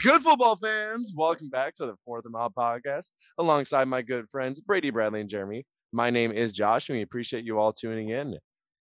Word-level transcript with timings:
What's 0.00 0.12
good, 0.16 0.22
football 0.22 0.56
fans? 0.56 1.12
Welcome 1.14 1.50
back 1.50 1.74
to 1.74 1.84
the 1.84 1.94
Fourth 2.06 2.24
and 2.24 2.32
Mile 2.32 2.48
podcast 2.48 3.10
alongside 3.36 3.84
my 3.84 4.00
good 4.00 4.30
friends 4.30 4.58
Brady, 4.58 4.88
Bradley, 4.88 5.20
and 5.20 5.28
Jeremy. 5.28 5.66
My 5.92 6.08
name 6.08 6.32
is 6.32 6.52
Josh, 6.52 6.88
and 6.88 6.96
we 6.96 7.02
appreciate 7.02 7.44
you 7.44 7.58
all 7.58 7.74
tuning 7.74 8.08
in. 8.08 8.38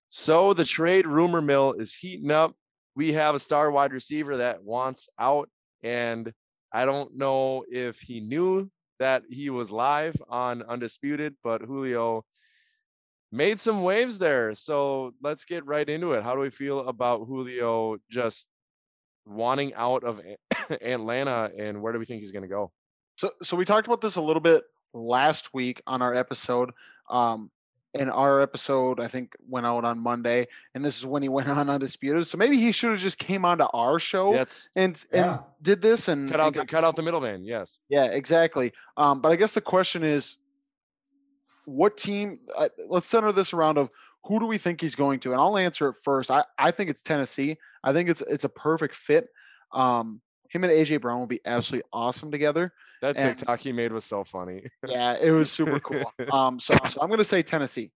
So, 0.08 0.54
the 0.54 0.64
trade 0.64 1.06
rumor 1.06 1.42
mill 1.42 1.74
is 1.74 1.94
heating 1.94 2.32
up. 2.32 2.56
We 2.96 3.12
have 3.12 3.36
a 3.36 3.40
star 3.40 3.70
wide 3.70 3.92
receiver 3.92 4.38
that 4.38 4.64
wants 4.64 5.10
out, 5.20 5.50
and 5.84 6.32
I 6.72 6.86
don't 6.86 7.18
know 7.18 7.66
if 7.70 8.00
he 8.00 8.22
knew 8.22 8.72
that 9.00 9.24
he 9.30 9.50
was 9.50 9.72
live 9.72 10.16
on 10.30 10.64
Undisputed, 10.64 11.36
but 11.44 11.62
Julio 11.62 12.24
made 13.34 13.60
some 13.60 13.84
waves 13.84 14.20
there. 14.20 14.56
So, 14.56 15.12
let's 15.22 15.44
get 15.44 15.66
right 15.66 15.90
into 15.90 16.14
it. 16.14 16.24
How 16.24 16.34
do 16.34 16.40
we 16.40 16.50
feel 16.50 16.88
about 16.88 17.26
Julio 17.28 17.98
just 18.10 18.48
wanting 19.30 19.74
out 19.76 20.04
of 20.04 20.20
Atlanta, 20.82 21.52
and 21.58 21.82
where 21.82 21.94
do 21.94 22.00
we 22.00 22.06
think 22.06 22.20
he's 22.22 22.32
going 22.32 22.44
to 22.44 22.50
go? 22.50 22.72
So, 23.16 23.32
so 23.44 23.56
we 23.56 23.66
talked 23.66 23.88
about 23.88 24.02
this 24.02 24.16
a 24.16 24.22
little 24.22 24.42
bit 24.42 24.64
last 24.94 25.54
week 25.54 25.82
on 25.88 26.02
our 26.02 26.14
episode. 26.14 26.72
Um, 27.10 27.52
and 27.96 28.12
our 28.12 28.40
episode, 28.40 29.00
I 29.00 29.08
think, 29.08 29.34
went 29.48 29.66
out 29.66 29.84
on 29.84 29.98
Monday, 29.98 30.46
and 30.76 30.86
this 30.86 30.98
is 31.00 31.08
when 31.08 31.24
he 31.24 31.30
went 31.38 31.50
on 31.50 31.70
undisputed. 31.72 32.28
So 32.28 32.38
maybe 32.38 32.58
he 32.60 32.72
should 32.72 32.92
have 32.92 33.00
just 33.00 33.18
came 33.18 33.46
onto 33.46 33.64
our 33.74 33.98
show 34.00 34.34
Yes, 34.36 34.70
and 34.76 35.04
Yeah. 35.12 35.32
and 35.34 35.40
did 35.64 35.82
this 35.82 36.08
and 36.08 36.30
cut 36.30 36.40
out 36.40 36.48
and 36.48 36.56
the 36.56 36.60
got- 36.60 36.68
cut 36.68 36.84
out 36.84 36.96
the 36.96 37.02
middleman. 37.02 37.44
Yes. 37.44 37.80
yeah, 37.90 38.06
exactly. 38.06 38.74
Um, 38.96 39.22
but 39.22 39.32
I 39.32 39.36
guess 39.38 39.54
the 39.54 39.62
question 39.62 40.04
is, 40.04 40.38
what 41.66 41.98
team? 41.98 42.40
Uh, 42.56 42.70
let's 42.88 43.08
center 43.08 43.32
this 43.32 43.54
around 43.54 43.78
of 43.78 43.90
who 44.26 44.40
do 44.40 44.46
we 44.46 44.58
think 44.58 44.82
he's 44.82 44.96
going 44.96 45.20
to, 45.22 45.32
and 45.32 45.40
I'll 45.42 45.58
answer 45.58 45.90
it 45.90 45.96
first. 46.04 46.30
I 46.32 46.44
I 46.58 46.72
think 46.72 46.90
it's 46.90 47.02
Tennessee. 47.04 47.58
I 47.84 47.94
think 47.94 48.10
it's 48.10 48.22
it's 48.22 48.44
a 48.44 48.50
perfect 48.50 48.96
fit. 48.96 49.28
Um, 49.72 50.22
him 50.50 50.64
and 50.64 50.74
AJ 50.74 51.02
Brown 51.02 51.20
will 51.20 51.28
be 51.28 51.42
absolutely 51.46 51.88
awesome 51.94 52.32
together. 52.32 52.74
That 53.02 53.18
And- 53.18 53.38
TikTok 53.38 53.60
he 53.60 53.72
made 53.72 53.92
was 53.94 54.04
so 54.06 54.24
funny. 54.24 54.64
Yeah, 54.88 55.16
it 55.20 55.32
was 55.32 55.52
super 55.52 55.80
cool. 55.80 56.12
Um, 56.34 56.60
so 56.60 56.76
so 56.88 57.00
I'm 57.02 57.10
gonna 57.10 57.24
say 57.24 57.42
Tennessee. 57.44 57.92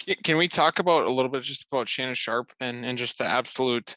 Can- 0.00 0.16
Can 0.24 0.36
we 0.36 0.48
talk 0.48 0.78
about 0.78 1.04
a 1.06 1.10
little 1.10 1.30
bit 1.30 1.42
just 1.42 1.66
about 1.70 1.88
Shannon 1.88 2.14
Sharpe 2.14 2.52
and 2.60 2.84
and 2.84 2.96
just 2.98 3.18
the 3.18 3.24
absolute? 3.24 3.96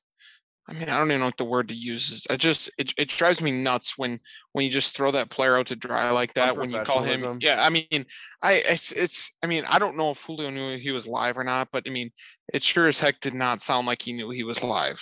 I 0.69 0.73
mean, 0.73 0.89
I 0.89 0.97
don't 0.97 1.07
even 1.09 1.21
know 1.21 1.27
what 1.27 1.37
the 1.37 1.45
word 1.45 1.69
to 1.69 1.73
use 1.73 2.11
is. 2.11 2.27
I 2.29 2.35
just 2.35 2.69
it, 2.77 2.93
it 2.97 3.07
drives 3.07 3.41
me 3.41 3.51
nuts 3.51 3.97
when 3.97 4.19
when 4.51 4.65
you 4.65 4.71
just 4.71 4.95
throw 4.95 5.11
that 5.11 5.29
player 5.29 5.57
out 5.57 5.67
to 5.67 5.77
dry 5.77 6.09
like 6.11 6.33
that. 6.33 6.57
When 6.57 6.71
you 6.71 6.81
call 6.81 7.03
him, 7.03 7.37
yeah. 7.39 7.61
I 7.61 7.69
mean, 7.69 8.05
I 8.41 8.53
it's, 8.53 8.91
it's 8.91 9.31
I 9.41 9.47
mean 9.47 9.63
I 9.69 9.79
don't 9.79 9.95
know 9.95 10.11
if 10.11 10.21
Julio 10.21 10.49
knew 10.49 10.77
he 10.77 10.91
was 10.91 11.07
live 11.07 11.37
or 11.37 11.45
not, 11.45 11.69
but 11.71 11.83
I 11.87 11.91
mean 11.91 12.11
it 12.53 12.63
sure 12.63 12.87
as 12.87 12.99
heck 12.99 13.21
did 13.21 13.33
not 13.33 13.61
sound 13.61 13.87
like 13.87 14.01
he 14.01 14.11
knew 14.11 14.29
he 14.29 14.43
was 14.43 14.61
live. 14.61 15.01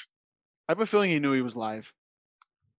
I 0.70 0.72
have 0.72 0.82
a 0.82 0.86
feeling 0.86 1.10
he 1.10 1.20
knew 1.20 1.34
he 1.34 1.42
was 1.42 1.56
live. 1.56 1.92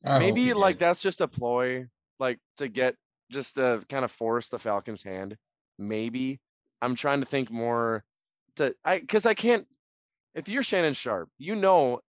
I 0.04 0.20
Maybe 0.20 0.52
like 0.52 0.76
did. 0.76 0.86
that's 0.86 1.02
just 1.02 1.20
a 1.20 1.28
ploy, 1.28 1.86
like 2.20 2.38
to 2.58 2.68
get 2.68 2.94
just 3.32 3.56
to 3.56 3.82
kind 3.88 4.04
of 4.04 4.12
force 4.12 4.48
the 4.48 4.60
Falcons' 4.60 5.02
hand. 5.02 5.36
Maybe 5.76 6.40
I'm 6.80 6.94
trying 6.94 7.18
to 7.18 7.26
think 7.26 7.50
more 7.50 8.04
to 8.56 8.76
I 8.84 9.00
because 9.00 9.26
I 9.26 9.34
can't. 9.34 9.66
If 10.36 10.48
you're 10.48 10.62
Shannon 10.62 10.92
Sharpe, 10.92 11.30
you 11.38 11.56
know 11.56 12.00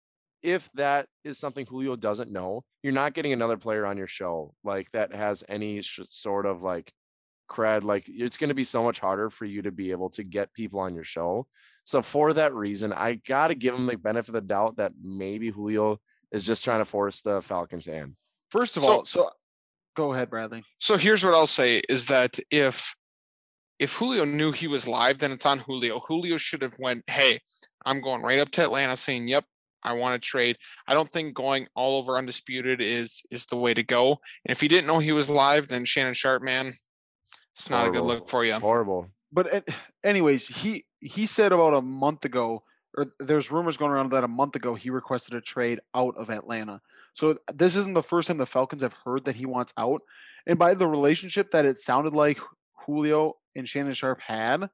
if 0.47 0.71
that 0.75 1.09
is 1.25 1.39
something 1.39 1.67
Julio 1.67 1.97
doesn't 1.97 2.31
know, 2.31 2.63
you're 2.85 2.93
not 2.93 3.15
getting 3.15 3.33
another 3.33 3.57
player 3.57 3.85
on 3.85 3.99
your 3.99 4.07
show 4.07 4.55
like 4.63 4.89
that 4.93 5.13
has 5.13 5.43
any 5.49 5.83
sh- 5.83 6.01
sort 6.09 6.47
of 6.47 6.63
like 6.63 6.93
cred. 7.51 7.83
Like 7.83 8.05
it's 8.07 8.37
going 8.37 8.49
to 8.51 8.55
be 8.55 8.63
so 8.63 8.85
much 8.85 9.01
harder 9.01 9.29
for 9.29 9.45
you 9.45 9.61
to 9.63 9.73
be 9.73 9.91
able 9.91 10.09
to 10.11 10.23
get 10.23 10.55
people 10.55 10.79
on 10.79 10.95
your 10.95 11.03
show. 11.03 11.49
So 11.83 12.01
for 12.01 12.33
that 12.35 12.55
reason, 12.55 12.93
I 12.93 13.15
got 13.27 13.49
to 13.49 13.57
give 13.57 13.75
him 13.75 13.87
the 13.87 13.97
benefit 13.97 14.29
of 14.29 14.35
the 14.35 14.41
doubt 14.41 14.77
that 14.77 14.93
maybe 15.03 15.51
Julio 15.51 15.99
is 16.31 16.47
just 16.47 16.63
trying 16.65 16.79
to 16.79 16.85
force 16.85 17.23
the 17.23 17.43
Falcons' 17.43 17.87
hand. 17.87 18.15
First 18.51 18.77
of 18.77 18.85
So- 18.85 18.89
all, 18.93 19.05
so 19.05 19.31
go 19.97 20.13
ahead, 20.13 20.31
Bradley. 20.31 20.63
So 20.79 20.97
here's 20.97 21.25
what 21.25 21.35
I'll 21.35 21.49
say 21.49 21.83
is 21.89 22.07
that 22.07 22.39
if 22.53 22.95
if 23.81 23.93
Julio 23.95 24.25
knew 24.25 24.53
he 24.53 24.69
was 24.69 24.87
live, 24.87 25.19
then 25.19 25.33
it's 25.33 25.45
on 25.45 25.59
Julio. 25.59 25.99
Julio 25.99 26.37
should 26.39 26.63
have 26.63 26.79
went, 26.79 27.03
hey, 27.11 27.41
I'm 27.85 28.01
going 28.01 28.23
right 28.23 28.39
up 28.39 28.51
to 28.53 28.63
Atlanta 28.63 28.97
saying, 28.97 29.27
Yep, 29.29 29.45
I 29.83 29.93
want 29.93 30.21
to 30.21 30.27
trade. 30.27 30.57
I 30.89 30.95
don't 30.95 31.11
think 31.11 31.35
going 31.35 31.69
all 31.75 31.99
over 31.99 32.17
undisputed 32.17 32.81
is 32.81 33.23
is 33.31 33.47
the 33.47 33.57
way 33.57 33.75
to 33.75 33.83
go. 33.83 34.21
And 34.45 34.51
if 34.51 34.61
he 34.61 34.69
didn't 34.69 34.87
know 34.87 34.99
he 34.99 35.13
was 35.13 35.31
live, 35.31 35.69
then 35.69 35.85
Shannon 35.85 36.15
Sharpe, 36.15 36.43
man, 36.43 36.77
it's 37.55 37.71
not 37.71 37.87
a 37.87 37.91
good 37.91 38.03
look 38.03 38.29
for 38.29 38.45
you. 38.45 38.55
Horrible. 38.55 39.09
But 39.33 39.69
anyways, 40.05 40.47
he 40.47 40.85
he 41.01 41.27
said 41.27 41.53
about 41.53 41.75
a 41.75 41.83
month 41.83 42.25
ago, 42.25 42.63
or 42.97 43.07
there's 43.21 43.51
rumors 43.51 43.77
going 43.77 43.93
around 43.93 44.13
that 44.13 44.25
a 44.25 44.29
month 44.29 44.57
ago 44.57 44.75
he 44.75 44.91
requested 44.91 45.35
a 45.35 45.41
trade 45.41 45.81
out 45.95 46.17
of 46.17 46.31
Atlanta. 46.31 46.81
So 47.15 47.39
this 47.53 47.77
isn't 47.77 47.95
the 47.95 48.03
first 48.03 48.29
time 48.29 48.37
the 48.37 48.47
Falcons 48.47 48.83
have 48.83 48.95
heard 49.05 49.25
that 49.25 49.37
he 49.37 49.47
wants 49.47 49.73
out. 49.79 50.03
And 50.47 50.59
by 50.59 50.75
the 50.75 50.87
relationship 50.87 51.51
that 51.51 51.65
it 51.65 51.79
sounded 51.79 52.13
like 52.13 52.39
Julio 52.85 53.35
and 53.57 53.69
Shannon 53.69 53.95
Sharpe 53.95 54.21
had, 54.21 54.69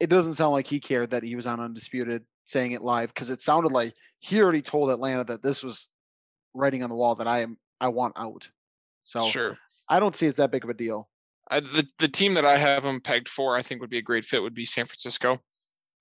it 0.00 0.08
doesn't 0.08 0.34
sound 0.34 0.52
like 0.52 0.68
he 0.68 0.78
cared 0.80 1.10
that 1.10 1.24
he 1.24 1.34
was 1.34 1.46
on 1.46 1.60
Undisputed 1.60 2.24
saying 2.44 2.72
it 2.72 2.82
live 2.82 3.12
because 3.12 3.28
it 3.28 3.42
sounded 3.42 3.72
like 3.72 3.92
he 4.20 4.40
already 4.40 4.62
told 4.62 4.90
Atlanta 4.90 5.24
that 5.24 5.42
this 5.42 5.62
was 5.62 5.90
writing 6.54 6.82
on 6.82 6.90
the 6.90 6.96
wall 6.96 7.14
that 7.16 7.28
I 7.28 7.40
am 7.40 7.56
I 7.80 7.88
want 7.88 8.14
out. 8.16 8.48
So 9.04 9.22
Sure. 9.22 9.56
I 9.88 10.00
don't 10.00 10.14
see 10.14 10.26
it's 10.26 10.36
that 10.36 10.50
big 10.50 10.64
of 10.64 10.70
a 10.70 10.74
deal. 10.74 11.08
I, 11.50 11.60
the 11.60 11.88
the 11.98 12.08
team 12.08 12.34
that 12.34 12.44
I 12.44 12.58
have 12.58 12.84
him 12.84 13.00
pegged 13.00 13.28
for, 13.28 13.56
I 13.56 13.62
think 13.62 13.80
would 13.80 13.90
be 13.90 13.98
a 13.98 14.02
great 14.02 14.24
fit 14.24 14.42
would 14.42 14.54
be 14.54 14.66
San 14.66 14.84
Francisco. 14.84 15.40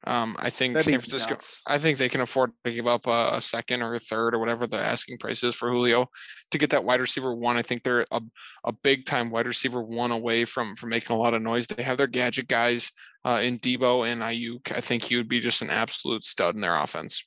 Um, 0.06 0.36
I 0.40 0.50
think 0.50 0.74
That'd 0.74 0.86
San 0.86 1.00
Francisco. 1.00 1.32
nuts. 1.32 1.62
I 1.66 1.78
think 1.80 1.98
they 1.98 2.10
can 2.10 2.22
afford 2.22 2.52
to 2.64 2.72
give 2.72 2.86
up 2.86 3.08
a, 3.08 3.32
a 3.34 3.42
second 3.42 3.82
or 3.82 3.96
a 3.96 4.00
third 4.00 4.36
or 4.36 4.40
whatever 4.40 4.68
the 4.68 4.78
asking 4.78 5.18
price 5.18 5.44
is 5.44 5.56
for 5.56 5.72
Julio 5.72 6.10
to 6.52 6.58
get 6.58 6.70
that 6.70 6.84
wide 6.84 7.02
receiver 7.02 7.34
one. 7.34 7.58
I 7.58 7.62
think 7.62 7.84
they're 7.84 8.06
a, 8.12 8.22
a 8.64 8.72
big 8.72 9.06
time 9.06 9.32
wide 9.32 9.48
receiver 9.48 9.82
one 9.82 10.12
away 10.12 10.46
from 10.46 10.76
from 10.76 10.90
making 10.90 11.16
a 11.16 11.20
lot 11.20 11.34
of 11.34 11.42
noise. 11.42 11.66
They 11.66 11.84
have 11.84 11.98
their 11.98 12.08
gadget 12.08 12.48
guys 12.48 12.92
uh, 13.26 13.42
in 13.44 13.58
Deebo 13.60 14.08
and 14.08 14.22
Aiyuk. 14.22 14.72
I 14.76 14.82
think 14.82 15.04
he 15.04 15.16
would 15.16 15.30
be 15.30 15.40
just 15.40 15.62
an 15.62 15.70
absolute 15.70 16.24
stud 16.24 16.56
in 16.56 16.62
their 16.62 16.76
offense. 16.76 17.26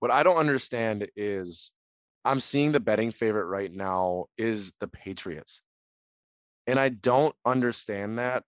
What 0.00 0.10
I 0.10 0.22
don't 0.22 0.36
understand 0.36 1.08
is 1.16 1.72
I'm 2.24 2.40
seeing 2.40 2.72
the 2.72 2.80
betting 2.80 3.10
favorite 3.10 3.46
right 3.46 3.72
now 3.72 4.26
is 4.36 4.72
the 4.80 4.88
Patriots. 4.88 5.62
And 6.66 6.78
I 6.78 6.90
don't 6.90 7.34
understand 7.46 8.18
that 8.18 8.44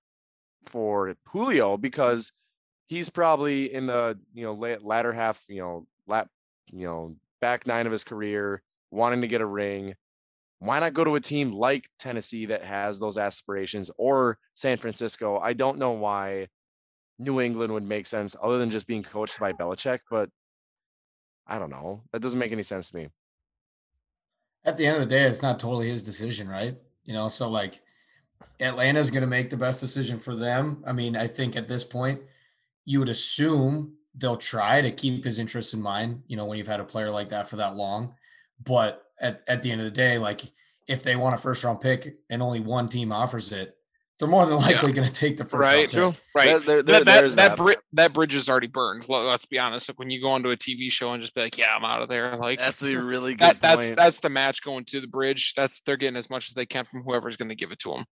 for 0.66 1.14
Julio 1.28 1.76
because 1.76 2.32
he's 2.88 3.08
probably 3.08 3.72
in 3.72 3.86
the, 3.86 4.18
you 4.34 4.44
know, 4.44 4.52
la- 4.52 4.76
latter 4.82 5.12
half, 5.12 5.42
you 5.48 5.60
know, 5.60 5.86
lap, 6.06 6.28
you 6.70 6.86
know, 6.86 7.16
back 7.40 7.66
nine 7.66 7.86
of 7.86 7.92
his 7.92 8.04
career, 8.04 8.62
wanting 8.90 9.22
to 9.22 9.28
get 9.28 9.40
a 9.40 9.46
ring. 9.46 9.94
Why 10.58 10.78
not 10.80 10.92
go 10.92 11.04
to 11.04 11.14
a 11.14 11.20
team 11.20 11.52
like 11.52 11.88
Tennessee 11.98 12.46
that 12.46 12.62
has 12.62 12.98
those 12.98 13.16
aspirations 13.16 13.90
or 13.96 14.38
San 14.52 14.76
Francisco? 14.76 15.38
I 15.38 15.54
don't 15.54 15.78
know 15.78 15.92
why 15.92 16.48
New 17.18 17.40
England 17.40 17.72
would 17.72 17.82
make 17.82 18.06
sense 18.06 18.36
other 18.42 18.58
than 18.58 18.70
just 18.70 18.86
being 18.86 19.02
coached 19.02 19.40
by 19.40 19.52
Belichick, 19.52 20.00
but 20.10 20.28
I 21.50 21.58
don't 21.58 21.70
know. 21.70 22.04
That 22.12 22.22
doesn't 22.22 22.38
make 22.38 22.52
any 22.52 22.62
sense 22.62 22.90
to 22.90 22.96
me. 22.96 23.08
At 24.64 24.78
the 24.78 24.86
end 24.86 24.96
of 24.96 25.00
the 25.00 25.06
day, 25.06 25.24
it's 25.24 25.42
not 25.42 25.58
totally 25.58 25.88
his 25.88 26.02
decision, 26.02 26.48
right? 26.48 26.76
You 27.04 27.12
know, 27.12 27.28
so 27.28 27.48
like 27.50 27.80
Atlanta's 28.60 29.10
going 29.10 29.22
to 29.22 29.26
make 29.26 29.50
the 29.50 29.56
best 29.56 29.80
decision 29.80 30.18
for 30.18 30.34
them. 30.34 30.84
I 30.86 30.92
mean, 30.92 31.16
I 31.16 31.26
think 31.26 31.56
at 31.56 31.68
this 31.68 31.82
point, 31.82 32.22
you 32.84 33.00
would 33.00 33.08
assume 33.08 33.94
they'll 34.14 34.36
try 34.36 34.80
to 34.80 34.90
keep 34.90 35.24
his 35.24 35.38
interests 35.38 35.74
in 35.74 35.82
mind, 35.82 36.22
you 36.28 36.36
know, 36.36 36.44
when 36.44 36.56
you've 36.58 36.68
had 36.68 36.80
a 36.80 36.84
player 36.84 37.10
like 37.10 37.30
that 37.30 37.48
for 37.48 37.56
that 37.56 37.76
long. 37.76 38.14
But 38.62 39.02
at, 39.20 39.42
at 39.48 39.62
the 39.62 39.72
end 39.72 39.80
of 39.80 39.86
the 39.86 39.90
day, 39.90 40.18
like 40.18 40.42
if 40.86 41.02
they 41.02 41.16
want 41.16 41.34
a 41.34 41.38
first 41.38 41.64
round 41.64 41.80
pick 41.80 42.18
and 42.28 42.42
only 42.42 42.60
one 42.60 42.88
team 42.88 43.12
offers 43.12 43.50
it, 43.52 43.76
they're 44.20 44.28
more 44.28 44.46
than 44.46 44.56
likely 44.58 44.92
going 44.92 45.08
to 45.08 45.12
take 45.12 45.36
the 45.36 45.44
first 45.44 45.54
Right. 45.60 45.92
round 45.92 46.14
pick. 46.14 46.22
Right. 46.34 46.46
There- 46.46 46.60
there- 46.60 46.82
that 46.82 47.04
there- 47.06 47.22
that 47.22 47.28
that, 47.36 47.36
that. 47.36 47.56
bri- 47.56 47.76
that 47.94 48.12
bridge 48.12 48.34
is 48.36 48.48
already 48.48 48.68
burned. 48.68 49.08
let- 49.08 49.22
Let's 49.24 49.46
be 49.46 49.58
honest. 49.58 49.88
Like 49.88 49.98
when 49.98 50.10
you 50.10 50.20
go 50.22 50.30
onto 50.30 50.50
a 50.50 50.56
TV 50.56 50.88
show 50.90 51.10
and 51.12 51.20
just 51.22 51.34
be 51.34 51.40
like, 51.40 51.58
"Yeah, 51.58 51.74
I'm 51.74 51.84
out 51.84 52.02
of 52.02 52.08
there." 52.08 52.36
Like 52.36 52.58
That's 52.60 52.82
a 52.82 52.96
really 53.02 53.32
good 53.32 53.40
that, 53.40 53.60
that's 53.60 53.82
point. 53.82 53.96
that's 53.96 54.20
the 54.20 54.30
match 54.30 54.62
going 54.62 54.84
to 54.84 55.00
the 55.00 55.08
bridge. 55.08 55.54
That's 55.56 55.80
they're 55.80 55.96
getting 55.96 56.16
as 56.16 56.30
much 56.30 56.48
as 56.50 56.54
they 56.54 56.66
can 56.66 56.84
from 56.84 57.02
whoever's 57.02 57.36
going 57.36 57.48
to 57.48 57.54
give 57.56 57.72
it 57.72 57.78
to 57.80 57.90
them. 57.94 58.04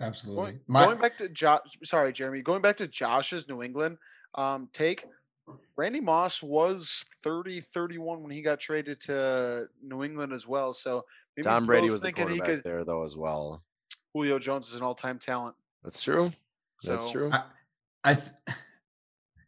Absolutely. 0.00 0.44
Going, 0.52 0.60
My, 0.68 0.84
going 0.86 0.98
back 0.98 1.16
to 1.18 1.28
Josh, 1.28 1.60
sorry, 1.84 2.12
Jeremy. 2.12 2.40
Going 2.42 2.62
back 2.62 2.76
to 2.78 2.86
Josh's 2.88 3.48
New 3.48 3.62
England 3.62 3.98
um, 4.36 4.68
take, 4.72 5.04
Randy 5.76 6.00
Moss 6.00 6.42
was 6.42 7.04
30 7.24 7.60
31 7.60 8.22
when 8.22 8.30
he 8.30 8.40
got 8.42 8.60
traded 8.60 9.00
to 9.02 9.66
New 9.82 10.04
England 10.04 10.32
as 10.32 10.46
well. 10.46 10.72
So 10.72 11.04
maybe 11.36 11.44
Tom 11.44 11.66
Brady 11.66 11.82
Bill's 11.88 11.92
was 11.92 12.00
the 12.00 12.06
thinking 12.06 12.28
he 12.28 12.36
quarterback 12.38 12.62
could. 12.62 12.70
there 12.70 12.84
though 12.84 13.02
as 13.04 13.16
well. 13.16 13.62
Julio 14.14 14.38
Jones 14.38 14.68
is 14.68 14.74
an 14.74 14.82
all 14.82 14.94
time 14.94 15.18
talent. 15.18 15.54
That's 15.84 16.02
true. 16.02 16.32
That's 16.84 17.06
So, 17.06 17.12
true. 17.12 17.30
I, 17.32 17.42
I 18.04 18.14
th- 18.14 18.30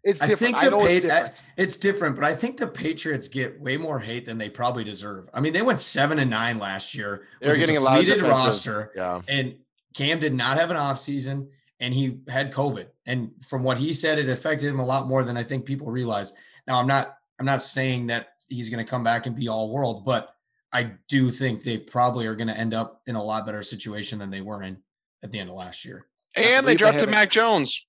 It's 0.02 0.22
I 0.22 0.26
different. 0.28 0.54
think 0.54 0.56
I, 0.56 0.64
the 0.66 0.70
know 0.70 0.78
Pa- 0.80 0.84
it's 0.86 1.06
I- 1.06 1.08
different. 1.08 1.42
it's 1.56 1.76
different, 1.76 2.16
but 2.16 2.24
I 2.24 2.34
think 2.34 2.56
the 2.56 2.66
Patriots 2.66 3.28
get 3.28 3.60
way 3.60 3.76
more 3.76 3.98
hate 4.00 4.26
than 4.26 4.38
they 4.38 4.48
probably 4.48 4.84
deserve. 4.84 5.28
I 5.34 5.40
mean, 5.40 5.52
they 5.52 5.62
went 5.62 5.80
seven 5.80 6.18
and 6.18 6.30
nine 6.30 6.58
last 6.58 6.94
year. 6.94 7.26
They 7.40 7.48
were 7.48 7.52
with 7.52 7.60
getting 7.60 7.76
a 7.76 7.80
lot 7.80 7.98
of 7.98 8.06
depleted 8.06 8.24
defensive- 8.24 8.44
roster, 8.44 8.92
Yeah. 8.96 9.20
and 9.28 9.56
Cam 9.94 10.20
did 10.20 10.34
not 10.34 10.56
have 10.58 10.70
an 10.70 10.76
offseason, 10.76 11.48
and 11.80 11.92
he 11.92 12.20
had 12.28 12.52
COVID. 12.52 12.86
And 13.06 13.32
from 13.46 13.62
what 13.62 13.78
he 13.78 13.92
said, 13.92 14.18
it 14.18 14.28
affected 14.28 14.68
him 14.68 14.78
a 14.80 14.86
lot 14.86 15.06
more 15.06 15.24
than 15.24 15.36
I 15.36 15.42
think 15.42 15.64
people 15.66 15.88
realize. 15.90 16.32
Now, 16.66 16.78
I'm 16.78 16.86
not 16.86 17.16
I'm 17.38 17.46
not 17.46 17.62
saying 17.62 18.08
that 18.08 18.34
he's 18.48 18.68
going 18.70 18.84
to 18.84 18.88
come 18.90 19.02
back 19.02 19.24
and 19.26 19.34
be 19.34 19.48
all 19.48 19.70
world. 19.72 20.04
But 20.04 20.34
I 20.72 20.93
do 21.08 21.31
think 21.31 21.62
they 21.64 21.78
probably 21.78 22.26
are 22.26 22.34
going 22.37 22.49
to 22.49 22.56
end 22.56 22.75
up 22.75 23.02
in 23.06 23.17
a 23.17 23.22
lot 23.22 23.44
better 23.46 23.62
situation 23.62 24.19
than 24.19 24.31
they 24.31 24.40
were 24.40 24.62
in 24.62 24.78
at 25.22 25.32
the 25.32 25.38
end 25.38 25.50
of 25.50 25.56
last 25.56 25.84
year. 25.84 26.06
And 26.37 26.44
they 26.44 26.50
believe 26.50 26.64
they 26.67 26.75
drafted 26.76 27.00
have 27.00 27.08
a- 27.08 27.12
Mac 27.12 27.31
Jones. 27.31 27.87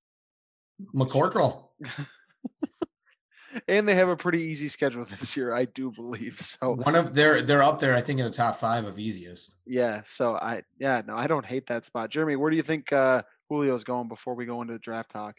McCorkle. 0.95 1.67
and 3.67 3.87
they 3.87 3.95
have 3.95 4.09
a 4.09 4.15
pretty 4.15 4.41
easy 4.41 4.67
schedule 4.69 5.05
this 5.05 5.35
year, 5.35 5.53
I 5.53 5.65
do 5.65 5.91
believe. 5.91 6.41
So 6.41 6.73
One 6.75 6.95
of 6.95 7.13
they're 7.13 7.41
they're 7.41 7.61
up 7.63 7.79
there, 7.79 7.95
I 7.95 8.01
think, 8.01 8.19
in 8.19 8.25
the 8.25 8.31
top 8.31 8.55
five 8.55 8.85
of 8.85 8.97
easiest. 8.97 9.57
yeah, 9.65 10.01
so 10.05 10.35
I 10.35 10.61
yeah, 10.79 11.01
no, 11.05 11.15
I 11.15 11.27
don't 11.27 11.45
hate 11.45 11.67
that 11.67 11.85
spot. 11.85 12.09
Jeremy, 12.09 12.35
where 12.35 12.49
do 12.49 12.55
you 12.57 12.63
think 12.63 12.91
uh 12.93 13.21
Julio's 13.51 13.83
going 13.83 14.07
before 14.07 14.33
we 14.35 14.45
go 14.45 14.61
into 14.61 14.73
the 14.73 14.79
draft 14.79 15.11
talk? 15.11 15.35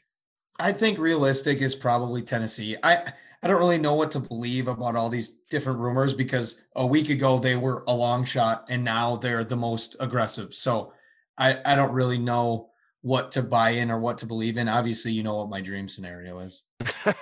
I 0.61 0.73
think 0.73 0.99
realistic 0.99 1.59
is 1.63 1.75
probably 1.75 2.23
Tennessee. 2.23 2.77
I 2.83 3.13
I 3.43 3.49
don't 3.49 3.59
really 3.59 3.79
know 3.79 3.95
what 3.95 4.13
to 4.13 4.21
believe 4.21 4.69
about 4.69 4.95
all 4.95 5.09
these 5.09 5.31
different 5.51 5.81
rumors 5.81 6.15
because 6.15 6.65
a 6.77 6.87
week 6.87 7.11
ago 7.11 7.39
they 7.39 7.57
were 7.57 7.83
a 7.89 7.95
long 7.95 8.25
shot 8.25 8.67
and 8.69 8.85
now 8.85 9.17
they're 9.17 9.43
the 9.43 9.57
most 9.57 9.97
aggressive. 9.99 10.55
So 10.55 10.93
I 11.37 11.59
I 11.65 11.75
don't 11.75 11.93
really 11.93 12.19
know 12.19 12.71
what 13.03 13.33
to 13.33 13.43
buy 13.43 13.71
in 13.71 13.91
or 13.91 13.99
what 13.99 14.19
to 14.19 14.27
believe 14.27 14.57
in. 14.57 14.69
Obviously, 14.69 15.11
you 15.11 15.25
know 15.25 15.37
what 15.37 15.51
my 15.51 15.61
dream 15.61 15.89
scenario 15.89 16.39
is. 16.41 16.65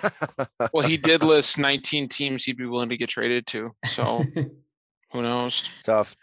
Well, 0.73 0.87
he 0.87 0.95
did 0.95 1.23
list 1.23 1.57
19 1.57 2.07
teams 2.07 2.43
he'd 2.45 2.55
be 2.55 2.65
willing 2.67 2.89
to 2.89 2.97
get 2.97 3.09
traded 3.09 3.47
to. 3.47 3.71
So 3.87 4.21
who 5.11 5.21
knows? 5.21 5.67
Tough. 5.83 6.15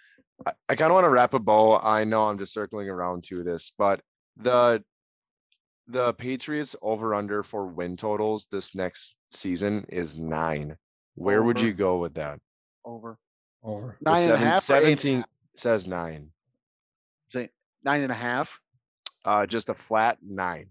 I, 0.47 0.53
I 0.69 0.77
kind 0.77 0.91
of 0.91 0.95
want 0.95 1.05
to 1.05 1.11
wrap 1.11 1.35
a 1.35 1.39
bow. 1.39 1.79
I 1.79 2.05
know 2.05 2.29
I'm 2.29 2.39
just 2.39 2.55
circling 2.55 2.89
around 2.89 3.25
to 3.25 3.43
this, 3.43 3.73
but 3.77 4.01
the 4.37 4.83
the 5.89 6.13
Patriots 6.15 6.77
over 6.83 7.15
under 7.15 7.43
for 7.43 7.67
win 7.67 7.97
totals 7.97 8.47
this 8.51 8.75
next 8.75 9.15
season 9.31 9.85
is 9.89 10.17
nine. 10.17 10.77
Where 11.15 11.43
would 11.43 11.61
you 11.61 11.73
go 11.73 11.99
with 11.99 12.15
that? 12.15 12.39
Over 12.85 13.19
Over. 13.63 13.97
The 14.03 14.11
nine 14.11 14.23
and 14.25 14.33
a 14.33 14.37
seven- 14.37 14.47
half. 14.47 14.71
or 14.71 14.75
eight 14.75 14.85
and 14.85 14.87
a 14.95 14.97
17 14.97 15.17
half? 15.19 15.27
says 15.57 15.87
nine. 15.87 16.31
Say 17.33 17.51
nine 17.85 18.03
and 18.03 18.13
a 18.13 18.15
half. 18.15 18.61
Uh, 19.25 19.47
just 19.47 19.69
a 19.69 19.75
flat 19.75 20.19
nine. 20.23 20.69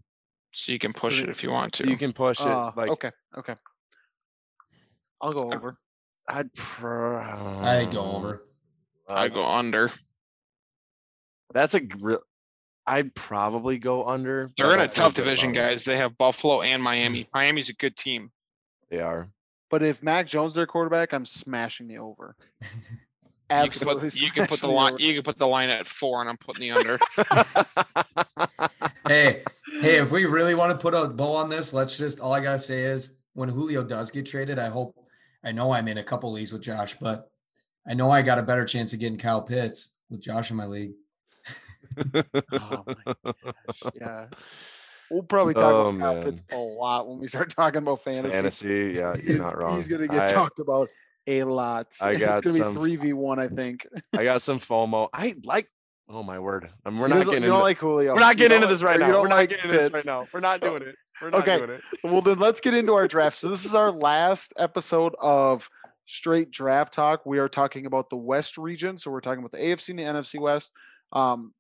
So 0.54 0.72
you 0.72 0.80
can 0.80 0.94
push 0.94 1.22
it 1.22 1.30
if 1.30 1.44
you 1.44 1.52
want 1.52 1.74
to. 1.74 1.88
You 1.90 1.98
can 1.98 2.14
push 2.14 2.40
it 2.40 2.48
Uh, 2.48 2.72
like 2.76 2.90
okay, 2.92 3.12
okay. 3.38 3.56
I'll 5.22 5.34
go 5.34 5.52
over. 5.54 5.78
I'd. 6.30 6.54
Pr- 6.54 7.18
I 7.20 7.86
go 7.92 8.12
over. 8.16 8.44
I 9.08 9.28
go 9.28 9.46
under. 9.46 9.92
That's 11.54 11.76
a 11.76 11.82
real. 12.00 12.20
I'd 12.88 13.14
probably 13.14 13.78
go 13.78 14.06
under. 14.06 14.52
They're 14.58 14.74
in 14.74 14.80
a 14.80 14.88
tough 14.88 15.14
division, 15.14 15.52
guys. 15.52 15.84
They 15.84 15.98
have 15.98 16.18
Buffalo 16.18 16.62
and. 16.62 16.82
Miami. 16.82 17.28
Miami's 17.34 17.70
a 17.70 17.74
good 17.74 17.98
team. 17.98 18.32
They 18.90 19.02
are. 19.02 19.30
But 19.70 19.84
if 19.84 20.02
Mac 20.02 20.28
Jones 20.28 20.54
their 20.54 20.66
quarterback, 20.66 21.14
I'm 21.14 21.26
smashing 21.26 21.88
the 21.88 21.98
over. 21.98 22.36
You 23.50 23.56
can 23.56 23.66
Absolutely. 23.68 24.10
put, 24.10 24.20
you 24.20 24.32
can 24.32 24.46
put 24.46 24.50
the 24.50 24.58
smashing 24.58 24.76
line. 24.76 24.94
over. 24.94 25.02
You 25.02 25.14
can 25.14 25.24
put 25.24 25.38
the 25.38 25.48
line 25.48 25.70
at 25.70 25.88
four, 25.88 26.20
and 26.20 26.30
I'm 26.30 26.36
putting 26.36 26.64
the 26.64 26.72
under. 26.72 27.00
hey, 29.08 29.44
hey, 29.80 29.96
if 30.02 30.12
we 30.12 30.26
really 30.26 30.54
want 30.54 30.74
to 30.74 30.78
put 30.78 30.94
a 30.94 31.08
bow 31.08 31.34
on 31.36 31.48
this, 31.48 31.74
let's 31.74 31.98
just 31.98 32.20
all 32.20 32.34
I 32.34 32.42
gotta 32.42 32.60
say 32.60 32.84
is 32.84 33.18
when 33.36 33.48
Julio 33.48 33.86
does 33.86 34.12
get 34.12 34.26
traded, 34.26 34.60
I 34.60 34.68
hope 34.68 34.98
I 35.46 35.54
know 35.54 35.72
I'm 35.72 35.88
in 35.88 35.98
a 35.98 36.04
couple 36.04 36.34
leagues 36.34 36.52
with 36.52 36.62
Josh, 36.62 36.96
but 37.00 37.32
I 37.88 37.94
know 37.94 38.12
I 38.12 38.22
got 38.22 38.38
a 38.38 38.44
better 38.44 38.66
chance 38.66 38.92
of 38.92 39.00
getting 39.00 39.18
Kyle 39.18 39.42
Pitts 39.42 39.96
with 40.10 40.20
Josh 40.20 40.52
in 40.52 40.58
my 40.58 40.66
league. 40.66 40.92
Oh 42.54 42.84
my 42.86 42.96
gosh, 43.06 43.94
yeah. 43.96 44.26
We'll 45.10 45.24
probably 45.24 45.54
talk 45.54 45.64
Oh, 45.74 45.88
about 45.96 46.24
Pitts 46.26 46.42
a 46.52 46.58
lot 46.58 47.08
when 47.08 47.20
we 47.20 47.28
start 47.30 47.50
talking 47.50 47.78
about 47.80 48.04
fantasy. 48.04 48.32
Fantasy, 48.36 48.92
yeah, 48.96 49.16
He's, 49.16 49.30
you're 49.30 49.38
not 49.38 49.58
wrong. 49.58 49.78
he's 49.78 49.88
gonna 49.88 50.08
get 50.08 50.30
I, 50.30 50.32
talked 50.34 50.60
about 50.60 50.90
a 51.28 51.44
lot. 51.44 51.88
I 52.02 52.16
got 52.20 52.40
it's 52.46 52.58
gonna 52.58 52.58
some- 52.58 52.74
be 52.76 52.80
three 52.82 52.96
v 52.98 53.14
one, 53.14 53.40
I 53.40 53.48
think. 53.48 53.88
I 54.18 54.24
got 54.24 54.42
some 54.42 54.60
FOMO. 54.70 55.10
I 55.14 55.36
like. 55.44 55.70
Oh 56.10 56.24
my 56.24 56.40
word! 56.40 56.70
Um, 56.86 56.98
we're 57.00 57.10
not 57.10 57.26
getting 57.26 57.44
you 57.44 57.50
into. 57.50 57.58
like 57.58 57.78
Julio. 57.80 58.14
we're 58.14 58.20
not 58.22 58.38
getting 58.38 58.56
into 58.56 58.68
this 58.68 58.82
right 58.82 58.98
now. 59.00 59.20
We're 59.20 59.28
not 59.28 59.36
like 59.40 59.50
getting 59.50 59.66
into 59.72 59.78
this 59.78 59.92
right 59.92 60.06
now. 60.06 60.26
We're 60.34 60.40
not 60.40 60.62
doing 60.62 60.82
it. 60.84 60.96
We're 61.22 61.32
not 61.32 61.42
Okay. 61.42 61.58
doing 61.58 61.70
it. 61.72 61.82
Well, 62.04 62.22
then 62.22 62.40
let's 62.40 62.62
get 62.62 62.74
into 62.74 62.94
our 62.94 63.08
draft. 63.10 63.36
So 63.38 63.50
this 63.50 63.66
is 63.66 63.74
our 63.74 63.92
last 63.92 64.54
episode 64.58 65.16
of 65.20 65.70
straight 66.06 66.50
draft 66.52 66.94
talk. 66.94 67.26
We 67.26 67.40
are 67.40 67.50
talking 67.50 67.86
about 67.88 68.10
the 68.10 68.16
West 68.16 68.58
region. 68.58 68.98
So 68.98 69.12
we're 69.12 69.20
talking 69.20 69.40
about 69.40 69.52
the 69.52 69.58
AFC 69.58 69.90
and 69.90 70.00
the 70.00 70.04
NFC 70.04 70.40
West. 70.40 70.72
Um, 71.12 71.54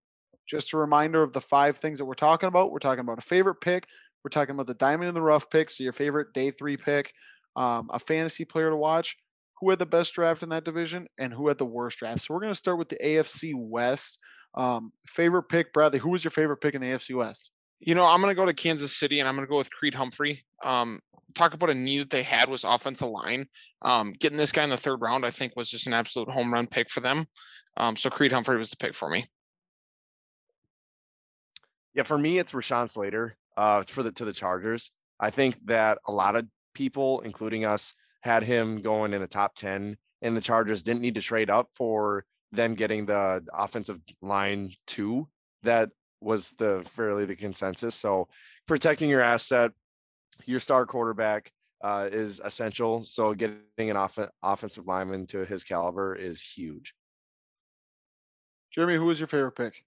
just 0.47 0.73
a 0.73 0.77
reminder 0.77 1.23
of 1.23 1.33
the 1.33 1.41
five 1.41 1.77
things 1.77 1.97
that 1.97 2.05
we're 2.05 2.13
talking 2.13 2.47
about. 2.47 2.71
We're 2.71 2.79
talking 2.79 3.01
about 3.01 3.19
a 3.19 3.21
favorite 3.21 3.61
pick. 3.61 3.87
We're 4.23 4.29
talking 4.29 4.55
about 4.55 4.67
the 4.67 4.73
diamond 4.73 5.09
in 5.09 5.13
the 5.13 5.21
rough 5.21 5.49
pick. 5.49 5.69
So 5.69 5.83
your 5.83 5.93
favorite 5.93 6.33
day 6.33 6.51
three 6.51 6.77
pick, 6.77 7.13
um, 7.55 7.89
a 7.91 7.99
fantasy 7.99 8.45
player 8.45 8.69
to 8.69 8.75
watch, 8.75 9.17
who 9.59 9.69
had 9.69 9.79
the 9.79 9.85
best 9.85 10.13
draft 10.13 10.43
in 10.43 10.49
that 10.49 10.63
division, 10.63 11.07
and 11.17 11.33
who 11.33 11.47
had 11.47 11.57
the 11.57 11.65
worst 11.65 11.97
draft. 11.97 12.21
So 12.21 12.33
we're 12.33 12.41
going 12.41 12.51
to 12.51 12.57
start 12.57 12.77
with 12.77 12.89
the 12.89 12.99
AFC 13.03 13.53
West. 13.55 14.19
Um, 14.55 14.91
favorite 15.07 15.43
pick, 15.43 15.73
Bradley. 15.73 15.99
Who 15.99 16.09
was 16.09 16.23
your 16.23 16.31
favorite 16.31 16.57
pick 16.57 16.73
in 16.75 16.81
the 16.81 16.87
AFC 16.87 17.15
West? 17.15 17.51
You 17.79 17.93
know, 17.93 18.05
I'm 18.05 18.21
going 18.21 18.31
to 18.31 18.39
go 18.39 18.45
to 18.45 18.53
Kansas 18.53 18.95
City, 18.95 19.19
and 19.19 19.29
I'm 19.29 19.35
going 19.35 19.45
to 19.45 19.49
go 19.49 19.57
with 19.57 19.71
Creed 19.71 19.93
Humphrey. 19.93 20.43
Um, 20.63 20.99
talk 21.35 21.53
about 21.53 21.69
a 21.69 21.75
need 21.75 21.99
that 21.99 22.09
they 22.09 22.23
had 22.23 22.49
was 22.49 22.63
offensive 22.63 23.09
line. 23.09 23.47
Um, 23.83 24.13
getting 24.13 24.37
this 24.37 24.51
guy 24.51 24.63
in 24.63 24.69
the 24.69 24.77
third 24.77 25.01
round, 25.01 25.25
I 25.25 25.31
think, 25.31 25.55
was 25.55 25.69
just 25.69 25.87
an 25.87 25.93
absolute 25.93 26.29
home 26.29 26.53
run 26.53 26.67
pick 26.67 26.89
for 26.89 26.99
them. 26.99 27.27
Um, 27.77 27.95
so 27.95 28.09
Creed 28.09 28.31
Humphrey 28.31 28.57
was 28.57 28.71
the 28.71 28.77
pick 28.77 28.95
for 28.95 29.09
me. 29.09 29.25
Yeah, 31.97 32.03
for 32.03 32.17
me, 32.17 32.39
it's 32.39 32.53
Rashawn 32.53 32.89
Slater. 32.89 33.35
Uh, 33.57 33.81
for 33.81 34.03
the 34.03 34.11
to 34.11 34.23
the 34.23 34.31
Chargers. 34.31 34.91
I 35.19 35.31
think 35.31 35.57
that 35.65 35.97
a 36.07 36.11
lot 36.11 36.35
of 36.35 36.45
people, 36.75 37.21
including 37.21 37.65
us, 37.65 37.95
had 38.21 38.43
him 38.43 38.83
going 38.83 39.15
in 39.15 39.19
the 39.19 39.27
top 39.27 39.55
ten, 39.55 39.97
and 40.21 40.37
the 40.37 40.41
Chargers 40.41 40.83
didn't 40.83 41.01
need 41.01 41.15
to 41.15 41.21
trade 41.21 41.49
up 41.49 41.71
for 41.73 42.23
them 42.51 42.75
getting 42.75 43.07
the 43.07 43.43
offensive 43.51 43.99
line 44.21 44.75
two. 44.85 45.27
That 45.63 45.89
was 46.21 46.51
the 46.51 46.85
fairly 46.95 47.25
the 47.25 47.35
consensus. 47.35 47.95
So 47.95 48.27
protecting 48.67 49.09
your 49.09 49.21
asset, 49.21 49.71
your 50.45 50.59
star 50.59 50.85
quarterback 50.85 51.51
uh, 51.83 52.09
is 52.11 52.39
essential. 52.45 53.01
So 53.01 53.33
getting 53.33 53.89
an 53.89 53.97
off- 53.97 54.19
offensive 54.43 54.85
lineman 54.85 55.25
to 55.27 55.45
his 55.45 55.63
caliber 55.63 56.13
is 56.13 56.43
huge. 56.43 56.93
Jeremy, 58.71 58.97
who 58.97 59.05
was 59.05 59.19
your 59.19 59.27
favorite 59.27 59.53
pick? 59.53 59.83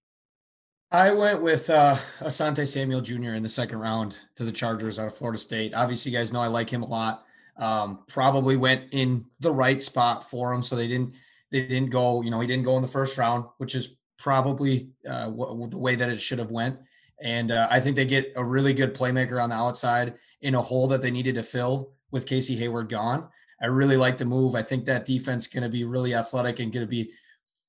I 0.93 1.13
went 1.13 1.41
with 1.41 1.71
uh, 1.71 1.97
Asante 2.19 2.67
Samuel 2.67 3.01
Jr. 3.01 3.35
in 3.35 3.45
the 3.45 3.49
second 3.49 3.79
round 3.79 4.19
to 4.35 4.45
the 4.45 4.51
Chargers 4.51 4.99
out 4.99 5.07
of 5.07 5.17
Florida 5.17 5.39
State. 5.39 5.73
Obviously, 5.73 6.11
you 6.11 6.19
guys 6.19 6.33
know 6.33 6.41
I 6.41 6.49
like 6.49 6.69
him 6.69 6.83
a 6.83 6.87
lot. 6.87 7.25
Um, 7.59 8.01
probably 8.09 8.57
went 8.57 8.87
in 8.91 9.27
the 9.39 9.53
right 9.53 9.81
spot 9.81 10.29
for 10.29 10.53
him, 10.53 10.63
so 10.63 10.75
they 10.75 10.89
didn't 10.89 11.15
they 11.53 11.63
didn't 11.63 11.91
go. 11.91 12.23
You 12.23 12.31
know, 12.31 12.41
he 12.41 12.47
didn't 12.49 12.65
go 12.65 12.75
in 12.75 12.83
the 12.83 12.89
first 12.89 13.19
round, 13.19 13.45
which 13.59 13.77
is 13.77 13.99
probably 14.19 14.91
uh, 15.09 15.27
w- 15.27 15.69
the 15.69 15.79
way 15.79 15.95
that 15.95 16.09
it 16.09 16.21
should 16.21 16.41
have 16.41 16.51
went. 16.51 16.79
And 17.23 17.53
uh, 17.53 17.69
I 17.71 17.79
think 17.79 17.95
they 17.95 18.05
get 18.05 18.33
a 18.35 18.45
really 18.45 18.75
good 18.75 18.95
playmaker 18.95 19.41
on 19.41 19.51
the 19.51 19.57
outside 19.57 20.15
in 20.41 20.57
a 20.57 20.63
hole 20.63 20.89
that 20.89 21.03
they 21.03 21.11
needed 21.11 21.37
to 21.37 21.43
fill 21.45 21.93
with 22.11 22.27
Casey 22.27 22.57
Hayward 22.57 22.89
gone. 22.89 23.29
I 23.63 23.67
really 23.67 23.97
like 23.97 24.19
the 24.19 24.25
move. 24.25 24.55
I 24.55 24.63
think 24.63 24.87
that 24.87 25.05
defense 25.05 25.47
going 25.47 25.63
to 25.63 25.69
be 25.69 25.85
really 25.85 26.15
athletic 26.15 26.59
and 26.59 26.73
going 26.73 26.85
to 26.85 26.91
be 26.91 27.13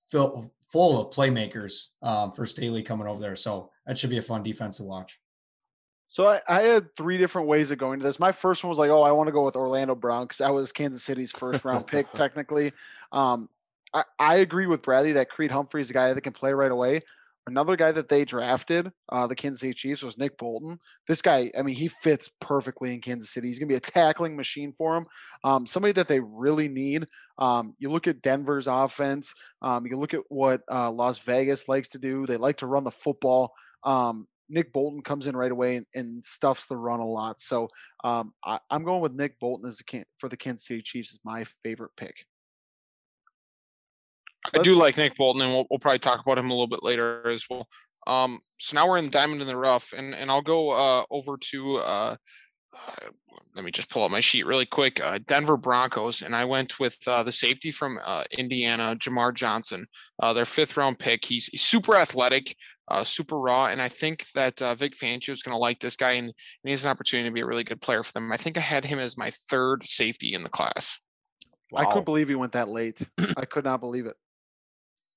fill, 0.10 0.54
full 0.72 1.00
of 1.00 1.14
playmakers 1.14 1.88
um, 2.02 2.32
for 2.32 2.46
Staley 2.46 2.82
coming 2.82 3.08
over 3.08 3.20
there. 3.20 3.36
So 3.36 3.72
that 3.86 3.98
should 3.98 4.10
be 4.10 4.18
a 4.18 4.22
fun 4.22 4.44
defense 4.44 4.78
to 4.78 4.84
watch. 4.84 5.20
So 6.10 6.28
I, 6.28 6.42
I 6.48 6.62
had 6.62 6.96
three 6.96 7.18
different 7.18 7.48
ways 7.48 7.72
of 7.72 7.78
going 7.78 8.00
to 8.00 8.06
this. 8.06 8.20
My 8.20 8.32
first 8.32 8.64
one 8.64 8.70
was 8.70 8.78
like, 8.78 8.90
oh, 8.90 9.02
I 9.02 9.12
want 9.12 9.28
to 9.28 9.32
go 9.32 9.46
with 9.46 9.56
Orlando 9.56 9.96
Brown 9.96 10.26
because 10.26 10.40
that 10.40 10.54
was 10.54 10.72
Kansas 10.72 11.04
City's 11.04 11.32
first 11.32 11.64
round 11.64 11.88
pick, 11.88 12.12
technically. 12.14 12.74
Um, 13.12 13.50
I, 13.94 14.04
I 14.20 14.36
agree 14.38 14.68
with 14.68 14.82
Bradley 14.82 15.14
that 15.14 15.30
Creed 15.30 15.52
Humphrey 15.52 15.82
is 15.82 15.90
a 15.90 15.94
guy 15.94 16.14
that 16.14 16.22
can 16.22 16.34
play 16.34 16.54
right 16.54 16.72
away. 16.72 17.02
Another 17.48 17.76
guy 17.76 17.92
that 17.92 18.08
they 18.08 18.24
drafted, 18.24 18.92
uh, 19.10 19.26
the 19.26 19.36
Kansas 19.36 19.62
City 19.62 19.74
Chiefs, 19.74 20.04
was 20.04 20.18
Nick 20.18 20.38
Bolton. 20.38 20.78
This 21.08 21.24
guy, 21.24 21.52
I 21.58 21.64
mean, 21.64 21.76
he 21.76 21.88
fits 21.88 22.30
perfectly 22.40 22.94
in 22.94 23.02
Kansas 23.02 23.32
City. 23.32 23.48
He's 23.48 23.58
going 23.58 23.68
to 23.68 23.74
be 23.74 23.78
a 23.78 23.80
tackling 23.80 24.36
machine 24.36 24.74
for 24.78 24.96
him. 24.96 25.06
Um, 25.44 25.66
somebody 25.66 25.92
that 25.94 26.08
they 26.08 26.20
really 26.20 26.68
need. 26.68 27.08
Um, 27.40 27.74
you 27.80 27.92
look 27.92 28.08
at 28.08 28.22
Denver's 28.22 28.68
offense. 28.68 29.34
Um, 29.64 29.88
you 29.88 29.98
look 29.98 30.14
at 30.14 30.22
what 30.30 30.62
uh, 30.72 30.92
Las 30.92 31.18
Vegas 31.20 31.68
likes 31.68 31.90
to 31.90 31.98
do. 31.98 32.28
They 32.28 32.38
like 32.38 32.58
to 32.58 32.68
run 32.68 32.84
the 32.84 32.92
football. 32.92 33.54
Um, 33.84 34.28
Nick 34.48 34.72
Bolton 34.72 35.02
comes 35.02 35.28
in 35.28 35.36
right 35.36 35.52
away 35.52 35.78
and, 35.78 35.86
and 35.96 36.24
stuffs 36.24 36.68
the 36.68 36.78
run 36.78 37.00
a 37.00 37.08
lot. 37.08 37.42
So 37.42 37.70
um, 38.04 38.34
I, 38.46 38.60
I'm 38.70 38.84
going 38.84 39.02
with 39.02 39.14
Nick 39.14 39.40
Bolton 39.40 39.68
as 39.68 39.78
the 39.78 40.04
for 40.20 40.30
the 40.30 40.38
Kansas 40.38 40.68
City 40.68 40.82
Chiefs 40.84 41.14
is 41.14 41.20
my 41.24 41.46
favorite 41.64 41.92
pick. 41.98 42.26
I 44.54 44.60
do 44.60 44.76
like 44.76 44.98
Nick 44.98 45.16
Bolton, 45.16 45.44
and 45.44 45.52
we'll, 45.52 45.66
we'll 45.70 45.80
probably 45.80 46.00
talk 46.00 46.22
about 46.22 46.38
him 46.38 46.50
a 46.50 46.54
little 46.54 46.68
bit 46.68 46.84
later 46.84 47.30
as 47.30 47.46
well. 47.50 47.68
Um, 48.08 48.40
so 48.60 48.76
now 48.76 48.88
we're 48.88 48.98
in 48.98 49.10
Diamond 49.10 49.42
in 49.42 49.48
the 49.48 49.58
Rough, 49.58 49.94
and 49.96 50.16
and 50.16 50.32
I'll 50.32 50.42
go 50.42 50.72
uh, 50.72 51.04
over 51.12 51.38
to 51.38 51.78
uh, 51.78 52.16
uh, 52.76 53.10
let 53.56 53.66
me 53.66 53.72
just 53.72 53.90
pull 53.90 54.04
up 54.04 54.12
my 54.12 54.20
sheet 54.20 54.46
really 54.46 54.66
quick. 54.66 55.04
Uh, 55.04 55.20
Denver 55.28 55.58
Broncos, 55.58 56.22
and 56.22 56.36
I 56.36 56.46
went 56.46 56.80
with 56.80 56.98
uh, 57.08 57.24
the 57.24 57.32
safety 57.32 57.72
from 57.72 58.00
uh, 58.04 58.24
Indiana, 58.38 58.96
Jamar 58.98 59.34
Johnson, 59.34 59.88
uh, 60.22 60.34
their 60.34 60.46
fifth 60.46 60.78
round 60.78 61.00
pick. 61.00 61.26
He's, 61.26 61.48
he's 61.48 61.62
super 61.62 61.96
athletic, 61.96 62.56
uh, 62.88 63.04
super 63.04 63.38
raw, 63.38 63.66
and 63.66 63.82
I 63.82 63.90
think 63.90 64.26
that 64.36 64.62
uh, 64.62 64.76
Vic 64.76 64.96
Fangio 64.98 65.30
is 65.30 65.44
going 65.44 65.54
to 65.54 65.60
like 65.60 65.80
this 65.80 65.96
guy, 65.96 66.14
and, 66.14 66.28
and 66.28 66.34
he 66.64 66.72
has 66.72 66.86
an 66.86 66.92
opportunity 66.92 67.30
to 67.30 67.34
be 67.34 67.42
a 67.42 67.46
really 67.46 67.64
good 67.64 67.82
player 67.82 68.04
for 68.04 68.14
them. 68.14 68.32
I 68.32 68.38
think 68.38 68.58
I 68.58 68.62
had 68.62 68.86
him 68.86 69.00
as 69.00 69.18
my 69.18 69.32
third 69.50 69.86
safety 69.86 70.34
in 70.34 70.44
the 70.44 70.50
class. 70.50 70.98
I 71.76 71.86
couldn't 71.86 72.06
believe 72.06 72.28
he 72.28 72.36
went 72.36 72.52
that 72.54 72.68
late. 72.68 73.02
I 73.38 73.46
could 73.46 73.64
not 73.64 73.80
believe 73.80 74.06
it. 74.06 74.16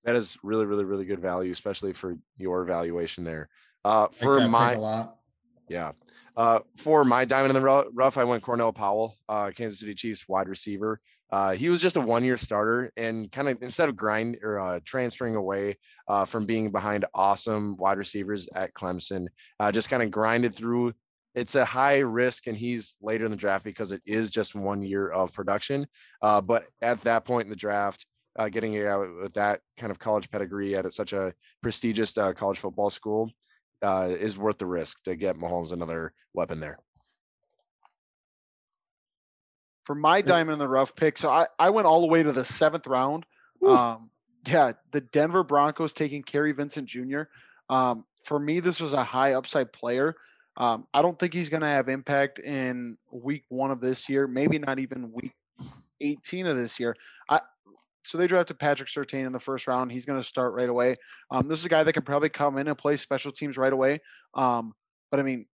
That 0.04 0.16
is 0.16 0.36
really, 0.42 0.66
really, 0.66 0.84
really 0.84 1.04
good 1.04 1.20
value, 1.20 1.50
especially 1.50 1.92
for 1.92 2.16
your 2.36 2.64
valuation 2.64 3.24
there. 3.24 3.48
Uh, 3.84 4.08
for 4.20 4.46
my. 4.48 5.06
Yeah. 5.68 5.92
Uh, 6.36 6.60
for 6.76 7.04
my 7.04 7.24
diamond 7.24 7.56
in 7.56 7.62
the 7.62 7.90
rough, 7.92 8.18
I 8.18 8.24
went 8.24 8.42
Cornell 8.42 8.72
Powell, 8.72 9.16
uh, 9.28 9.50
Kansas 9.54 9.78
City 9.80 9.94
Chiefs 9.94 10.28
wide 10.28 10.48
receiver. 10.48 10.98
Uh, 11.30 11.52
he 11.52 11.68
was 11.68 11.80
just 11.80 11.96
a 11.96 12.00
one-year 12.00 12.36
starter, 12.36 12.92
and 12.96 13.30
kind 13.32 13.48
of 13.48 13.62
instead 13.62 13.88
of 13.88 13.96
grind 13.96 14.36
or 14.42 14.60
uh, 14.60 14.80
transferring 14.84 15.36
away 15.36 15.76
uh, 16.08 16.24
from 16.24 16.44
being 16.44 16.70
behind 16.70 17.04
awesome 17.14 17.76
wide 17.76 17.98
receivers 17.98 18.48
at 18.54 18.74
Clemson, 18.74 19.26
uh, 19.58 19.72
just 19.72 19.90
kind 19.90 20.02
of 20.02 20.10
grinded 20.10 20.54
through. 20.54 20.92
It's 21.34 21.56
a 21.56 21.64
high 21.64 21.98
risk, 21.98 22.46
and 22.46 22.56
he's 22.56 22.94
later 23.00 23.24
in 23.24 23.30
the 23.30 23.36
draft 23.36 23.64
because 23.64 23.90
it 23.90 24.02
is 24.06 24.30
just 24.30 24.54
one 24.54 24.82
year 24.82 25.08
of 25.08 25.32
production. 25.32 25.86
Uh, 26.22 26.40
but 26.40 26.66
at 26.82 27.00
that 27.00 27.24
point 27.24 27.46
in 27.46 27.50
the 27.50 27.56
draft, 27.56 28.06
uh, 28.38 28.48
getting 28.48 28.74
it 28.74 28.86
out 28.86 29.06
with 29.22 29.34
that 29.34 29.60
kind 29.76 29.90
of 29.90 29.98
college 29.98 30.30
pedigree 30.30 30.76
at 30.76 30.90
such 30.92 31.12
a 31.12 31.32
prestigious 31.62 32.16
uh, 32.18 32.32
college 32.32 32.58
football 32.58 32.90
school, 32.90 33.30
uh, 33.82 34.08
is 34.08 34.38
worth 34.38 34.58
the 34.58 34.66
risk 34.66 35.02
to 35.04 35.14
get 35.14 35.36
Mahomes 35.36 35.72
another 35.72 36.12
weapon 36.32 36.60
there. 36.60 36.78
For 39.84 39.94
my 39.94 40.22
diamond 40.22 40.54
in 40.54 40.58
the 40.58 40.68
rough 40.68 40.96
pick, 40.96 41.18
so 41.18 41.28
I, 41.28 41.46
I 41.58 41.68
went 41.68 41.86
all 41.86 42.00
the 42.00 42.06
way 42.06 42.22
to 42.22 42.32
the 42.32 42.44
seventh 42.44 42.86
round. 42.86 43.26
Um, 43.66 44.10
yeah, 44.46 44.72
the 44.92 45.00
Denver 45.00 45.42
Broncos 45.42 45.92
taking 45.92 46.22
Kerry 46.22 46.52
Vincent 46.52 46.88
Jr. 46.88 47.22
Um, 47.68 48.04
for 48.24 48.38
me, 48.38 48.60
this 48.60 48.80
was 48.80 48.94
a 48.94 49.04
high 49.04 49.34
upside 49.34 49.72
player. 49.72 50.14
Um, 50.56 50.86
I 50.94 51.02
don't 51.02 51.18
think 51.18 51.34
he's 51.34 51.48
going 51.48 51.62
to 51.62 51.66
have 51.66 51.88
impact 51.88 52.38
in 52.38 52.96
week 53.10 53.44
one 53.48 53.70
of 53.70 53.80
this 53.80 54.08
year, 54.08 54.26
maybe 54.26 54.58
not 54.58 54.78
even 54.78 55.12
week 55.12 55.34
18 56.00 56.46
of 56.46 56.56
this 56.56 56.78
year. 56.78 56.96
I, 57.28 57.40
so 58.04 58.18
they 58.18 58.26
drafted 58.26 58.58
Patrick 58.58 58.88
Surtain 58.88 59.26
in 59.26 59.32
the 59.32 59.40
first 59.40 59.66
round. 59.66 59.90
He's 59.90 60.04
going 60.04 60.20
to 60.20 60.26
start 60.26 60.54
right 60.54 60.68
away. 60.68 60.96
Um, 61.30 61.48
this 61.48 61.58
is 61.58 61.64
a 61.64 61.70
guy 61.70 61.82
that 61.82 61.92
can 61.92 62.02
probably 62.02 62.28
come 62.28 62.58
in 62.58 62.68
and 62.68 62.78
play 62.78 62.96
special 62.96 63.32
teams 63.32 63.56
right 63.56 63.72
away. 63.72 64.00
Um, 64.34 64.74
but 65.10 65.20
I 65.20 65.22
mean, 65.22 65.46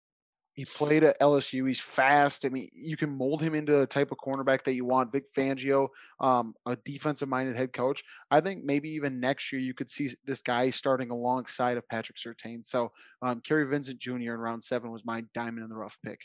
he 0.60 0.66
played 0.66 1.06
at 1.06 1.18
LSU. 1.22 1.66
He's 1.68 1.80
fast. 1.80 2.44
I 2.44 2.50
mean, 2.50 2.70
you 2.74 2.98
can 2.98 3.10
mold 3.10 3.42
him 3.42 3.56
into 3.56 3.82
a 3.82 3.88
type 3.88 4.12
of 4.12 4.18
cornerback 4.18 4.66
that 4.66 4.74
you 4.74 4.84
want. 4.84 5.12
Vic 5.12 5.24
Fangio, 5.34 5.88
um, 6.20 6.54
a 6.66 6.76
defensive-minded 6.84 7.56
head 7.56 7.72
coach. 7.72 8.04
I 8.30 8.42
think 8.42 8.66
maybe 8.66 8.90
even 8.90 9.22
next 9.22 9.54
year 9.54 9.62
you 9.62 9.74
could 9.74 9.90
see 9.90 10.10
this 10.26 10.42
guy 10.42 10.70
starting 10.72 11.12
alongside 11.12 11.78
of 11.78 11.88
Patrick 11.88 12.18
Surtain. 12.18 12.66
So, 12.66 12.92
um, 13.22 13.40
Kerry 13.40 13.70
Vincent 13.70 14.00
Jr. 14.00 14.12
in 14.12 14.40
round 14.40 14.62
seven 14.62 14.92
was 14.92 15.06
my 15.06 15.24
diamond 15.34 15.64
in 15.64 15.70
the 15.70 15.78
rough 15.78 15.98
pick. 16.06 16.20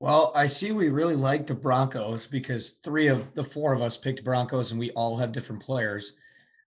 Well, 0.00 0.32
I 0.34 0.46
see 0.46 0.72
we 0.72 0.88
really 0.88 1.14
like 1.14 1.46
the 1.46 1.54
Broncos 1.54 2.26
because 2.26 2.70
three 2.70 3.08
of 3.08 3.34
the 3.34 3.44
four 3.44 3.74
of 3.74 3.82
us 3.82 3.98
picked 3.98 4.24
Broncos 4.24 4.70
and 4.70 4.80
we 4.80 4.90
all 4.92 5.18
have 5.18 5.30
different 5.30 5.62
players. 5.62 6.14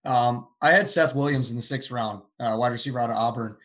Um, 0.06 0.48
I 0.62 0.70
had 0.72 0.88
Seth 0.88 1.16
Williams 1.16 1.50
in 1.50 1.56
the 1.56 1.62
sixth 1.64 1.90
round, 1.90 2.22
uh, 2.40 2.56
wide 2.58 2.72
receiver 2.72 3.00
out 3.00 3.10
of 3.10 3.18
Auburn. 3.18 3.58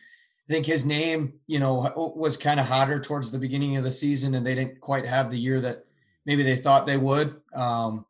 I 0.49 0.51
think 0.51 0.65
his 0.65 0.87
name, 0.87 1.33
you 1.45 1.59
know, 1.59 2.13
was 2.15 2.35
kind 2.35 2.59
of 2.59 2.65
hotter 2.65 2.99
towards 2.99 3.29
the 3.31 3.37
beginning 3.37 3.77
of 3.77 3.83
the 3.83 3.91
season, 3.91 4.33
and 4.33 4.43
they 4.43 4.55
didn't 4.55 4.81
quite 4.81 5.05
have 5.05 5.29
the 5.29 5.39
year 5.39 5.61
that 5.61 5.85
maybe 6.25 6.41
they 6.41 6.55
thought 6.55 6.87
they 6.87 6.97
would. 6.97 7.39
Um, 7.53 8.07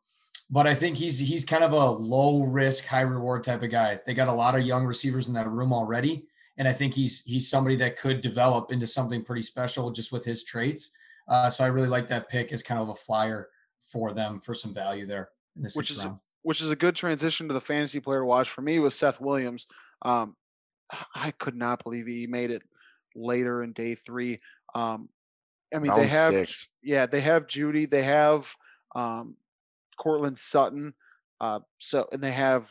but 0.48 0.66
I 0.66 0.74
think 0.74 0.96
he's 0.96 1.18
he's 1.18 1.44
kind 1.44 1.62
of 1.62 1.72
a 1.72 1.90
low 1.90 2.42
risk, 2.44 2.86
high 2.86 3.02
reward 3.02 3.44
type 3.44 3.62
of 3.62 3.70
guy. 3.70 4.00
They 4.06 4.14
got 4.14 4.28
a 4.28 4.32
lot 4.32 4.54
of 4.54 4.64
young 4.64 4.86
receivers 4.86 5.28
in 5.28 5.34
that 5.34 5.50
room 5.50 5.74
already, 5.74 6.24
and 6.56 6.66
I 6.66 6.72
think 6.72 6.94
he's 6.94 7.22
he's 7.24 7.50
somebody 7.50 7.76
that 7.76 7.98
could 7.98 8.22
develop 8.22 8.72
into 8.72 8.86
something 8.86 9.22
pretty 9.22 9.42
special 9.42 9.90
just 9.90 10.10
with 10.10 10.24
his 10.24 10.42
traits. 10.42 10.96
Uh, 11.28 11.48
so 11.50 11.64
I 11.64 11.68
really 11.68 11.88
like 11.88 12.08
that 12.08 12.28
pick 12.28 12.52
as 12.52 12.62
kind 12.62 12.80
of 12.80 12.88
a 12.88 12.94
flyer 12.94 13.48
for 13.80 14.12
them 14.12 14.40
for 14.40 14.54
some 14.54 14.74
value 14.74 15.06
there 15.06 15.30
in 15.56 15.62
the 15.62 15.70
sixth 15.70 15.76
Which 15.78 15.90
is 15.98 16.04
a- 16.04 16.20
which 16.42 16.60
is 16.62 16.70
a 16.70 16.76
good 16.76 16.96
transition 16.96 17.48
to 17.48 17.54
the 17.54 17.60
fantasy 17.60 18.00
player 18.00 18.20
to 18.20 18.24
watch 18.24 18.48
for 18.48 18.62
me 18.62 18.78
was 18.78 18.94
Seth 18.94 19.20
Williams. 19.20 19.66
Um, 20.02 20.36
I 21.14 21.32
could 21.32 21.54
not 21.54 21.82
believe 21.84 22.06
he 22.06 22.26
made 22.26 22.50
it 22.50 22.62
later 23.14 23.62
in 23.62 23.72
day 23.74 23.94
three. 23.94 24.38
Um, 24.74 25.10
I 25.74 25.78
mean, 25.78 25.94
they 25.94 26.08
have 26.08 26.32
six. 26.32 26.70
yeah, 26.82 27.04
they 27.06 27.20
have 27.20 27.46
Jeudy, 27.46 27.88
they 27.88 28.02
have 28.04 28.50
um, 28.96 29.36
Courtland 29.98 30.38
Sutton, 30.38 30.94
uh, 31.40 31.60
so 31.78 32.08
and 32.10 32.22
they 32.22 32.32
have 32.32 32.68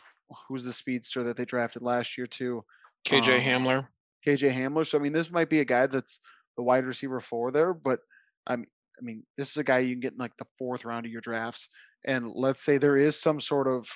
who's 0.47 0.63
the 0.63 0.73
speedster 0.73 1.23
that 1.23 1.37
they 1.37 1.45
drafted 1.45 1.81
last 1.81 2.17
year 2.17 2.27
too, 2.27 2.63
KJ 3.05 3.35
Um, 3.35 3.39
Hamler. 3.65 3.87
KJ 4.25 4.51
Hamler. 4.53 4.85
So 4.85 4.97
I 4.97 5.01
mean, 5.01 5.13
this 5.13 5.31
might 5.31 5.49
be 5.49 5.59
a 5.59 5.65
guy 5.65 5.85
that's 5.87 6.19
the 6.57 6.63
wide 6.63 6.85
receiver 6.85 7.21
for 7.21 7.51
there, 7.51 7.73
but 7.73 7.99
I 8.47 8.55
mean, 8.55 8.67
I 8.99 9.01
mean, 9.01 9.23
this 9.37 9.49
is 9.49 9.57
a 9.57 9.63
guy 9.63 9.79
you 9.79 9.93
can 9.93 10.01
get 10.01 10.13
in 10.13 10.17
like 10.17 10.35
the 10.37 10.45
fourth 10.57 10.83
round 10.85 11.05
of 11.05 11.11
your 11.11 11.21
drafts. 11.21 11.69
And 12.05 12.31
let's 12.33 12.63
say 12.63 12.77
there 12.77 12.97
is 12.97 13.19
some 13.19 13.39
sort 13.39 13.67
of 13.67 13.87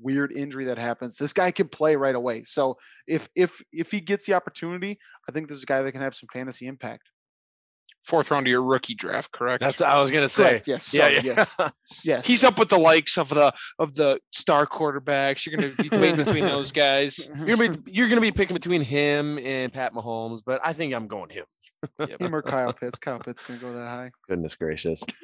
weird 0.00 0.32
injury 0.32 0.66
that 0.66 0.78
happens, 0.78 1.16
this 1.16 1.32
guy 1.32 1.50
can 1.50 1.68
play 1.68 1.96
right 1.96 2.14
away. 2.14 2.44
So 2.44 2.76
if 3.06 3.28
if 3.34 3.60
if 3.72 3.90
he 3.90 4.00
gets 4.00 4.26
the 4.26 4.34
opportunity, 4.34 4.98
I 5.28 5.32
think 5.32 5.48
this 5.48 5.58
is 5.58 5.62
a 5.62 5.66
guy 5.66 5.82
that 5.82 5.92
can 5.92 6.02
have 6.02 6.14
some 6.14 6.28
fantasy 6.32 6.66
impact. 6.66 7.08
Fourth 8.04 8.30
round 8.30 8.46
of 8.46 8.50
your 8.50 8.62
rookie 8.62 8.94
draft, 8.94 9.30
correct? 9.30 9.60
That's 9.60 9.80
what 9.80 9.90
I 9.90 10.00
was 10.00 10.10
gonna 10.10 10.28
say. 10.28 10.50
Correct, 10.50 10.68
Yes. 10.68 10.94
Yeah, 10.94 11.02
sorry, 11.02 11.14
yeah. 11.16 11.22
Yes. 11.22 11.54
Yes. 12.04 12.26
He's 12.26 12.44
up 12.44 12.58
with 12.58 12.70
the 12.70 12.78
likes 12.78 13.18
of 13.18 13.28
the 13.28 13.52
of 13.78 13.94
the 13.94 14.20
star 14.32 14.66
quarterbacks. 14.66 15.44
You're 15.44 15.56
gonna 15.56 15.74
be 15.74 15.88
playing 15.88 16.16
between 16.16 16.44
those 16.54 16.72
guys. 16.72 17.28
You're 17.36 17.56
gonna 17.56 17.76
be 17.76 17.92
you're 17.92 18.08
gonna 18.08 18.20
be 18.20 18.32
picking 18.32 18.54
between 18.54 18.80
him 18.80 19.38
and 19.38 19.72
Pat 19.72 19.92
Mahomes, 19.92 20.40
but 20.44 20.60
I 20.64 20.72
think 20.72 20.94
I'm 20.94 21.08
going 21.08 21.30
him. 21.30 21.44
Him 21.98 22.34
or 22.34 22.42
Kyle 22.42 22.72
Pitts. 22.72 22.98
Kyle 22.98 23.18
Pitts 23.18 23.42
gonna 23.42 23.58
go 23.60 23.72
that 23.72 23.86
high. 23.86 24.10
Goodness 24.28 24.56
gracious. 24.56 25.04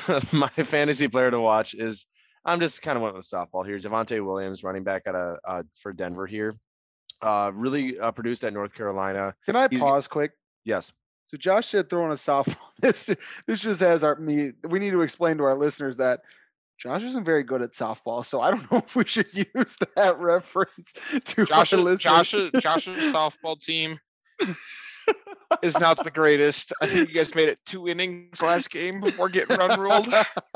My 0.32 0.48
fantasy 0.48 1.08
player 1.08 1.30
to 1.30 1.40
watch 1.40 1.74
is 1.74 2.06
I'm 2.44 2.60
just 2.60 2.80
kind 2.82 2.96
of 2.96 3.02
went 3.02 3.14
with 3.16 3.26
softball 3.26 3.66
here. 3.66 3.78
Javonte 3.78 4.24
Williams, 4.24 4.64
running 4.64 4.84
back 4.84 5.02
at 5.06 5.14
a 5.14 5.36
uh, 5.46 5.62
for 5.82 5.92
Denver 5.92 6.26
here. 6.26 6.56
Uh, 7.20 7.50
really 7.52 7.98
uh, 7.98 8.12
produced 8.12 8.44
at 8.44 8.52
North 8.52 8.72
Carolina. 8.74 9.34
Can 9.44 9.56
I 9.56 9.68
He's- 9.68 9.82
pause 9.82 10.06
quick? 10.08 10.32
Yes. 10.64 10.92
So 11.26 11.36
Josh 11.36 11.68
said 11.68 11.90
throwing 11.90 12.10
a 12.12 12.14
softball. 12.14 12.56
This 12.80 13.10
this 13.48 13.60
just 13.60 13.80
has 13.80 14.04
our 14.04 14.14
me. 14.14 14.52
We 14.68 14.78
need 14.78 14.92
to 14.92 15.02
explain 15.02 15.36
to 15.38 15.44
our 15.44 15.56
listeners 15.56 15.96
that 15.96 16.20
Josh 16.78 17.02
isn't 17.02 17.24
very 17.24 17.42
good 17.42 17.60
at 17.60 17.72
softball. 17.72 18.24
So 18.24 18.40
I 18.40 18.52
don't 18.52 18.70
know 18.70 18.78
if 18.78 18.94
we 18.94 19.04
should 19.04 19.34
use 19.34 19.76
that 19.96 20.16
reference 20.20 20.92
to 21.24 21.44
Josh, 21.44 21.72
our 21.72 21.80
listeners. 21.80 22.00
Josh's 22.00 22.50
Josh's 22.60 23.12
softball 23.12 23.60
team 23.60 23.98
is 25.62 25.78
not 25.78 26.02
the 26.02 26.10
greatest. 26.10 26.72
I 26.82 26.86
think 26.86 27.08
you 27.08 27.14
guys 27.14 27.34
made 27.34 27.48
it 27.48 27.58
two 27.64 27.88
innings 27.88 28.42
last 28.42 28.70
game 28.70 29.00
before 29.00 29.28
getting 29.28 29.56
run 29.56 29.78
ruled. 29.80 30.08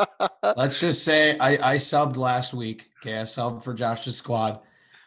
Let's 0.56 0.80
just 0.80 1.04
say 1.04 1.38
I, 1.38 1.72
I 1.72 1.74
subbed 1.76 2.16
last 2.16 2.54
week. 2.54 2.88
Okay, 3.00 3.18
I 3.18 3.22
subbed 3.22 3.62
for 3.62 3.74
Josh's 3.74 4.16
squad. 4.16 4.60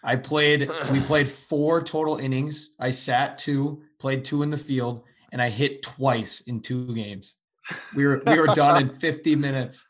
I 0.03 0.15
played. 0.15 0.69
We 0.91 0.99
played 1.11 1.29
four 1.29 1.81
total 1.81 2.17
innings. 2.17 2.69
I 2.79 2.89
sat 2.91 3.37
two, 3.37 3.83
played 3.99 4.23
two 4.23 4.43
in 4.43 4.49
the 4.51 4.57
field, 4.57 5.03
and 5.31 5.41
I 5.41 5.49
hit 5.49 5.81
twice 5.83 6.41
in 6.41 6.61
two 6.61 6.93
games. 6.93 7.35
We 7.95 8.05
were 8.05 8.21
we 8.25 8.39
were 8.39 8.47
done 8.47 8.81
in 8.81 8.89
50 8.89 9.35
minutes. 9.35 9.89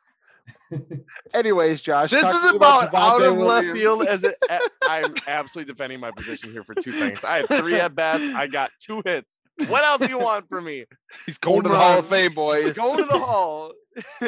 Anyways, 1.34 1.82
Josh, 1.82 2.12
This 2.12 2.24
is 2.26 2.42
to 2.44 2.52
me 2.52 2.56
about 2.58 2.94
out 2.94 3.20
Javonte 3.22 3.28
of 3.32 3.38
left 3.38 3.68
Williams. 3.68 3.80
field 3.80 4.08
as 4.08 4.24
it, 4.24 4.36
a- 4.50 4.60
I'm 4.84 5.14
absolutely 5.28 5.72
defending 5.74 6.00
my 6.00 6.12
position 6.12 6.52
here 6.52 6.64
for 6.64 6.76
two 6.76 6.92
seconds. 6.92 7.24
I 7.24 7.38
had 7.38 7.48
three 7.48 7.76
at 7.76 7.96
bats. 7.96 8.24
I 8.36 8.48
got 8.48 8.72
two 8.80 9.02
hits. 9.06 9.38
What 9.68 9.84
else 9.84 10.02
do 10.02 10.10
you 10.10 10.20
want 10.20 10.48
from 10.50 10.66
me? 10.66 10.86
He's 11.26 11.38
going 11.38 11.64
to 11.64 11.70
the 11.70 11.76
Home 11.76 11.84
Hall 11.84 12.00
of. 12.00 12.08
Fame, 12.08 12.34
boys. 12.34 12.74
Going 12.74 12.98
to 12.98 13.06
the 13.06 13.18
hall. 13.20 13.72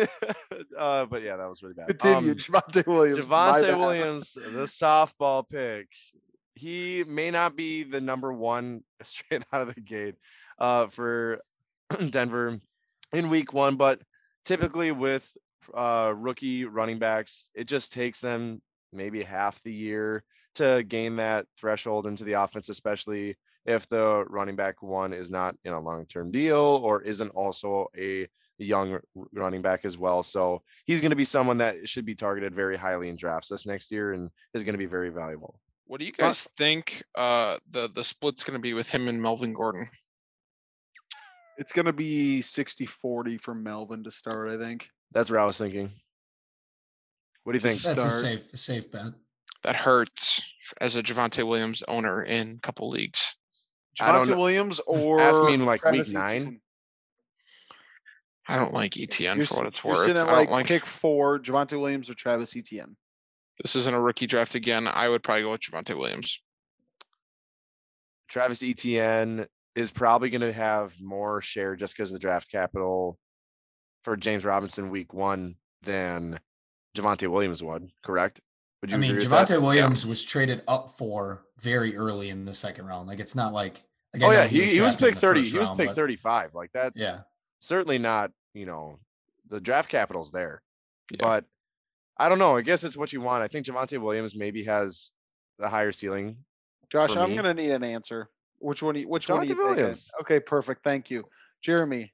uh, 0.78 1.06
but 1.06 1.22
yeah, 1.24 1.36
that 1.38 1.48
was 1.50 1.62
really 1.62 1.76
bad. 1.76 1.88
Continue, 1.88 2.32
Um, 2.32 2.38
Javonte 2.38 2.88
Williams. 2.88 3.26
Javonte. 3.26 3.78
Williams, 3.80 4.34
the 4.34 4.64
softball 4.64 5.48
pick. 5.48 5.88
He 6.56 7.04
may 7.08 7.30
not 7.30 7.56
be 7.56 7.84
the 7.84 8.02
number 8.02 8.32
one 8.34 8.84
straight 9.04 9.44
out 9.54 9.68
of 9.68 9.76
the 9.76 9.82
gate 9.82 10.16
uh, 10.60 10.88
for 10.88 11.40
Denver 12.10 12.60
in 13.14 13.30
week 13.30 13.54
one, 13.54 13.76
but 13.76 14.02
typically 14.46 14.92
with 14.92 15.30
uh, 15.74 16.14
rookie 16.16 16.66
running 16.66 17.00
backs, 17.00 17.52
it 17.54 17.66
just 17.66 17.92
takes 17.94 18.22
them 18.22 18.62
maybe 18.94 19.22
half 19.22 19.62
the 19.64 19.72
year 19.74 20.24
to 20.56 20.84
gain 20.88 21.18
that 21.18 21.46
threshold 21.60 22.08
into 22.08 22.24
the 22.24 22.34
offense, 22.34 22.70
especially 22.70 23.36
if 23.68 23.88
the 23.90 24.24
running 24.30 24.56
back 24.56 24.82
one 24.82 25.14
is 25.14 25.30
not 25.30 25.56
in 25.66 25.74
a 25.74 25.80
long 25.80 26.06
term 26.06 26.32
deal 26.32 26.56
or 26.58 27.02
isn't 27.04 27.30
also 27.30 27.88
a 27.98 28.28
young 28.58 29.00
running 29.34 29.62
back 29.62 29.86
as 29.86 29.98
well. 29.98 30.24
So 30.24 30.64
he's 30.86 31.02
going 31.02 31.12
to 31.12 31.18
be 31.18 31.26
someone 31.26 31.58
that 31.60 31.88
should 31.88 32.06
be 32.06 32.16
targeted 32.16 32.56
very 32.56 32.78
highly 32.78 33.10
in 33.10 33.18
drafts 33.18 33.50
this 33.50 33.66
next 33.66 33.92
year 33.92 34.14
and 34.14 34.30
is 34.54 34.64
going 34.64 34.74
to 34.74 34.80
be 34.80 34.86
very 34.86 35.10
valuable. 35.10 35.60
What 35.86 36.00
do 36.00 36.06
you 36.06 36.12
guys 36.12 36.48
think 36.58 37.04
uh, 37.16 37.58
the 37.70 37.90
the 37.94 38.04
split's 38.04 38.44
going 38.44 38.58
to 38.58 38.62
be 38.62 38.74
with 38.74 38.90
him 38.90 39.08
and 39.08 39.22
Melvin 39.22 39.54
Gordon? 39.54 39.88
It's 41.58 41.72
gonna 41.72 41.94
be 41.94 42.42
60-40 42.42 43.42
for 43.42 43.56
Melvin 43.56 44.04
to 44.04 44.12
start. 44.12 44.50
I 44.50 44.58
think. 44.58 44.90
That's 45.12 45.32
what 45.32 45.40
I 45.40 45.46
was 45.46 45.58
thinking. 45.58 45.92
What 47.44 47.54
do 47.54 47.58
you 47.58 47.62
think? 47.62 47.82
That's 47.82 48.04
a 48.04 48.10
safe 48.10 48.54
a 48.54 48.58
safe 48.58 48.92
bet. 48.92 49.14
That 49.64 49.76
hurts 49.76 50.42
as 50.80 50.96
a 50.96 51.02
Javonte 51.02 51.48
Williams 51.48 51.84
owner 51.88 52.22
in 52.22 52.56
a 52.58 52.60
couple 52.60 52.90
leagues. 52.90 53.37
I 54.00 54.12
don't 54.12 54.28
Javonte. 54.28 54.38
Williams 54.38 54.82
or 54.86 55.20
Ask 55.22 55.42
me 55.44 55.54
in, 55.54 55.66
like, 55.66 55.84
week 55.86 56.08
nine. 56.10 56.36
Etienne. 56.42 56.62
I 58.48 58.56
don't 58.56 58.74
like 58.74 58.98
Etienne 58.98 59.38
You're, 59.38 59.46
for 59.46 59.58
what 59.58 59.68
it's 59.68 59.84
you're 59.84 59.94
worth. 59.94 60.06
sitting 60.06 60.18
I 60.18 60.22
at 60.22 60.26
don't 60.26 60.36
like, 60.36 60.50
like 60.50 60.68
pick 60.68 60.86
four, 60.86 61.40
Javonte 61.40 61.80
Williams 61.80 62.10
or 62.10 62.14
Travis 62.14 62.56
Etienne. 62.56 62.96
this 63.62 63.76
isn't 63.76 63.94
a 63.94 64.00
rookie 64.00 64.28
draft 64.28 64.56
again. 64.56 64.88
I 64.88 65.10
would 65.10 65.22
probably 65.24 65.44
go 65.44 65.52
with 65.52 65.62
Javonte 65.62 65.98
Williams. 65.98 66.42
Travis 68.30 68.64
Etienne 68.64 69.48
is 69.76 69.92
probably 69.92 70.30
gonna 70.30 70.52
have 70.52 70.94
more 71.02 71.42
share 71.42 71.76
just 71.76 71.96
because 71.96 72.12
of 72.12 72.16
the 72.16 72.20
draft 72.20 72.50
capital 72.50 73.18
for 74.04 74.16
James 74.16 74.46
Robinson 74.46 74.90
week 74.90 75.14
one 75.14 75.56
than 75.84 76.40
Javonte 76.96 77.30
Williams 77.30 77.62
would, 77.64 77.90
correct? 78.04 78.40
Would 78.82 78.94
I 78.94 78.98
mean, 78.98 79.16
agree? 79.16 79.28
Javonte 79.28 79.62
Williams 79.62 80.06
was 80.06 80.24
traded 80.24 80.62
up 80.68 80.92
for 80.92 81.46
very 81.60 81.98
early 81.98 82.30
in 82.30 82.46
the 82.46 82.54
second 82.54 82.86
round. 82.86 83.08
Like 83.08 83.20
it's 83.20 83.36
not 83.36 83.52
like. 83.52 83.84
Like 84.22 84.24
I 84.24 84.28
Oh 84.28 84.32
yeah, 84.42 84.48
he, 84.48 84.66
he 84.74 84.82
was 84.82 84.96
drafted 84.96 85.02
in 85.02 85.10
picked 85.10 85.22
the 85.22 85.28
thirty, 85.28 85.40
first 85.42 85.52
he 85.54 85.60
was 85.60 85.68
round, 85.70 85.80
picked 85.80 85.94
thirty-five, 85.96 86.56
like 86.56 86.72
that's 86.74 87.00
Yeah, 87.00 87.20
certainly 87.60 87.98
not, 87.98 88.32
you 88.54 88.66
know, 88.66 89.00
the 89.50 89.60
draft 89.60 89.90
capital's 89.90 90.32
there. 90.32 90.62
Yeah. 91.12 91.18
But 91.22 91.46
I 92.18 92.30
don't 92.30 92.40
know, 92.40 92.58
I 92.58 92.62
guess 92.62 92.84
it's 92.84 92.98
what 92.98 93.14
you 93.14 93.22
want. 93.22 93.44
I 93.44 93.48
think 93.48 93.66
Javonte 93.66 94.00
Williams 94.02 94.36
maybe 94.36 94.64
has 94.66 95.14
the 95.60 95.70
higher 95.70 95.92
ceiling. 95.92 96.38
Josh, 96.90 97.16
I'm 97.16 97.36
gonna 97.36 97.54
need 97.54 97.72
an 97.72 97.84
answer. 97.84 98.30
Which 98.60 98.82
one? 98.82 98.96
you- 98.96 99.08
Which 99.08 99.30
one? 99.30 99.40
Are 99.40 99.42
Javonte 99.46 99.50
you 99.50 99.56
thinking? 99.56 99.76
Williams. 99.76 100.12
Okay, 100.22 100.40
perfect. 100.40 100.84
Thank 100.84 101.10
you, 101.12 101.24
Jeremy. 101.62 102.12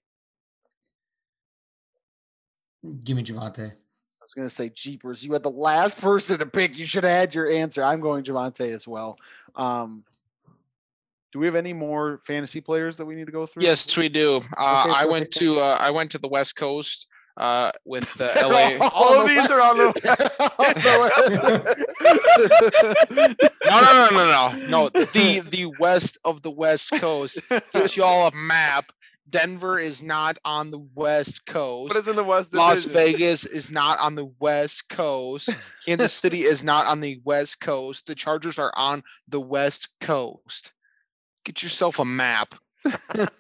give 3.04 3.16
me 3.16 3.24
Javonte. 3.24 3.72
I 3.72 4.26
was 4.26 4.34
gonna 4.34 4.50
say 4.50 4.70
Jeepers. 4.70 5.24
You 5.24 5.34
had 5.34 5.44
the 5.44 5.50
last 5.52 6.00
person 6.00 6.40
to 6.40 6.46
pick. 6.46 6.78
You 6.78 6.86
should 6.86 7.04
have 7.04 7.12
had 7.14 7.36
your 7.36 7.50
answer. 7.52 7.84
I'm 7.84 8.00
going 8.00 8.24
Javonte 8.24 8.74
as 8.74 8.88
well. 8.88 9.18
Um, 9.56 10.04
do 11.34 11.40
we 11.40 11.48
have 11.48 11.56
any 11.56 11.74
more 11.74 12.22
fantasy 12.26 12.62
players 12.62 12.96
that 12.98 13.06
we 13.06 13.16
need 13.16 13.26
to 13.26 13.32
go 13.32 13.48
through? 13.48 13.64
Yes, 13.64 13.98
we 13.98 14.08
do. 14.08 14.40
Uh, 14.56 14.86
Okay, 14.88 14.94
I 14.96 15.06
went 15.06 15.32
to 15.32 15.60
uh, 15.60 15.78
I 15.80 15.90
went 15.90 16.12
to 16.12 16.20
the 16.20 16.28
West 16.28 16.56
Coast 16.56 17.08
uh, 17.38 17.72
with 17.86 18.14
the 18.14 18.26
LA. 18.36 18.78
All 18.94 19.20
of 19.20 19.28
these 19.28 19.50
are 19.50 19.60
on 19.60 19.78
the 19.80 19.92
West. 20.06 20.40
No, 23.66 23.82
no, 23.82 24.10
no, 24.12 24.12
no, 24.12 24.28
no, 24.58 24.68
no. 24.68 24.90
The 24.90 25.40
the 25.40 25.66
west 25.80 26.20
of 26.24 26.44
the 26.44 26.52
West 26.52 26.92
Coast. 26.92 27.40
Get 27.74 27.98
y'all 27.98 28.28
a 28.28 28.32
map. 28.36 28.92
Denver 29.30 29.80
is 29.80 30.04
not 30.04 30.38
on 30.46 30.70
the 30.70 30.86
West 30.94 31.48
Coast. 31.48 31.90
What 31.92 31.98
is 31.98 32.08
in 32.08 32.16
the 32.16 32.24
West 32.24 32.54
Las 32.54 32.86
Vegas 32.86 33.44
is 33.46 33.72
not 33.72 34.00
on 34.00 34.14
the 34.14 34.26
West 34.40 34.88
Coast. 34.90 35.50
Kansas 35.86 36.14
City 36.14 36.42
is 36.42 36.64
not 36.64 36.86
on 36.86 37.02
the 37.02 37.20
West 37.24 37.60
Coast. 37.60 38.06
The 38.06 38.14
Chargers 38.14 38.60
are 38.60 38.72
on 38.76 39.02
the 39.28 39.42
West 39.42 39.90
Coast. 40.00 40.72
Get 41.44 41.64
yourself 41.64 42.00
a 42.00 42.06
map. 42.06 42.56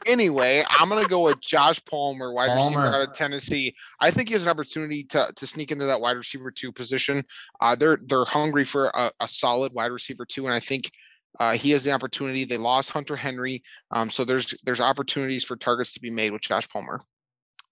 anyway, 0.05 0.63
I'm 0.69 0.87
gonna 0.87 1.07
go 1.07 1.21
with 1.21 1.41
Josh 1.41 1.83
Palmer, 1.85 2.31
wide 2.33 2.53
receiver 2.53 2.81
Palmer. 2.81 2.95
out 2.95 3.09
of 3.09 3.13
Tennessee. 3.13 3.75
I 3.99 4.09
think 4.09 4.29
he 4.29 4.33
has 4.33 4.43
an 4.43 4.49
opportunity 4.49 5.03
to 5.05 5.31
to 5.35 5.47
sneak 5.47 5.71
into 5.71 5.85
that 5.85 5.99
wide 5.99 6.15
receiver 6.17 6.49
two 6.49 6.71
position. 6.71 7.23
Uh, 7.59 7.75
they're 7.75 7.99
they're 8.05 8.25
hungry 8.25 8.63
for 8.63 8.87
a, 8.93 9.11
a 9.19 9.27
solid 9.27 9.73
wide 9.73 9.91
receiver 9.91 10.25
two, 10.25 10.45
and 10.45 10.55
I 10.55 10.59
think 10.61 10.91
uh, 11.39 11.53
he 11.53 11.71
has 11.71 11.83
the 11.83 11.91
opportunity. 11.91 12.45
They 12.45 12.57
lost 12.57 12.91
Hunter 12.91 13.15
Henry, 13.17 13.63
um, 13.91 14.09
so 14.09 14.23
there's 14.23 14.53
there's 14.63 14.79
opportunities 14.79 15.43
for 15.43 15.57
targets 15.57 15.93
to 15.93 15.99
be 15.99 16.09
made 16.09 16.31
with 16.31 16.41
Josh 16.41 16.67
Palmer. 16.69 17.01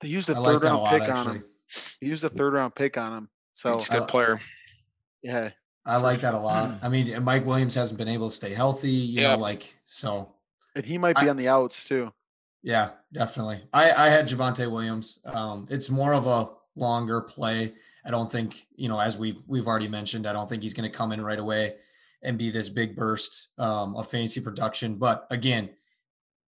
They 0.02 0.10
used 0.10 0.30
a 0.30 0.36
I 0.36 0.40
like 0.40 0.54
third 0.54 0.62
that 0.64 0.68
a 0.68 0.72
round 0.72 0.84
lot 0.84 1.00
pick 1.00 1.10
on 1.10 1.36
him. 1.36 1.44
He 2.02 2.08
used 2.08 2.24
a 2.26 2.30
third 2.30 2.54
round 2.54 2.76
pick 2.76 2.98
on 2.98 3.18
him. 3.18 3.30
So 3.54 3.76
He's 3.76 3.88
a 3.88 4.00
good 4.00 4.08
player. 4.10 4.42
yeah, 5.24 5.52
I 5.86 5.98
like 5.98 6.22
that 6.22 6.34
a 6.34 6.40
lot. 6.40 6.76
I 6.84 6.90
mean, 6.90 7.12
and 7.12 7.26
Mike 7.26 7.46
Williams 7.46 7.76
hasn't 7.76 7.98
been 7.98 8.08
able 8.08 8.30
to 8.30 8.36
stay 8.36 8.54
healthy. 8.54 8.90
You 8.92 9.22
Yep. 9.22 9.38
know, 9.38 9.42
like 9.42 9.76
so. 9.86 10.36
and 10.76 10.86
he 10.86 10.98
might 10.98 11.18
be 11.20 11.28
I- 11.28 11.30
on 11.30 11.38
the 11.38 11.48
outs 11.48 11.84
too. 11.86 12.12
Yeah, 12.64 12.92
definitely. 13.12 13.64
I 13.74 13.92
I 13.92 14.10
had 14.10 14.28
Javonte 14.28 14.70
Williams. 14.72 15.20
Um, 15.26 15.66
it's 15.72 15.90
more 15.90 16.14
of 16.14 16.28
a 16.28 16.50
longer 16.76 17.22
play. 17.22 17.74
I 18.06 18.12
don't 18.12 18.32
think 18.32 18.66
you 18.76 18.88
know, 18.88 19.00
as 19.00 19.18
we've 19.18 19.40
we've 19.48 19.68
already 19.68 19.88
mentioned, 19.88 20.28
I 20.28 20.34
don't 20.34 20.48
think 20.48 20.62
he's 20.62 20.74
going 20.76 20.90
to 20.90 20.96
come 20.96 21.12
in 21.12 21.22
right 21.24 21.40
away 21.40 21.76
and 22.24 22.38
be 22.38 22.52
this 22.52 22.70
big 22.70 22.96
burst 22.96 23.48
um, 23.58 23.96
of 23.96 24.08
fantasy 24.08 24.42
production. 24.42 24.96
But 24.96 25.26
again, 25.32 25.72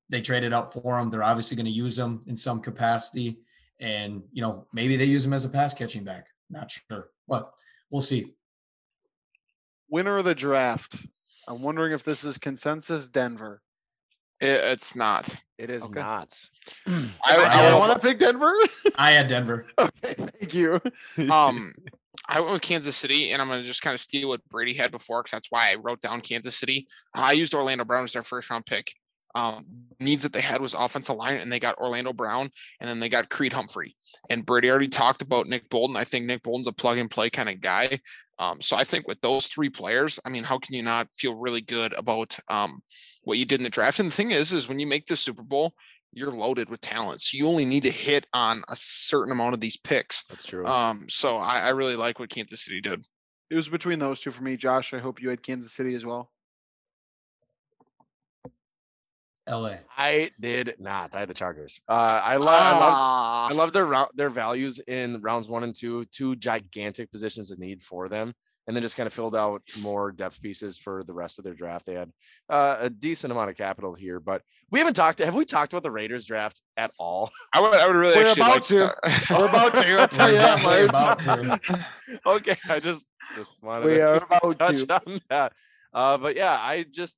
they 0.10 0.22
traded 0.22 0.54
up 0.54 0.72
for 0.72 1.00
him. 1.00 1.10
They're 1.10 1.24
obviously 1.24 1.56
going 1.58 1.66
to 1.66 1.72
use 1.72 1.98
him 1.98 2.22
in 2.28 2.36
some 2.36 2.60
capacity, 2.62 3.40
and 3.80 4.22
you 4.32 4.44
know, 4.44 4.68
maybe 4.72 4.96
they 4.96 5.06
use 5.06 5.26
him 5.26 5.34
as 5.34 5.46
a 5.46 5.50
pass 5.50 5.74
catching 5.74 6.04
back. 6.04 6.28
Not 6.52 6.70
sure, 6.70 7.10
but 7.28 7.52
we'll 7.90 8.02
see. 8.02 8.36
Winner 9.94 10.18
of 10.18 10.26
the 10.26 10.34
draft. 10.34 11.06
I'm 11.48 11.62
wondering 11.62 11.94
if 11.94 12.04
this 12.04 12.24
is 12.24 12.40
consensus 12.40 13.10
Denver. 13.10 13.62
It, 14.42 14.48
it's 14.48 14.96
not. 14.96 15.36
It 15.60 15.70
is 15.70 15.84
Okay. 15.84 16.00
not. 16.00 16.36
I, 16.88 17.12
I, 17.28 17.68
I, 17.68 17.76
want 17.76 17.94
to 17.94 18.00
pick 18.00 18.18
Denver. 18.18 18.56
I 18.98 19.12
had 19.12 19.28
Denver. 19.28 19.68
okay, 19.78 20.16
thank 20.16 20.52
you. 20.52 20.82
um 21.32 21.72
I 22.28 22.40
went 22.40 22.54
with 22.54 22.62
Kansas 22.64 22.96
City, 22.96 23.32
and 23.32 23.42
I'm 23.42 23.48
gonna 23.48 23.62
just 23.62 23.84
kind 23.84 23.94
of 23.94 24.02
steal 24.02 24.30
what 24.30 24.44
Brady 24.50 24.74
had 24.74 24.90
before, 24.90 25.22
because 25.22 25.32
that's 25.32 25.52
why 25.52 25.72
I 25.72 25.76
wrote 25.76 26.02
down 26.02 26.22
Kansas 26.22 26.56
City. 26.56 26.88
I 27.14 27.34
used 27.34 27.54
Orlando 27.54 27.86
Brown 27.86 28.04
as 28.04 28.14
their 28.14 28.24
first 28.24 28.50
round 28.50 28.66
pick. 28.66 28.94
Um, 29.36 29.66
needs 30.00 30.24
that 30.24 30.34
they 30.34 30.42
had 30.42 30.62
was 30.62 30.74
offensive 30.74 31.16
line, 31.16 31.38
and 31.38 31.52
they 31.52 31.60
got 31.60 31.78
Orlando 31.78 32.14
Brown, 32.14 32.52
and 32.80 32.90
then 32.90 33.00
they 33.00 33.10
got 33.10 33.30
Creed 33.30 33.54
Humphrey. 33.54 33.96
And 34.30 34.46
Brady 34.46 34.70
already 34.70 34.90
talked 34.90 35.22
about 35.22 35.48
Nick 35.48 35.70
Bolton. 35.70 35.96
I 35.96 36.04
think 36.04 36.26
Nick 36.26 36.44
Bolton's 36.44 36.68
a 36.68 36.72
plug 36.72 37.00
and 37.00 37.10
play 37.10 37.30
kind 37.30 37.50
of 37.50 37.60
guy. 37.60 38.00
Um, 38.40 38.62
so 38.62 38.76
I 38.76 38.84
think 38.84 39.08
with 39.08 39.22
those 39.22 39.48
three 39.48 39.70
players, 39.70 40.20
I 40.26 40.30
mean, 40.30 40.44
how 40.44 40.58
can 40.58 40.76
you 40.76 40.84
not 40.84 41.08
feel 41.14 41.36
really 41.36 41.62
good 41.62 41.94
about 41.94 42.38
um, 42.50 42.82
what 43.24 43.38
you 43.38 43.46
did 43.46 43.60
in 43.60 43.64
the 43.64 43.70
draft? 43.70 44.00
And 44.00 44.12
the 44.12 44.16
thing 44.16 44.32
is, 44.32 44.52
is 44.52 44.68
when 44.68 44.80
you 44.80 44.88
make 44.88 45.08
the 45.08 45.16
Super 45.16 45.44
Bowl, 45.44 45.74
you're 46.12 46.32
loaded 46.32 46.70
with 46.70 46.82
talents. 46.82 47.32
So 47.32 47.38
you 47.38 47.48
only 47.48 47.66
need 47.66 47.84
to 47.84 47.92
hit 47.92 48.28
on 48.34 48.64
a 48.70 48.76
certain 48.76 49.32
amount 49.32 49.54
of 49.54 49.62
these 49.62 49.78
picks. 49.78 50.24
That's 50.30 50.46
true. 50.46 50.66
Um, 50.66 51.06
so 51.10 51.38
I, 51.38 51.60
I 51.60 51.70
really 51.70 51.96
like 51.96 52.20
what 52.20 52.30
Kansas 52.30 52.64
City 52.64 52.82
did. 52.82 53.04
It 53.50 53.56
was 53.56 53.70
between 53.70 54.00
those 54.00 54.20
two 54.20 54.32
for 54.32 54.44
me, 54.44 54.58
Josh. 54.58 54.94
I 54.94 55.00
hope 55.00 55.22
you 55.22 55.30
had 55.30 55.44
Kansas 55.44 55.74
City 55.74 55.96
as 55.96 56.06
well. 56.06 56.33
L.A. 59.48 59.80
I 59.98 60.32
did 60.40 60.76
not. 60.80 61.16
I 61.16 61.20
had 61.20 61.30
the 61.30 61.34
Chargers. 61.34 61.80
Uh, 61.90 61.92
I 61.92 62.38
love. 62.38 62.48
I 62.62 62.72
love. 62.80 62.94
Ah, 62.96 63.48
I 63.50 63.54
love 63.54 63.74
their 63.74 63.86
rou- 63.86 64.08
their 64.16 64.30
values 64.30 64.80
in 64.88 65.22
rounds 65.22 65.50
one 65.50 65.64
and 65.64 65.76
two, 65.76 66.06
two 66.06 66.36
gigantic 66.38 67.12
positions 67.12 67.52
of 67.52 67.60
need 67.60 67.82
for 67.82 68.08
them, 68.08 68.34
and 68.68 68.76
then 68.76 68.82
just 68.82 68.96
kind 68.96 69.06
of 69.06 69.12
filled 69.14 69.36
out 69.36 69.62
more 69.82 70.14
depth 70.14 70.42
pieces 70.42 70.78
for 70.78 71.04
the 71.04 71.12
rest 71.12 71.40
of 71.40 71.44
their 71.44 71.54
draft. 71.56 71.86
They 71.86 71.96
had 71.96 72.10
uh, 72.50 72.78
a 72.80 72.90
decent 72.90 73.32
amount 73.34 73.50
of 73.50 73.58
capital 73.58 73.94
here, 73.94 74.22
but 74.22 74.44
we 74.72 74.80
haven't 74.80 74.94
talked. 74.94 75.20
Have 75.20 75.36
we 75.36 75.44
talked 75.44 75.74
about 75.74 75.84
the 75.84 75.92
Raiders 75.92 76.24
draft 76.24 76.62
at 76.78 76.92
all? 76.98 77.30
I 77.54 77.60
would, 77.60 77.74
I 77.74 77.86
would 77.88 77.98
really 77.98 78.16
We're 78.24 78.32
about 78.32 78.50
like 78.50 78.64
to. 78.68 78.78
talk- 78.80 79.30
We're 79.30 79.48
about 79.50 79.74
to. 79.74 79.98
I'll 80.00 80.08
tell 80.08 80.30
you 80.32 80.36
We're 80.38 80.88
that 80.88 80.92
much. 80.94 81.28
about 81.28 81.64
to. 81.66 81.86
okay, 82.28 82.58
I 82.70 82.80
just 82.80 83.06
just 83.36 83.56
wanted 83.62 83.86
We 83.88 83.94
to 83.96 84.56
touch 84.58 84.86
to. 84.86 85.02
on 85.06 85.22
that. 85.30 85.52
Uh, 85.94 86.18
but 86.18 86.38
yeah, 86.38 86.54
I 86.58 86.86
just 86.90 87.18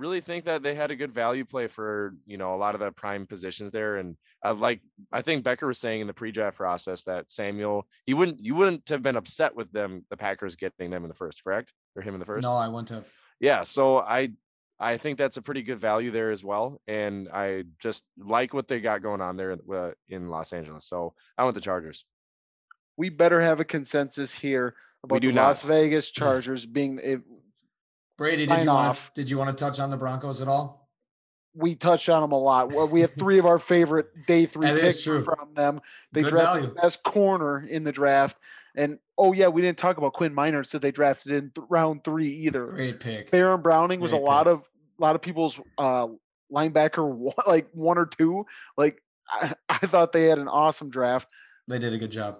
really 0.00 0.20
think 0.20 0.44
that 0.44 0.62
they 0.62 0.74
had 0.74 0.90
a 0.90 0.96
good 0.96 1.12
value 1.12 1.44
play 1.44 1.68
for 1.68 2.14
you 2.26 2.38
know 2.38 2.54
a 2.54 2.56
lot 2.56 2.74
of 2.74 2.80
the 2.80 2.90
prime 2.90 3.26
positions 3.26 3.70
there, 3.70 3.98
and 3.98 4.16
uh, 4.44 4.54
like 4.54 4.80
I 5.12 5.20
think 5.20 5.44
Becker 5.44 5.66
was 5.66 5.78
saying 5.78 6.00
in 6.00 6.06
the 6.06 6.14
pre-draft 6.14 6.56
process 6.56 7.04
that 7.04 7.30
Samuel 7.30 7.86
he 8.06 8.14
wouldn't 8.14 8.40
you 8.40 8.54
wouldn't 8.54 8.88
have 8.88 9.02
been 9.02 9.16
upset 9.16 9.54
with 9.54 9.70
them 9.70 10.04
the 10.10 10.16
Packers 10.16 10.56
getting 10.56 10.90
them 10.90 11.04
in 11.04 11.08
the 11.08 11.14
first, 11.14 11.44
correct? 11.44 11.72
Or 11.94 12.02
him 12.02 12.14
in 12.14 12.20
the 12.20 12.26
first? 12.26 12.42
No, 12.42 12.54
I 12.54 12.68
wouldn't 12.68 12.88
have. 12.88 13.06
Yeah, 13.38 13.62
so 13.62 13.98
I 13.98 14.30
I 14.80 14.96
think 14.96 15.18
that's 15.18 15.36
a 15.36 15.42
pretty 15.42 15.62
good 15.62 15.78
value 15.78 16.10
there 16.10 16.30
as 16.30 16.42
well, 16.42 16.80
and 16.88 17.28
I 17.28 17.64
just 17.78 18.04
like 18.18 18.54
what 18.54 18.66
they 18.66 18.80
got 18.80 19.02
going 19.02 19.20
on 19.20 19.36
there 19.36 19.52
in, 19.52 19.60
uh, 19.72 19.90
in 20.08 20.28
Los 20.28 20.54
Angeles. 20.54 20.86
So 20.86 21.14
I 21.36 21.44
want 21.44 21.54
the 21.54 21.60
Chargers. 21.60 22.04
We 22.96 23.10
better 23.10 23.40
have 23.40 23.60
a 23.60 23.64
consensus 23.64 24.32
here 24.32 24.74
about 25.04 25.20
do 25.20 25.28
the 25.28 25.34
Las. 25.34 25.62
Vegas 25.62 26.10
Chargers 26.12 26.64
being. 26.64 26.98
If 28.20 28.36
Brady, 28.36 28.46
did 28.46 28.62
you 28.64 28.68
want 28.70 28.96
to, 28.98 29.04
did 29.14 29.30
you 29.30 29.38
want 29.38 29.56
to 29.56 29.64
touch 29.64 29.80
on 29.80 29.90
the 29.90 29.96
Broncos 29.96 30.42
at 30.42 30.48
all? 30.48 30.78
we 31.52 31.74
touched 31.74 32.08
on 32.08 32.20
them 32.22 32.30
a 32.30 32.38
lot. 32.38 32.68
Well, 32.72 32.86
we 32.86 33.00
have 33.00 33.12
three 33.14 33.38
of 33.40 33.44
our 33.46 33.58
favorite 33.58 34.06
day 34.24 34.46
three 34.46 34.68
That 34.68 34.78
is 34.78 34.94
picks 34.96 35.04
true. 35.04 35.24
from 35.24 35.52
them. 35.56 35.80
They 36.12 36.22
Good 36.22 36.30
drafted 36.30 36.62
value. 36.62 36.68
the 36.74 36.80
best 36.80 37.02
corner 37.02 37.66
in 37.66 37.82
the 37.82 37.90
draft. 37.90 38.36
And 38.76 39.00
oh 39.18 39.32
yeah, 39.32 39.48
we 39.48 39.60
didn't 39.60 39.78
talk 39.78 39.96
about 39.96 40.12
Quinn 40.12 40.32
Meinerz 40.32 40.70
that 40.70 40.80
they 40.80 40.92
drafted 40.92 41.32
in 41.32 41.50
th- 41.50 41.66
round 41.68 42.04
three 42.04 42.28
either. 42.46 42.66
Great 42.66 43.00
pick. 43.00 43.32
Baron 43.32 43.62
Browning 43.62 43.98
was 43.98 44.12
a 44.12 44.16
lot 44.16 44.44
pick. 44.46 44.52
of 44.52 44.60
a 44.60 45.02
lot 45.02 45.16
of 45.16 45.22
people's 45.22 45.58
uh 45.76 46.06
linebacker 46.52 47.04
one, 47.12 47.34
like 47.48 47.68
one 47.72 47.98
or 47.98 48.06
two. 48.06 48.46
Like 48.76 49.02
I, 49.28 49.52
I 49.68 49.78
thought 49.78 50.12
they 50.12 50.26
had 50.26 50.38
an 50.38 50.46
awesome 50.46 50.88
draft. 50.88 51.28
They 51.66 51.80
did 51.80 51.92
a 51.94 51.98
good 51.98 52.12
job. 52.12 52.38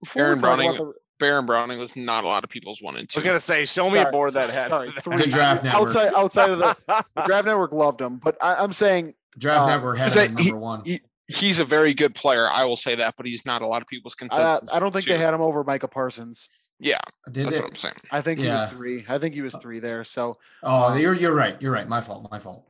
Before 0.00 0.22
we 0.22 0.26
Aaron 0.28 0.40
Browning 0.40 0.72
the- 0.74 0.92
Baron 1.24 1.46
Browning 1.46 1.78
was 1.78 1.96
not 1.96 2.24
a 2.24 2.26
lot 2.26 2.44
of 2.44 2.50
people's 2.50 2.82
one 2.82 2.96
and 2.96 3.08
two. 3.08 3.18
I 3.18 3.20
was 3.20 3.24
gonna 3.24 3.40
say, 3.40 3.64
show 3.64 3.88
me 3.90 3.98
a 3.98 4.10
board 4.10 4.34
that 4.34 4.50
had 4.50 4.68
sorry, 4.70 4.90
that. 4.90 5.04
three. 5.04 5.16
Good 5.16 5.30
draft 5.30 5.64
network. 5.64 5.88
outside 5.88 6.12
outside 6.14 6.50
of 6.50 6.58
the, 6.58 6.76
the 6.86 7.22
draft 7.26 7.46
network 7.46 7.72
loved 7.72 8.00
him, 8.00 8.20
but 8.22 8.36
I, 8.42 8.56
I'm 8.56 8.72
saying 8.72 9.14
Draft 9.38 9.62
Uh, 9.62 9.66
Network 9.68 9.98
had 9.98 10.12
He's 10.12 10.14
him 10.14 10.20
a- 10.20 10.34
at 10.34 10.40
he- 10.40 10.50
number 10.50 10.60
one. 10.60 10.82
he- 10.84 11.00
He's 11.26 11.58
a 11.58 11.64
very 11.64 11.94
good 11.94 12.14
player. 12.14 12.46
I 12.52 12.66
will 12.66 12.76
say 12.76 12.96
that, 12.96 13.14
but 13.16 13.24
he's 13.24 13.46
not 13.46 13.62
a 13.62 13.66
lot 13.66 13.80
of 13.80 13.88
people's 13.88 14.14
I, 14.20 14.26
consensus. 14.28 14.68
I 14.70 14.78
don't 14.78 14.92
think 14.92 15.06
they 15.06 15.16
had 15.16 15.32
him 15.32 15.40
over 15.40 15.64
Micah 15.64 15.88
Parsons. 15.88 16.50
Yeah, 16.78 16.98
Did 17.32 17.46
that's 17.46 17.56
they? 17.56 17.62
what 17.62 17.70
I'm 17.70 17.76
saying. 17.76 17.94
I 18.10 18.20
think 18.20 18.40
he 18.40 18.46
was 18.46 18.68
three. 18.70 19.06
I 19.08 19.18
think 19.18 19.32
he 19.34 19.40
was 19.40 19.56
three 19.56 19.80
there. 19.80 20.04
So 20.04 20.36
Oh, 20.62 20.92
Um, 20.92 20.98
you're 20.98 21.14
you're 21.14 21.32
right. 21.34 21.56
You're 21.62 21.72
right. 21.72 21.88
My 21.88 22.02
fault. 22.02 22.28
My 22.30 22.38
fault. 22.38 22.66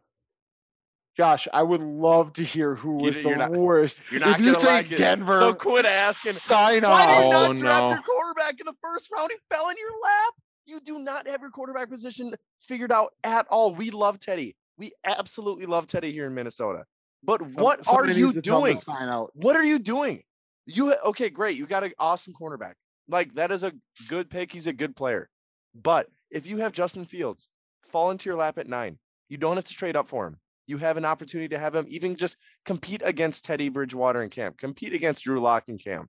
Josh, 1.16 1.46
I 1.53 1.62
would 1.62 1.81
love 1.81 2.33
to 2.35 2.42
hear 2.42 2.74
who 2.74 2.94
was 2.96 3.14
the 3.16 3.22
you're 3.22 3.37
not- 3.37 3.53
worst. 3.53 4.00
You're 4.11 4.20
not 4.20 4.40
if 4.40 4.44
you 4.46 4.55
say 4.61 4.66
like 4.66 4.90
it. 4.92 4.96
Denver, 4.98 5.38
So 5.38 5.55
quit 5.55 5.87
asking. 5.87 6.33
sign 6.33 6.83
Why 6.83 7.07
do 7.07 7.12
you 7.12 7.18
off. 7.18 7.35
Oh, 7.35 7.53
not 7.53 7.59
draft 7.61 7.62
no. 7.62 7.88
your 7.90 8.03
quarterback 8.03 8.59
in 8.61 8.66
the 8.66 8.74
first 8.83 9.11
round? 9.12 9.31
He 9.31 9.37
fell 9.55 9.68
in 9.68 9.77
your 9.79 9.92
lap. 10.03 10.35
You 10.66 10.81
do 10.81 10.98
not 10.98 11.29
have 11.29 11.40
your 11.40 11.50
quarterback 11.50 11.88
position 11.88 12.35
figured 12.62 12.90
out 12.90 13.12
at 13.22 13.46
all. 13.48 13.74
We 13.74 13.90
love 13.90 14.18
Teddy. 14.18 14.57
We 14.77 14.92
absolutely 15.05 15.66
love 15.66 15.87
Teddy 15.87 16.11
here 16.11 16.27
in 16.27 16.35
Minnesota. 16.35 16.85
But 17.22 17.40
Some- 17.42 17.55
what 17.55 17.87
are 17.87 18.07
you 18.09 18.27
needs 18.33 18.35
to 18.35 18.42
tell 18.42 18.64
him 18.64 18.64
to 18.64 18.70
doing? 18.72 18.77
Sign 18.77 19.09
out. 19.09 19.31
What 19.35 19.55
are 19.57 19.62
you 19.62 19.79
doing? 19.79 20.24
You 20.66 20.94
okay? 20.94 21.31
Great. 21.31 21.57
You 21.57 21.66
got 21.66 21.85
an 21.85 21.92
awesome 21.98 22.33
cornerback. 22.40 22.74
Like 23.09 23.35
that 23.35 23.50
is 23.53 23.62
a 23.62 23.72
good 24.09 24.31
pick. 24.31 24.50
He's 24.50 24.66
a 24.66 24.72
good 24.72 24.96
player. 24.96 25.29
But 25.74 26.09
if 26.31 26.46
you 26.46 26.57
have 26.59 26.72
Justin 26.72 27.05
Fields 27.05 27.48
fall 27.92 28.11
into 28.11 28.29
your 28.29 28.37
lap 28.37 28.59
at 28.59 28.66
nine, 28.66 28.98
you 29.29 29.37
don't 29.37 29.57
have 29.57 29.66
to 29.66 29.74
trade 29.74 29.94
up 29.94 30.09
for 30.09 30.27
him. 30.27 30.38
You 30.66 30.79
have 30.79 30.96
an 30.96 31.05
opportunity 31.05 31.48
to 31.48 31.59
have 31.59 31.74
him 31.74 31.87
even 31.88 32.16
just 32.16 32.37
compete 32.64 33.03
against 33.05 33.44
Teddy 33.44 33.68
Bridgewater 33.68 34.22
and 34.22 34.31
Cam. 34.31 34.55
Compete 34.55 34.94
against 34.94 35.24
Drew 35.24 35.40
Lock 35.40 35.64
and 35.68 35.83
Cam. 35.83 36.09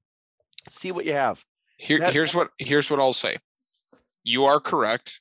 See 0.69 0.91
what 0.91 1.05
you 1.05 1.13
have. 1.13 1.43
Here, 1.77 1.99
That- 1.99 2.13
here's 2.13 2.33
what 2.33 2.51
here's 2.57 2.89
what 2.89 2.99
I'll 2.99 3.13
say. 3.13 3.37
You 4.23 4.45
are 4.45 4.59
correct. 4.59 5.19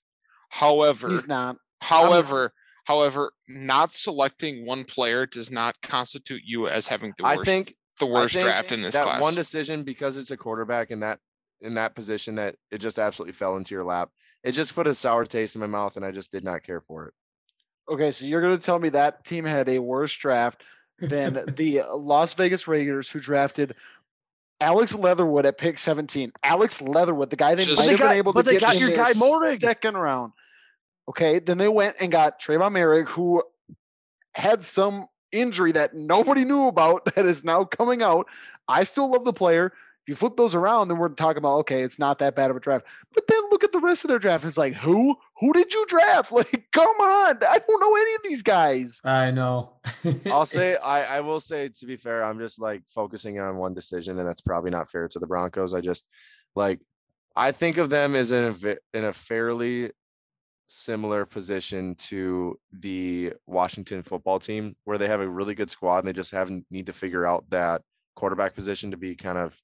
However, 0.51 1.11
He's 1.11 1.27
not. 1.27 1.57
however, 1.81 2.53
however, 2.85 3.33
not 3.49 3.93
selecting 3.93 4.65
one 4.65 4.85
player 4.85 5.27
does 5.27 5.51
not 5.51 5.81
constitute 5.83 6.43
you 6.45 6.69
as 6.69 6.87
having 6.89 7.13
the 7.19 7.25
worst. 7.25 7.33
I 7.33 7.37
worst 7.37 7.45
think 7.47 7.75
the 7.99 8.07
worst 8.07 8.35
think 8.35 8.47
draft 8.47 8.73
in 8.73 8.83
this 8.83 8.95
that 8.95 9.03
class. 9.03 9.21
one 9.21 9.35
decision 9.35 9.83
because 9.83 10.17
it's 10.17 10.31
a 10.31 10.37
quarterback 10.37 10.91
in 10.91 11.01
that 11.01 11.19
in 11.61 11.75
that 11.75 11.95
position 11.95 12.37
that 12.37 12.57
it 12.71 12.79
just 12.79 12.99
absolutely 12.99 13.33
fell 13.33 13.57
into 13.57 13.75
your 13.75 13.85
lap. 13.85 14.11
It 14.43 14.53
just 14.53 14.75
put 14.75 14.87
a 14.87 14.95
sour 14.95 15.25
taste 15.25 15.55
in 15.57 15.61
my 15.61 15.67
mouth, 15.67 15.97
and 15.97 16.05
I 16.05 16.11
just 16.11 16.31
did 16.31 16.45
not 16.45 16.63
care 16.63 16.81
for 16.83 17.07
it. 17.09 17.15
Okay, 17.89 18.11
so 18.13 18.25
you're 18.25 18.41
going 18.41 18.57
to 18.59 18.65
tell 18.65 18.79
me 18.79 18.89
that 18.91 19.25
team 19.25 19.45
had 19.45 19.69
a 19.69 19.79
worse 19.79 20.13
draft 20.15 20.63
than 20.99 21.45
the 21.57 21.83
Las 21.95 22.33
Vegas 22.35 22.67
Raiders, 22.67 23.09
who 23.09 23.21
drafted 23.21 23.75
Alex 24.61 24.95
Leatherwood 24.95 25.45
at 25.47 25.59
pick 25.59 25.79
17. 25.79 26.33
Alex 26.43 26.81
Leatherwood, 26.81 27.31
the 27.31 27.37
guy 27.37 27.55
they 27.55 27.65
Just- 27.65 27.77
might 27.79 27.85
But 27.85 27.87
they 27.87 27.91
have 27.93 27.99
been 27.99 28.07
got, 28.09 28.17
able 28.17 28.33
to 28.33 28.37
but 28.37 28.45
they 28.47 28.53
get 28.53 28.61
got 28.63 28.75
in 28.77 28.81
your 28.81 28.91
guy 28.93 29.13
Moehrig. 29.13 29.61
second 29.61 29.97
round. 29.97 30.33
Okay, 31.09 31.39
then 31.39 31.59
they 31.59 31.69
went 31.69 31.97
and 32.01 32.11
got 32.11 32.41
Trevon 32.41 32.73
Moehrig, 32.73 33.09
who 33.09 33.43
had 34.35 34.65
some 34.65 35.07
injury 35.33 35.73
that 35.73 35.93
nobody 35.95 36.45
knew 36.47 36.67
about 36.69 37.05
that 37.15 37.27
is 37.27 37.45
now 37.45 37.65
coming 37.65 38.03
out. 38.03 38.27
I 38.69 38.85
still 38.85 39.11
love 39.11 39.25
the 39.25 39.33
player. 39.35 39.73
If 40.05 40.11
you 40.11 40.15
flip 40.17 40.37
those 40.37 40.55
around, 40.55 40.89
then 40.89 40.99
we're 40.99 41.09
talking 41.09 41.39
about 41.39 41.61
okay, 41.61 41.81
it's 41.81 41.99
not 41.99 42.19
that 42.19 42.37
bad 42.37 42.51
of 42.51 42.57
a 42.59 42.61
draft. 42.61 42.85
But 43.15 43.27
then 43.27 43.41
look 43.51 43.65
at 43.65 43.73
the 43.73 43.79
rest 43.79 44.05
of 44.05 44.09
their 44.09 44.19
draft. 44.19 44.45
It's 44.45 44.59
like, 44.59 44.75
who? 44.75 45.17
Who 45.41 45.53
did 45.55 45.73
you 45.73 45.87
draft? 45.87 46.31
Like, 46.33 46.67
come 46.73 46.87
on. 47.01 47.39
I 47.49 47.59
don't 47.67 47.81
know 47.81 47.97
any 47.97 48.15
of 48.15 48.21
these 48.23 48.43
guys. 48.43 49.01
I 49.05 49.31
know. 49.31 49.77
I'll 50.27 50.47
say 50.61 50.77
I, 50.77 51.17
I 51.17 51.21
will 51.21 51.41
say 51.41 51.71
to 51.71 51.87
be 51.87 51.97
fair, 51.97 52.23
I'm 52.23 52.39
just 52.39 52.61
like 52.61 52.83
focusing 52.87 53.41
on 53.41 53.57
one 53.57 53.73
decision, 53.73 54.19
and 54.19 54.29
that's 54.29 54.43
probably 54.43 54.71
not 54.71 54.91
fair 54.91 55.09
to 55.09 55.19
the 55.19 55.27
Broncos. 55.27 55.73
I 55.73 55.81
just 55.81 56.07
like 56.55 56.81
I 57.35 57.53
think 57.53 57.79
of 57.79 57.89
them 57.89 58.15
as 58.15 58.31
in 58.31 58.55
a 58.63 58.77
in 58.97 59.05
a 59.07 59.13
fairly 59.13 59.91
similar 60.67 61.25
position 61.25 61.95
to 61.95 62.59
the 62.73 63.33
Washington 63.47 64.03
football 64.03 64.39
team, 64.39 64.77
where 64.85 64.99
they 64.99 65.09
have 65.09 65.21
a 65.21 65.29
really 65.29 65.55
good 65.55 65.71
squad 65.71 65.99
and 65.99 66.09
they 66.09 66.13
just 66.13 66.31
haven't 66.31 66.67
need 66.71 66.87
to 66.87 66.93
figure 66.93 67.27
out 67.27 67.49
that 67.51 67.83
quarterback 68.17 68.55
position 68.55 68.91
to 68.91 68.97
be 68.97 69.15
kind 69.15 69.39
of 69.39 69.55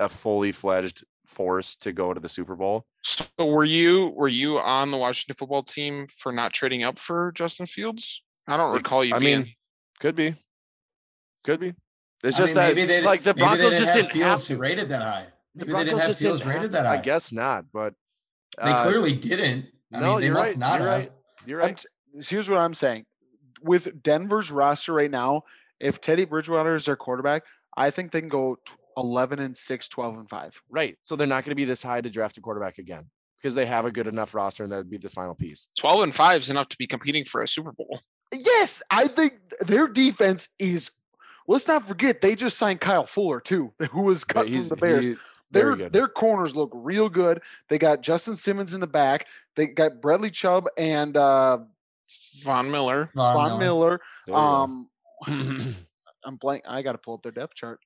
a 0.00 0.08
fully 0.08 0.50
fledged 0.50 1.04
force 1.26 1.76
to 1.76 1.92
go 1.92 2.12
to 2.12 2.18
the 2.18 2.28
Super 2.28 2.56
Bowl. 2.56 2.84
So 3.02 3.24
were 3.38 3.64
you 3.64 4.08
were 4.16 4.28
you 4.28 4.58
on 4.58 4.90
the 4.90 4.96
Washington 4.96 5.36
football 5.36 5.62
team 5.62 6.06
for 6.08 6.32
not 6.32 6.52
trading 6.52 6.82
up 6.82 6.98
for 6.98 7.30
Justin 7.36 7.66
Fields? 7.66 8.22
I 8.48 8.56
don't 8.56 8.74
recall 8.74 9.04
you 9.04 9.14
I 9.14 9.18
being. 9.20 9.38
mean, 9.42 9.54
could 10.00 10.16
be, 10.16 10.34
could 11.44 11.60
be. 11.60 11.74
It's 12.24 12.36
I 12.36 12.40
just 12.40 12.54
mean, 12.54 12.62
that 12.64 12.74
maybe 12.74 12.86
they, 12.86 13.00
like 13.02 13.22
the 13.22 13.34
maybe 13.34 13.40
they 13.40 13.46
Broncos 13.46 13.70
didn't 13.72 13.78
just 13.78 13.90
have 13.92 13.94
didn't 14.12 14.22
have 14.22 14.28
Fields 14.30 14.46
to. 14.48 14.56
rated 14.56 14.88
that 14.88 15.02
high. 15.02 15.26
The 15.54 15.66
Maybe 15.66 15.72
they 15.72 15.78
didn't 15.84 15.96
Broncos 15.96 16.00
have 16.00 16.08
just 16.08 16.20
Fields 16.20 16.40
didn't 16.40 16.52
have 16.52 16.60
rated 16.62 16.70
to. 16.72 16.82
that 16.82 16.86
high. 16.86 16.98
I 16.98 17.02
guess 17.02 17.32
not, 17.32 17.64
but 17.72 17.94
they 18.62 18.70
uh, 18.72 18.82
clearly 18.82 19.12
didn't. 19.12 19.66
I 19.92 20.00
no, 20.00 20.10
mean, 20.12 20.20
they 20.20 20.26
you're 20.26 20.34
must 20.34 20.50
right, 20.52 20.58
not 20.58 20.80
you're 20.80 20.88
have. 20.88 20.98
right. 21.00 21.12
You're 21.46 21.62
I'm 21.62 21.68
right. 21.68 21.84
here's 22.28 22.48
what 22.48 22.58
I'm 22.58 22.74
saying. 22.74 23.04
With 23.62 24.02
Denver's 24.02 24.50
roster 24.50 24.92
right 24.92 25.10
now, 25.10 25.42
if 25.78 26.00
Teddy 26.00 26.24
Bridgewater 26.24 26.74
is 26.74 26.84
their 26.86 26.96
quarterback, 26.96 27.42
I 27.76 27.90
think 27.90 28.10
they 28.12 28.20
can 28.20 28.28
go 28.28 28.56
t- 28.66 28.74
11 28.96 29.38
and 29.40 29.56
6, 29.56 29.88
12 29.88 30.18
and 30.18 30.28
5. 30.28 30.62
Right. 30.68 30.96
So 31.02 31.16
they're 31.16 31.26
not 31.26 31.44
going 31.44 31.50
to 31.52 31.56
be 31.56 31.64
this 31.64 31.82
high 31.82 32.00
to 32.00 32.10
draft 32.10 32.36
a 32.38 32.40
quarterback 32.40 32.78
again 32.78 33.04
because 33.38 33.54
they 33.54 33.66
have 33.66 33.84
a 33.84 33.90
good 33.90 34.06
enough 34.06 34.34
roster 34.34 34.62
and 34.64 34.72
that 34.72 34.76
would 34.76 34.90
be 34.90 34.98
the 34.98 35.08
final 35.10 35.34
piece. 35.34 35.68
12 35.78 36.02
and 36.04 36.14
5 36.14 36.42
is 36.42 36.50
enough 36.50 36.68
to 36.68 36.76
be 36.78 36.86
competing 36.86 37.24
for 37.24 37.42
a 37.42 37.48
Super 37.48 37.72
Bowl. 37.72 38.00
Yes, 38.32 38.82
I 38.90 39.08
think 39.08 39.34
their 39.60 39.88
defense 39.88 40.48
is. 40.58 40.90
Let's 41.48 41.66
not 41.66 41.88
forget 41.88 42.20
they 42.20 42.36
just 42.36 42.58
signed 42.58 42.80
Kyle 42.80 43.06
Fuller 43.06 43.40
too, 43.40 43.72
who 43.90 44.02
was 44.02 44.24
But 44.24 44.34
cut 44.34 44.44
from 44.44 44.52
he's 44.52 44.68
the 44.68 44.76
Bears. 44.76 45.08
he- 45.08 45.16
their 45.52 45.64
very 45.74 45.76
good. 45.78 45.92
their 45.92 46.06
corners 46.06 46.54
look 46.54 46.70
real 46.72 47.08
good. 47.08 47.42
They 47.68 47.76
got 47.76 48.02
Justin 48.02 48.36
Simmons 48.36 48.72
in 48.72 48.80
the 48.80 48.86
back. 48.86 49.26
They 49.56 49.66
got 49.66 50.00
Bradley 50.00 50.30
Chubb 50.30 50.66
and 50.78 51.16
uh, 51.16 51.58
Von 52.44 52.70
Miller. 52.70 53.10
Von 53.16 53.34
Von 53.34 53.58
Miller. 53.58 53.58
Miller. 53.58 54.00
There 54.26 54.34
you 54.36 54.40
go. 54.40 54.40
Um, 54.40 54.88
I'm 56.24 56.36
blank. 56.36 56.62
I 56.68 56.82
got 56.82 56.92
to 56.92 56.98
pull 56.98 57.14
up 57.14 57.22
their 57.24 57.32
depth 57.32 57.54
chart. 57.56 57.80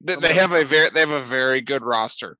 They, 0.00 0.16
they 0.16 0.34
have 0.34 0.52
a 0.52 0.64
very 0.64 0.90
they 0.90 1.00
have 1.00 1.10
a 1.10 1.20
very 1.20 1.60
good 1.60 1.82
roster. 1.82 2.38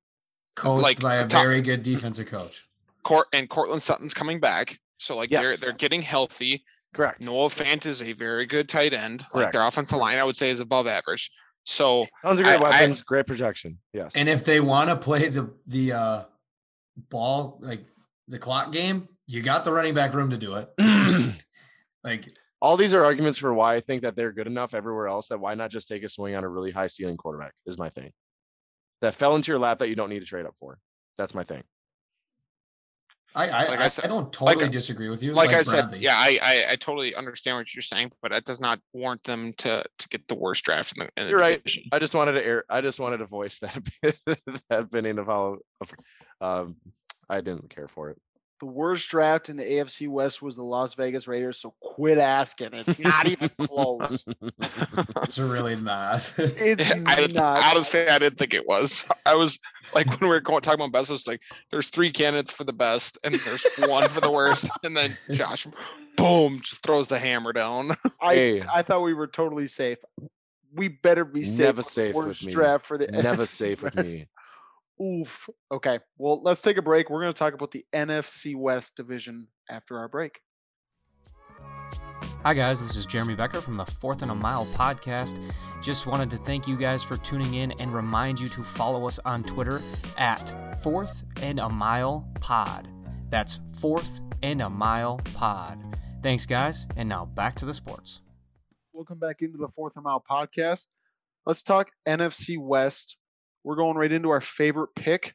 coached 0.57 0.83
like, 0.83 1.01
by 1.01 1.16
a 1.16 1.27
top- 1.27 1.42
very 1.42 1.61
good 1.62 1.83
defensive 1.83 2.27
coach. 2.27 2.66
Court 3.03 3.27
and 3.33 3.49
Courtland 3.49 3.83
Sutton's 3.83 4.14
coming 4.14 4.40
back. 4.40 4.79
So 4.99 5.16
like 5.16 5.31
they're 5.31 5.57
they're 5.57 5.73
getting 5.73 6.03
healthy. 6.03 6.64
Correct. 6.92 7.23
Noah 7.23 7.49
Fant 7.49 7.87
is 7.87 8.03
a 8.03 8.12
very 8.14 8.46
good 8.46 8.68
tight 8.68 8.92
end. 8.92 9.20
Like 9.20 9.31
Correct. 9.31 9.53
their 9.53 9.66
offensive 9.66 9.99
line, 9.99 10.18
I 10.18 10.25
would 10.25 10.37
say, 10.37 10.51
is 10.51 10.61
above 10.61 10.87
average. 10.87 11.31
So 11.64 12.07
Tons 12.25 12.40
of 12.40 12.46
great 12.46 12.61
I- 12.62 12.85
I- 12.85 12.94
great 13.07 13.27
protection. 13.27 13.79
Yes. 13.92 14.16
And 14.16 14.29
if 14.29 14.44
they 14.44 14.61
want 14.61 14.90
to 14.90 14.96
play 14.96 15.29
the 15.29 15.51
the 15.66 15.92
uh, 15.92 16.23
ball 17.09 17.59
like 17.62 17.85
the 18.29 18.38
clock 18.38 18.73
game, 18.73 19.09
you 19.27 19.42
got 19.42 19.64
the 19.64 19.73
running 19.73 19.94
back 19.94 20.14
room 20.14 20.31
to 20.31 20.37
do 20.38 20.55
it. 20.57 20.70
Like 22.03 22.29
all 22.61 22.77
these 22.77 22.92
are 22.94 23.05
arguments 23.05 23.38
for 23.38 23.53
why 23.55 23.75
I 23.75 23.81
think 23.81 24.03
that 24.03 24.16
they're 24.16 24.33
good 24.33 24.46
enough 24.46 24.75
everywhere 24.75 25.09
else 25.09 25.29
that 25.29 25.40
why 25.40 25.55
not 25.55 25.70
just 25.70 25.88
take 25.88 26.03
a 26.03 26.09
swing 26.09 26.35
on 26.35 26.44
a 26.44 26.49
really 26.49 26.70
high 26.70 26.88
ceiling 26.88 27.16
quarterback 27.16 27.53
is 27.66 27.79
my 27.79 27.88
thing. 27.88 28.12
That 29.01 29.14
fell 29.14 29.35
into 29.35 29.51
your 29.51 29.59
lap 29.59 29.79
that 29.79 29.88
you 29.88 29.94
don't 29.96 30.11
need 30.11 30.20
to 30.20 30.27
trade 30.27 30.44
up 30.46 30.55
for. 30.61 30.79
That's 31.16 31.35
my 31.35 31.42
thing. 31.44 31.62
I 33.35 33.49
I, 33.49 33.64
Like 33.68 33.81
I 33.81 33.85
I, 33.85 33.88
said- 33.88 34.05
I 34.05 34.09
don't 34.09 34.33
totally 34.33 34.64
I- 34.64 34.68
disagree 34.68 35.09
with 35.09 35.23
you. 35.23 35.33
like, 35.35 35.51
I 35.51 35.62
Bradley. 35.62 35.92
said, 35.94 36.03
yeah, 36.03 36.14
I, 36.16 36.38
I 36.42 36.64
I 36.73 36.77
totally 36.77 37.14
understand 37.14 37.57
what 37.59 37.73
you're 37.75 37.81
saying, 37.83 38.11
but 38.23 38.33
that 38.33 38.44
does 38.44 38.61
not 38.61 38.81
warrant 38.92 39.23
them 39.23 39.53
to 39.59 39.85
to 39.99 40.09
get 40.09 40.27
the 40.27 40.35
worst 40.35 40.64
draft 40.64 40.96
in 40.99 41.05
the. 41.07 41.23
In 41.23 41.29
You're 41.31 41.38
right. 41.38 41.62
division. 41.62 41.85
I 41.92 41.99
just 42.01 42.14
wanted 42.14 42.33
to 42.33 42.44
air. 42.44 42.64
I 42.68 42.81
just 42.81 42.99
wanted 42.99 43.18
to 43.18 43.27
voice 43.27 43.61
that 43.61 43.79
that 44.68 44.81
opinion 44.81 45.18
of 45.20 45.27
how 45.27 45.59
um, 46.40 46.77
I 47.29 47.40
didn't 47.40 47.70
care 47.70 47.87
for 47.88 48.11
it. 48.11 48.18
The 48.61 48.66
worst 48.66 49.09
draft 49.09 49.49
in 49.49 49.57
the 49.57 49.64
AFC 49.64 50.07
West 50.07 50.42
was 50.42 50.55
the 50.55 50.62
Las 50.62 50.92
Vegas 50.92 51.27
Raiders. 51.27 51.59
So 51.59 51.73
quit 51.81 52.18
asking. 52.18 52.68
It's 52.75 52.99
not 52.99 53.27
even 53.27 53.49
close. 53.59 54.23
it's 55.23 55.38
really 55.38 55.77
not. 55.77 56.31
It's 56.38 56.85
I 57.07 57.16
didn't- 57.16 57.35
not. 57.35 57.64
honestly, 57.64 58.07
I 58.07 58.18
didn't 58.18 58.38
think 58.38 58.53
it 58.53 58.66
was. 58.68 59.05
I 59.25 59.35
was 59.35 59.59
like 59.94 60.07
when 60.09 60.18
we 60.20 60.29
were 60.29 60.40
going 60.40 60.61
talking 60.61 60.81
about 60.81 60.92
best, 60.92 61.09
it 61.09 61.14
was 61.14 61.27
like 61.27 61.40
there's 61.70 61.88
three 61.88 62.11
candidates 62.12 62.53
for 62.53 62.64
the 62.64 62.73
best, 62.75 63.16
and 63.25 63.35
there's 63.37 63.64
one 63.87 64.07
for 64.11 64.20
the 64.20 64.31
worst, 64.31 64.68
and 64.85 64.94
then 64.96 65.16
Josh, 65.33 65.66
boom, 66.16 66.61
just 66.62 66.83
throws 66.83 67.09
the 67.09 67.18
hammer 67.18 67.53
down. 67.55 67.92
I, 68.20 68.35
Hey. 68.35 68.62
I 68.70 68.83
thought 68.83 69.01
we 69.03 69.14
were 69.14 69.27
totally 69.27 69.68
safe. 69.68 69.99
We 70.75 70.88
better 70.88 71.25
be 71.25 71.44
safe. 71.44 71.59
Never 71.61 71.77
with 71.79 71.87
the 71.87 71.90
safe 71.90 72.14
with 72.14 72.27
worst 72.27 72.44
me. 72.44 72.53
draft 72.53 72.85
for 72.87 72.99
the 72.99 73.07
Never 73.09 73.44
NFC 73.44 73.49
safe 73.49 73.83
with 73.83 73.94
me. 73.96 74.27
Oof. 75.01 75.49
Okay. 75.73 75.99
Well, 76.19 76.43
let's 76.43 76.61
take 76.61 76.77
a 76.77 76.83
break. 76.83 77.09
We're 77.09 77.23
going 77.23 77.33
to 77.33 77.39
talk 77.39 77.55
about 77.55 77.71
the 77.71 77.87
NFC 77.95 78.55
West 78.55 78.97
division 78.97 79.49
after 79.69 79.99
our 79.99 80.09
break. 80.09 80.41
Hi, 82.43 82.55
guys, 82.55 82.81
this 82.81 82.97
is 82.97 83.05
Jeremy 83.05 83.35
Becker 83.35 83.61
from 83.61 83.77
the 83.77 83.85
Fourth 83.85 84.23
and 84.23 84.31
a 84.31 84.35
Mile 84.35 84.65
podcast. 84.67 85.43
Just 85.83 86.07
wanted 86.07 86.31
to 86.31 86.39
thank 86.39 86.67
you 86.67 86.77
guys 86.77 87.03
for 87.03 87.19
tuning 87.19 87.55
in 87.55 87.73
and 87.73 87.93
remind 87.93 88.41
you 88.41 88.49
to 88.49 88.63
follow 88.63 89.07
us 89.07 89.19
on 89.27 89.45
Twitter 89.45 89.81
at 90.17 90.83
Fourth 90.83 91.23
and 91.43 91.61
a 91.61 91.69
Mile 91.69 92.27
Pod. 92.41 92.89
That's 93.29 93.61
Fourth 93.79 94.21
and 94.43 94.63
a 94.63 94.71
Mile 94.71 95.21
Pod. 95.35 95.99
Thanks, 96.23 96.47
guys, 96.47 96.87
and 96.97 97.11
now 97.11 97.27
back 97.27 97.57
to 97.57 97.67
the 97.67 97.75
sports. 97.75 98.23
Welcome 98.95 99.19
back 99.19 99.43
into 99.43 99.59
the 99.59 99.69
Fourth 99.77 99.95
and 99.97 100.05
a 100.05 100.09
Mile 100.09 100.25
podcast. 100.29 100.89
Let's 101.45 101.63
talk 101.63 101.91
NFC 102.09 102.59
West. 102.59 103.19
We're 103.64 103.77
going 103.77 103.96
right 103.96 104.12
into 104.12 104.31
our 104.31 104.40
favorite 104.40 104.90
pick. 104.96 105.35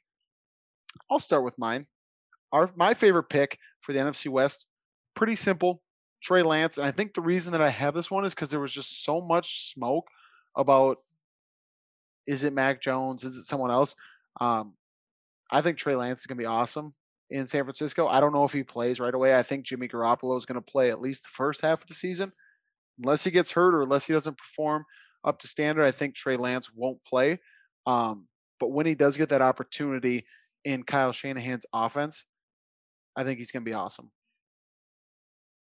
I'll 1.10 1.20
start 1.20 1.44
with 1.44 1.58
mine. 1.58 1.88
Our 2.52 2.72
my 2.76 2.94
favorite 2.94 3.30
pick 3.30 3.60
for 3.82 3.94
the 3.94 4.00
NFC 4.00 4.30
West, 4.30 4.66
pretty 5.16 5.36
simple. 5.36 5.82
Trey 6.24 6.42
Lance, 6.42 6.78
and 6.78 6.88
I 6.88 6.92
think 6.92 7.14
the 7.14 7.22
reason 7.22 7.52
that 7.52 7.62
I 7.62 7.70
have 7.70 7.94
this 7.94 8.10
one 8.10 8.26
is 8.26 8.34
because 8.34 8.50
there 8.50 8.60
was 8.60 8.74
just 8.74 9.04
so 9.04 9.22
much 9.22 9.72
smoke 9.74 10.08
about 10.58 10.98
is 12.26 12.44
it 12.44 12.54
Mac 12.54 12.82
Jones? 12.82 13.24
Is 13.24 13.36
it 13.38 13.46
someone 13.46 13.70
else? 13.70 13.96
Um, 14.42 14.74
I 15.52 15.62
think 15.62 15.78
Trey 15.78 15.96
Lance 15.96 16.22
is 16.22 16.26
gonna 16.26 16.40
be 16.40 16.46
awesome. 16.46 16.94
in 17.30 17.48
San 17.48 17.64
Francisco. 17.64 18.08
I 18.08 18.20
don't 18.20 18.34
know 18.34 18.44
if 18.44 18.54
he 18.54 18.64
plays 18.64 19.00
right 19.00 19.14
away. 19.14 19.38
I 19.38 19.44
think 19.44 19.66
Jimmy 19.66 19.88
Garoppolo 19.88 20.38
is 20.38 20.46
going 20.46 20.62
to 20.62 20.72
play 20.72 20.92
at 20.92 21.02
least 21.02 21.24
the 21.24 21.30
first 21.34 21.62
half 21.62 21.82
of 21.82 21.88
the 21.88 21.94
season, 21.96 22.32
unless 23.04 23.24
he 23.24 23.32
gets 23.32 23.52
hurt 23.52 23.74
or 23.74 23.82
unless 23.82 24.06
he 24.06 24.14
doesn't 24.14 24.38
perform 24.38 24.86
up 25.24 25.40
to 25.40 25.48
standard. 25.48 25.84
I 25.84 25.92
think 25.92 26.16
Trey 26.16 26.38
Lance 26.38 26.70
won't 26.74 27.04
play. 27.04 27.40
Um, 27.86 28.28
but 28.60 28.70
when 28.70 28.86
he 28.86 28.96
does 28.96 29.18
get 29.18 29.30
that 29.30 29.42
opportunity 29.42 30.26
in 30.64 30.84
Kyle 30.84 31.12
Shanahan's 31.12 31.66
offense, 31.74 32.26
I 33.16 33.24
think 33.24 33.40
he's 33.40 33.52
going 33.52 33.64
to 33.64 33.70
be 33.70 33.76
awesome. 33.76 34.12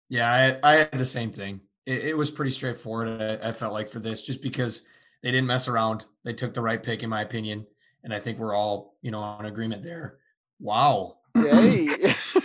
Yeah, 0.09 0.59
I, 0.63 0.73
I 0.73 0.77
had 0.77 0.93
the 0.93 1.05
same 1.05 1.31
thing. 1.31 1.61
It, 1.87 2.05
it 2.07 2.17
was 2.17 2.31
pretty 2.31 2.51
straightforward. 2.51 3.21
I, 3.21 3.49
I 3.49 3.53
felt 3.53 3.73
like 3.73 3.89
for 3.89 4.01
this, 4.01 4.27
just 4.27 4.43
because 4.43 4.87
they 5.23 5.31
didn't 5.31 5.47
mess 5.47 5.69
around, 5.69 6.07
they 6.25 6.33
took 6.33 6.55
the 6.55 6.63
right 6.63 6.83
pick, 6.83 7.03
in 7.03 7.11
my 7.11 7.23
opinion, 7.23 7.67
and 8.03 8.13
I 8.13 8.19
think 8.19 8.39
we're 8.39 8.55
all 8.55 8.97
you 9.03 9.11
know 9.11 9.37
in 9.39 9.47
agreement 9.47 9.83
there. 9.83 10.19
Wow. 10.59 11.19
Hey. 11.35 11.89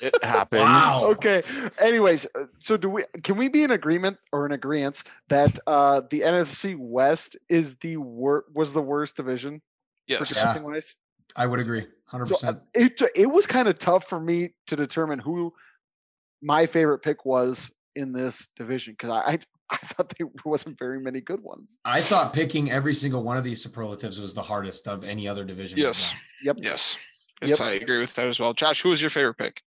It 0.00 0.22
happens. 0.24 0.62
Wow. 0.62 1.08
okay. 1.12 1.42
Anyways, 1.78 2.26
uh, 2.34 2.44
so 2.58 2.76
do 2.76 2.88
we? 2.88 3.04
Can 3.22 3.36
we 3.36 3.48
be 3.48 3.62
in 3.62 3.70
agreement 3.70 4.16
or 4.32 4.46
in 4.46 4.52
agreement 4.52 5.02
that 5.28 5.58
uh 5.66 6.02
the 6.10 6.20
NFC 6.22 6.76
West 6.78 7.36
is 7.48 7.76
the 7.76 7.96
wor- 7.98 8.44
was 8.54 8.72
the 8.72 8.82
worst 8.82 9.16
division 9.16 9.60
Yes. 10.06 10.32
Yeah. 10.34 10.58
wise? 10.60 10.94
I 11.36 11.46
would 11.46 11.60
agree, 11.60 11.86
hundred 12.06 12.28
So 12.28 12.34
uh, 12.48 12.52
percent. 12.52 12.62
it 12.74 13.02
it 13.14 13.26
was 13.26 13.46
kind 13.46 13.68
of 13.68 13.78
tough 13.78 14.08
for 14.08 14.18
me 14.18 14.54
to 14.66 14.76
determine 14.76 15.18
who 15.18 15.52
my 16.42 16.66
favorite 16.66 17.00
pick 17.00 17.24
was 17.24 17.70
in 17.94 18.12
this 18.12 18.48
division 18.56 18.94
because 18.94 19.10
I, 19.10 19.32
I 19.32 19.38
I 19.72 19.76
thought 19.76 20.12
there 20.18 20.26
wasn't 20.44 20.76
very 20.78 20.98
many 21.00 21.20
good 21.20 21.40
ones. 21.42 21.78
I 21.84 22.00
thought 22.00 22.32
picking 22.32 22.70
every 22.72 22.92
single 22.94 23.22
one 23.22 23.36
of 23.36 23.44
these 23.44 23.62
superlatives 23.62 24.18
was 24.18 24.34
the 24.34 24.42
hardest 24.42 24.88
of 24.88 25.04
any 25.04 25.28
other 25.28 25.44
division. 25.44 25.78
Yes. 25.78 26.12
Yep. 26.42 26.56
Yes. 26.60 26.96
Yep. 27.42 27.50
Yes, 27.50 27.60
I 27.60 27.72
agree 27.72 27.98
with 28.00 28.12
that 28.14 28.26
as 28.26 28.40
well. 28.40 28.52
Josh, 28.52 28.82
who 28.82 28.88
was 28.88 29.00
your 29.00 29.10
favorite 29.10 29.38
pick? 29.38 29.62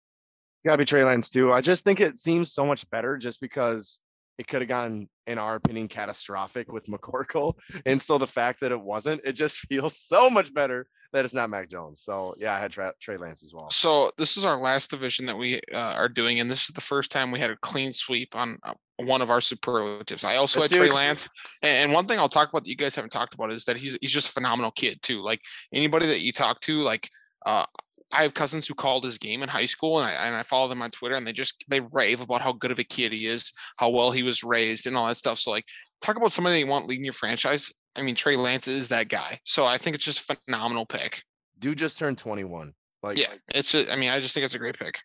Gotta 0.66 0.78
be 0.78 0.86
Trey 0.86 1.04
Lance 1.04 1.30
too. 1.30 1.52
I 1.54 1.62
just 1.62 1.84
think 1.84 2.00
it 2.00 2.18
seems 2.18 2.54
so 2.54 2.66
much 2.66 2.90
better 2.90 3.18
just 3.18 3.42
because 3.42 4.00
it 4.38 4.48
could 4.48 4.62
have 4.62 4.70
gone, 4.70 5.08
in 5.28 5.38
our 5.38 5.56
opinion, 5.56 5.88
catastrophic 5.88 6.72
with 6.72 6.86
McCorkle. 6.88 7.54
And 7.86 8.02
so 8.02 8.18
the 8.18 8.28
fact 8.28 8.62
that 8.62 8.72
it 8.72 8.80
wasn't, 8.80 9.22
it 9.24 9.34
just 9.34 9.60
feels 9.70 9.98
so 10.00 10.30
much 10.30 10.54
better 10.54 10.88
that 11.12 11.26
it's 11.26 11.34
not 11.34 11.50
Mac 11.50 11.70
Jones. 11.70 12.02
So 12.02 12.34
yeah, 12.40 12.56
I 12.56 12.60
had 12.60 12.72
Tra- 12.72 12.94
Trey 13.00 13.18
Lance 13.18 13.44
as 13.44 13.54
well. 13.54 13.70
So 13.70 14.12
this 14.18 14.36
is 14.36 14.44
our 14.44 14.60
last 14.60 14.90
division 14.90 15.28
that 15.28 15.38
we 15.38 15.62
uh, 15.72 15.78
are 15.78 16.10
doing, 16.10 16.40
and 16.40 16.50
this 16.50 16.64
is 16.64 16.74
the 16.74 16.82
first 16.82 17.12
time 17.12 17.32
we 17.32 17.40
had 17.40 17.52
a 17.52 17.58
clean 17.58 17.94
sweep 17.94 18.36
on 18.36 18.58
uh, 18.64 18.74
one 18.98 19.22
of 19.22 19.30
our 19.30 19.40
superlatives. 19.40 20.24
I 20.24 20.38
also 20.38 20.62
That's 20.62 20.72
had 20.72 20.80
Trey. 20.80 20.90
Lance, 20.90 21.30
and, 21.62 21.78
and 21.78 21.94
one 21.94 22.08
thing 22.08 22.18
I'll 22.18 22.30
talk 22.30 22.50
about 22.50 22.64
that 22.64 22.70
you 22.70 22.76
guys 22.76 22.96
haven't 22.96 23.12
talked 23.12 23.36
about 23.36 23.52
is 23.52 23.66
that 23.66 23.78
he's 23.78 23.96
he's 24.02 24.12
just 24.12 24.30
a 24.30 24.32
phenomenal 24.32 24.72
kid 24.72 25.04
too. 25.04 25.22
Like 25.22 25.42
anybody 25.72 26.08
that 26.08 26.22
you 26.22 26.32
talk 26.32 26.60
to, 26.62 26.80
like 26.80 27.08
uh, 27.46 27.66
I 28.14 28.22
have 28.22 28.34
cousins 28.34 28.68
who 28.68 28.76
called 28.76 29.04
his 29.04 29.18
game 29.18 29.44
in 29.44 29.50
high 29.50 29.66
school, 29.66 30.00
and 30.00 30.08
I 30.08 30.14
and 30.14 30.36
I 30.36 30.44
follow 30.44 30.68
them 30.68 30.82
on 30.82 30.92
Twitter, 30.92 31.16
and 31.16 31.26
they 31.26 31.34
just 31.34 31.64
they 31.68 31.80
rave 31.80 32.22
about 32.22 32.42
how 32.42 32.54
good 32.54 32.72
of 32.72 32.80
a 32.80 32.84
kid 32.84 33.12
he 33.12 33.28
is, 33.28 33.52
how 33.78 33.90
well 33.90 34.12
he 34.12 34.24
was 34.24 34.44
raised, 34.44 34.88
and 34.88 34.96
all 34.96 35.08
that 35.08 35.18
stuff. 35.18 35.40
So 35.40 35.52
like, 35.52 35.66
talk 36.02 36.16
about 36.16 36.32
somebody 36.32 36.56
that 36.56 36.66
you 36.66 36.72
want 36.72 36.88
leading 36.88 37.06
your 37.06 37.14
franchise. 37.14 37.72
I 37.96 38.02
mean, 38.02 38.16
Trey 38.16 38.36
Lance 38.36 38.68
is 38.68 38.88
that 38.90 39.10
guy. 39.10 39.40
So 39.44 39.66
I 39.66 39.78
think 39.78 39.96
it's 39.96 40.06
just 40.06 40.30
a 40.30 40.38
phenomenal 40.48 40.86
pick. 40.86 41.24
Dude 41.60 41.78
just 41.78 41.98
turned 41.98 42.18
21. 42.18 42.74
Like 43.02 43.18
Yeah, 43.18 43.34
it's. 43.50 43.74
A, 43.76 43.92
I 43.92 43.96
mean, 43.96 44.12
I 44.12 44.20
just 44.20 44.34
think 44.34 44.46
it's 44.46 44.56
a 44.56 44.60
great 44.60 44.78
pick. 44.78 45.00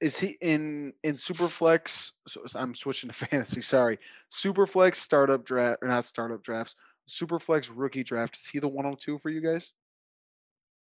Is 0.00 0.18
he 0.18 0.36
in 0.40 0.92
in 1.02 1.14
Superflex? 1.14 2.12
So 2.28 2.42
so 2.46 2.58
I'm 2.58 2.74
switching 2.74 3.10
to 3.10 3.14
fantasy. 3.26 3.62
Sorry, 3.62 3.98
Superflex 4.32 4.96
startup 4.96 5.44
draft 5.44 5.78
or 5.82 5.88
not 5.88 6.04
startup 6.04 6.42
drafts. 6.42 6.76
Superflex 7.08 7.70
rookie 7.74 8.04
draft. 8.04 8.36
Is 8.36 8.46
he 8.46 8.58
the 8.58 8.68
102 8.68 9.18
for 9.18 9.30
you 9.30 9.40
guys? 9.40 9.72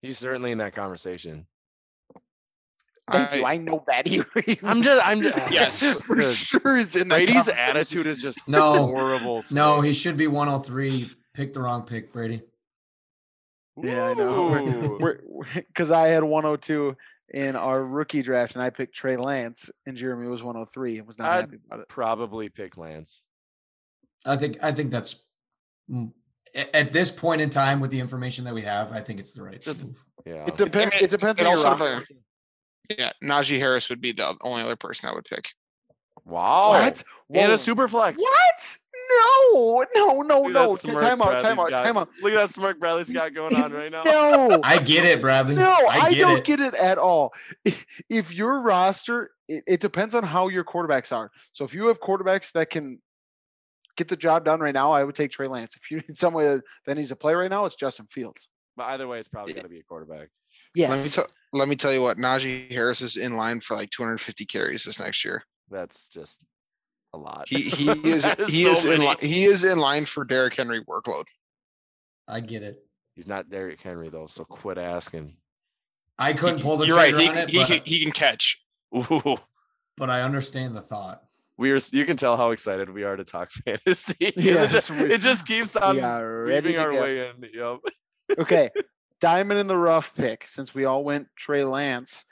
He's 0.01 0.17
certainly 0.17 0.51
in 0.51 0.57
that 0.59 0.73
conversation. 0.73 1.45
Thank 3.11 3.35
you. 3.35 3.45
I 3.45 3.57
know 3.57 3.83
that 3.87 4.07
he. 4.07 4.21
I'm 4.63 4.81
just 4.81 5.05
I'm 5.05 5.21
just 5.21 5.37
Yes. 5.51 5.81
for 6.05 6.31
sure 6.33 6.77
is 6.77 6.95
in 6.95 7.07
that 7.09 7.15
Brady's 7.15 7.47
attitude 7.49 8.07
is 8.07 8.21
just 8.21 8.39
No. 8.47 8.87
horrible. 8.87 9.43
No, 9.51 9.77
today. 9.77 9.87
he 9.87 9.93
should 9.93 10.17
be 10.17 10.27
103. 10.27 11.11
Pick 11.33 11.53
the 11.53 11.61
wrong 11.61 11.83
pick, 11.83 12.11
Brady. 12.13 12.41
Yeah, 13.81 14.07
I 14.09 14.13
know. 14.13 14.99
Because 15.55 15.91
I 15.91 16.09
had 16.09 16.23
102 16.23 16.95
in 17.33 17.55
our 17.55 17.83
rookie 17.83 18.21
draft, 18.21 18.53
and 18.55 18.61
I 18.61 18.69
picked 18.69 18.93
Trey 18.93 19.15
Lance, 19.15 19.71
and 19.85 19.95
Jeremy 19.95 20.27
was 20.27 20.43
103 20.43 20.97
and 20.99 21.07
was 21.07 21.17
not 21.17 21.29
I'd 21.31 21.39
happy 21.41 21.57
about 21.65 21.79
it. 21.79 21.87
probably 21.89 22.49
pick 22.49 22.77
Lance. 22.77 23.23
I 24.25 24.35
think 24.37 24.57
I 24.61 24.71
think 24.73 24.91
that's 24.91 25.25
a- 25.91 26.07
at 26.73 26.91
this 26.93 27.11
point 27.11 27.41
in 27.41 27.49
time 27.49 27.79
with 27.79 27.91
the 27.91 27.99
information 27.99 28.45
that 28.45 28.53
we 28.53 28.61
have, 28.63 28.91
I 28.91 28.99
think 28.99 29.19
it's 29.19 29.33
the 29.33 29.43
right 29.43 29.65
move. 29.65 30.03
Yeah. 30.25 30.45
It 30.47 30.57
depends. 30.57 30.95
mean, 30.95 31.03
It 31.03 31.09
depends 31.09 31.39
it 31.39 31.47
on 31.47 31.53
your 31.57 31.67
also 31.67 31.83
roster. 31.83 32.07
Yeah, 32.97 33.11
Najee 33.23 33.57
Harris 33.57 33.89
would 33.89 34.01
be 34.01 34.11
the 34.11 34.35
only 34.41 34.61
other 34.63 34.75
person 34.75 35.09
I 35.09 35.13
would 35.13 35.25
pick. 35.25 35.49
Wow. 36.25 36.71
What? 36.71 37.03
And 37.33 37.51
a 37.51 37.57
super 37.57 37.87
flex. 37.87 38.21
What? 38.21 38.77
No, 39.53 39.85
no, 39.95 40.21
no, 40.21 40.43
no. 40.47 40.75
Time 40.77 41.21
out, 41.21 41.41
time 41.41 41.59
out, 41.59 41.69
time 41.69 41.97
out. 41.97 42.09
Look 42.21 42.33
at 42.33 42.35
that 42.35 42.49
smirk 42.49 42.79
Bradley's 42.79 43.09
got 43.09 43.33
going 43.33 43.55
on 43.55 43.71
right 43.71 43.91
now. 43.91 44.03
No, 44.03 44.59
I 44.63 44.77
get 44.77 45.05
it, 45.05 45.21
Bradley. 45.21 45.55
no, 45.55 45.69
I 45.89 45.99
I, 46.07 46.13
don't 46.13 46.37
it. 46.39 46.45
get 46.45 46.59
it 46.59 46.73
at 46.75 46.97
all. 46.97 47.33
If- 47.65 47.85
If 48.09 48.33
your 48.33 48.61
roster, 48.61 49.31
it, 49.47 49.63
it 49.67 49.79
depends 49.79 50.15
on 50.15 50.23
how 50.23 50.47
your 50.49 50.63
quarterbacks 50.63 51.11
are. 51.15 51.31
So 51.53 51.65
if 51.65 51.73
you 51.73 51.87
have 51.87 51.99
quarterbacks 51.99 52.51
that 52.53 52.69
can 52.69 53.01
get 53.97 54.07
the 54.07 54.15
job 54.17 54.45
done 54.45 54.59
right 54.59 54.73
now, 54.73 54.91
I 54.91 55.03
would 55.03 55.15
take 55.15 55.31
Trey 55.31 55.47
Lance. 55.47 55.75
If 55.75 55.89
you 55.91 55.97
need 56.07 56.17
somebody 56.17 56.47
that- 56.47 56.63
that 56.85 56.95
needs 56.97 57.09
to 57.09 57.15
play 57.15 57.33
right 57.33 57.49
now, 57.49 57.65
it's 57.65 57.75
Justin 57.75 58.07
Fields. 58.11 58.47
But 58.77 58.85
either 58.87 59.07
way, 59.07 59.19
it's 59.19 59.27
probably 59.27 59.53
going 59.53 59.63
to 59.63 59.69
be 59.69 59.79
a 59.79 59.83
quarterback. 59.83 60.29
Yeah. 60.75 60.89
Let 60.89 61.03
me 61.03 61.09
tell. 61.09 61.27
Let 61.53 61.67
me 61.67 61.75
tell 61.75 61.91
you 61.93 62.01
what. 62.01 62.17
Najee 62.17 62.71
Harris 62.71 63.01
is 63.01 63.17
in 63.17 63.35
line 63.35 63.59
for 63.59 63.75
like 63.75 63.89
250 63.89 64.45
carries 64.45 64.85
this 64.85 64.99
next 64.99 65.25
year. 65.25 65.43
That's 65.69 66.07
just 66.07 66.45
a 67.13 67.17
lot. 67.17 67.49
He 67.49 67.61
he 67.61 67.89
is 68.09 68.23
That 68.23 68.39
he 68.49 68.63
so 68.63 68.77
is 68.77 68.85
in 68.85 69.01
li- 69.01 69.15
he 69.19 69.43
is 69.43 69.63
in 69.65 69.77
line 69.77 70.05
for 70.05 70.23
Derrick 70.23 70.55
Henry 70.55 70.83
workload. 70.85 71.25
I 72.27 72.39
get 72.39 72.63
it. 72.63 72.85
He's 73.15 73.27
not 73.27 73.49
Derrick 73.49 73.81
Henry 73.81 74.07
though, 74.09 74.27
so 74.27 74.45
quit 74.45 74.77
asking. 74.77 75.35
I 76.17 76.31
couldn't 76.33 76.61
pull 76.61 76.77
the 76.77 76.85
You're 76.87 76.95
right. 76.95 77.09
trigger 77.13 77.21
He, 77.23 77.27
on 77.29 77.33
can- 77.33 77.43
it, 77.43 77.49
he, 77.49 77.57
but, 77.57 77.67
can- 77.67 77.81
he 77.83 78.03
can 78.03 78.11
catch. 78.13 78.63
Ooh, 78.95 79.35
but 79.97 80.09
I 80.09 80.21
understand 80.21 80.75
the 80.75 80.81
thought. 80.81 81.23
We 81.61 81.71
are. 81.71 81.79
You 81.91 82.05
can 82.05 82.17
tell 82.17 82.35
how 82.35 82.51
excited 82.51 82.89
we 82.89 83.03
are 83.03 83.15
to 83.15 83.23
talk 83.23 83.51
fantasy. 83.65 84.15
it, 84.19 84.71
just, 84.71 84.89
it 84.89 85.21
just 85.21 85.45
keeps 85.45 85.75
on 85.75 85.95
we 85.95 86.01
are 86.01 86.43
ready 86.43 86.69
weaving 86.69 86.81
our 86.81 86.91
go. 86.91 87.01
way 87.01 87.29
in. 87.29 87.49
Yep. 87.53 87.79
okay, 88.39 88.69
diamond 89.21 89.59
in 89.59 89.67
the 89.67 89.77
rough 89.77 90.13
pick. 90.15 90.47
Since 90.47 90.73
we 90.73 90.85
all 90.85 91.03
went 91.03 91.27
Trey 91.37 91.63
Lance, 91.63 92.25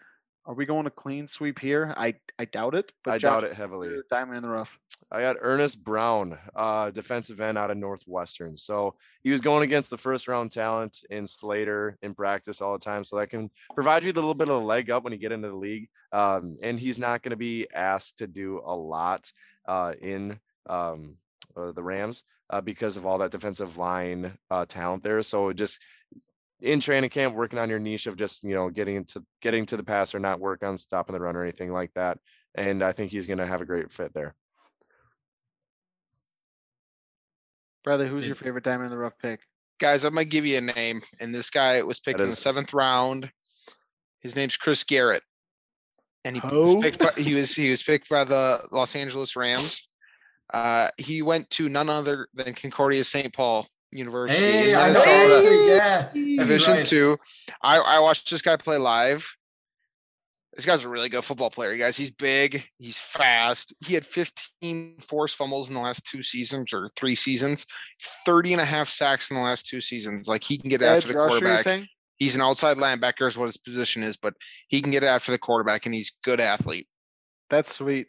are 0.45 0.55
we 0.55 0.65
going 0.65 0.85
to 0.85 0.89
clean 0.89 1.27
sweep 1.27 1.59
here? 1.59 1.93
I 1.95 2.15
I 2.39 2.45
doubt 2.45 2.73
it. 2.73 2.91
But 3.03 3.11
I 3.11 3.17
Josh, 3.19 3.41
doubt 3.41 3.51
it 3.51 3.55
heavily. 3.55 3.95
Diamond 4.09 4.37
in 4.37 4.43
the 4.43 4.49
rough. 4.49 4.77
I 5.11 5.21
got 5.21 5.37
Earnest 5.39 5.83
Brown, 5.83 6.37
uh, 6.55 6.91
defensive 6.91 7.41
end 7.41 7.57
out 7.57 7.71
of 7.71 7.77
Northwestern. 7.77 8.55
So 8.55 8.95
he 9.23 9.31
was 9.31 9.41
going 9.41 9.63
against 9.63 9.89
the 9.89 9.97
first 9.97 10.27
round 10.27 10.51
talent 10.51 10.97
in 11.09 11.25
Slater 11.25 11.97
in 12.01 12.13
practice 12.13 12.61
all 12.61 12.73
the 12.73 12.83
time. 12.83 13.03
So 13.03 13.17
that 13.17 13.29
can 13.29 13.49
provide 13.73 14.03
you 14.03 14.11
a 14.11 14.13
little 14.13 14.33
bit 14.33 14.49
of 14.49 14.61
a 14.61 14.65
leg 14.65 14.89
up 14.89 15.03
when 15.03 15.13
you 15.13 15.19
get 15.19 15.31
into 15.31 15.49
the 15.49 15.55
league. 15.55 15.89
Um, 16.11 16.57
and 16.61 16.79
he's 16.79 16.99
not 16.99 17.23
going 17.23 17.31
to 17.31 17.37
be 17.37 17.67
asked 17.73 18.19
to 18.19 18.27
do 18.27 18.61
a 18.65 18.75
lot 18.75 19.31
uh, 19.67 19.93
in 20.01 20.39
um, 20.69 21.15
uh, 21.55 21.71
the 21.71 21.83
Rams 21.83 22.23
uh, 22.49 22.61
because 22.61 22.97
of 22.97 23.05
all 23.05 23.17
that 23.19 23.31
defensive 23.31 23.77
line 23.77 24.37
uh, 24.49 24.65
talent 24.65 25.03
there. 25.03 25.21
So 25.21 25.53
just 25.53 25.79
in 26.61 26.79
training 26.81 27.09
camp, 27.09 27.35
working 27.35 27.59
on 27.59 27.69
your 27.69 27.79
niche 27.79 28.07
of 28.07 28.17
just 28.17 28.43
you 28.43 28.53
know 28.53 28.69
getting 28.69 28.95
into 28.95 29.23
getting 29.41 29.65
to 29.67 29.77
the 29.77 29.83
passer, 29.83 30.19
not 30.19 30.39
work 30.39 30.63
on 30.63 30.77
stopping 30.77 31.13
the 31.13 31.21
run 31.21 31.35
or 31.35 31.43
anything 31.43 31.71
like 31.71 31.93
that. 31.93 32.17
And 32.55 32.83
I 32.83 32.91
think 32.91 33.11
he's 33.11 33.27
going 33.27 33.37
to 33.37 33.47
have 33.47 33.61
a 33.61 33.65
great 33.65 33.91
fit 33.91 34.13
there. 34.13 34.35
Bradley, 37.83 38.07
who's 38.07 38.25
your 38.25 38.35
favorite 38.35 38.63
diamond 38.63 38.85
in 38.85 38.91
the 38.91 38.97
rough 38.97 39.17
pick? 39.21 39.39
Guys, 39.79 40.03
I'm 40.03 40.13
gonna 40.13 40.25
give 40.25 40.45
you 40.45 40.57
a 40.57 40.61
name, 40.61 41.01
and 41.19 41.33
this 41.33 41.49
guy 41.49 41.81
was 41.83 41.99
picked 41.99 42.19
in 42.19 42.25
the 42.27 42.31
is- 42.33 42.39
seventh 42.39 42.73
round. 42.73 43.31
His 44.21 44.35
name's 44.35 44.57
Chris 44.57 44.83
Garrett, 44.83 45.23
and 46.25 46.35
he 46.35 46.41
Who? 46.49 46.75
was 46.75 46.83
picked 46.83 46.99
by, 46.99 47.11
he 47.21 47.33
was 47.33 47.53
he 47.53 47.69
was 47.71 47.81
picked 47.81 48.09
by 48.09 48.25
the 48.25 48.59
Los 48.71 48.95
Angeles 48.95 49.35
Rams. 49.37 49.81
Uh, 50.53 50.89
he 50.97 51.21
went 51.21 51.49
to 51.51 51.69
none 51.69 51.89
other 51.89 52.27
than 52.33 52.53
Concordia 52.53 53.03
St. 53.05 53.31
Paul 53.33 53.65
University. 53.91 54.43
in 54.43 54.51
Hey, 54.51 54.75
I 54.75 54.91
know. 54.91 55.05
Minnesota. 55.05 55.65
Yeah, 55.67 56.01
that's 56.01 56.13
Division 56.49 56.71
right. 56.73 56.85
two. 56.85 57.17
I, 57.63 57.77
I 57.77 57.99
watched 57.99 58.29
this 58.29 58.41
guy 58.41 58.57
play 58.57 58.77
live. 58.77 59.31
This 60.59 60.65
guy's 60.65 60.83
a 60.83 60.89
really 60.89 61.07
good 61.07 61.23
football 61.23 61.49
player, 61.49 61.77
guys. 61.77 61.95
He's 61.95 62.11
big, 62.11 62.65
he's 62.79 62.99
fast. 62.99 63.73
He 63.85 63.93
had 63.93 64.05
15 64.05 64.97
forced 64.99 65.37
fumbles 65.37 65.69
in 65.69 65.73
the 65.73 65.79
last 65.79 66.05
two 66.05 66.21
seasons 66.21 66.73
or 66.73 66.89
three 66.97 67.15
seasons, 67.15 67.65
30 68.25 68.55
and 68.55 68.61
a 68.61 68.65
half 68.65 68.89
sacks 68.89 69.31
in 69.31 69.37
the 69.37 69.41
last 69.41 69.67
two 69.67 69.79
seasons. 69.79 70.27
Like 70.27 70.43
he 70.43 70.57
can 70.57 70.69
get 70.69 70.81
Edge 70.81 70.97
after 70.97 71.07
the 71.07 71.13
quarterback. 71.13 71.87
He's 72.17 72.35
an 72.35 72.41
outside 72.41 72.75
linebacker, 72.75 73.25
is 73.25 73.37
what 73.37 73.45
his 73.45 73.55
position 73.55 74.03
is, 74.03 74.17
but 74.17 74.33
he 74.67 74.81
can 74.81 74.91
get 74.91 75.01
after 75.01 75.31
the 75.31 75.37
quarterback 75.37 75.85
and 75.85 75.95
he's 75.95 76.11
good 76.25 76.41
athlete. 76.41 76.87
That's 77.49 77.73
sweet. 77.73 78.07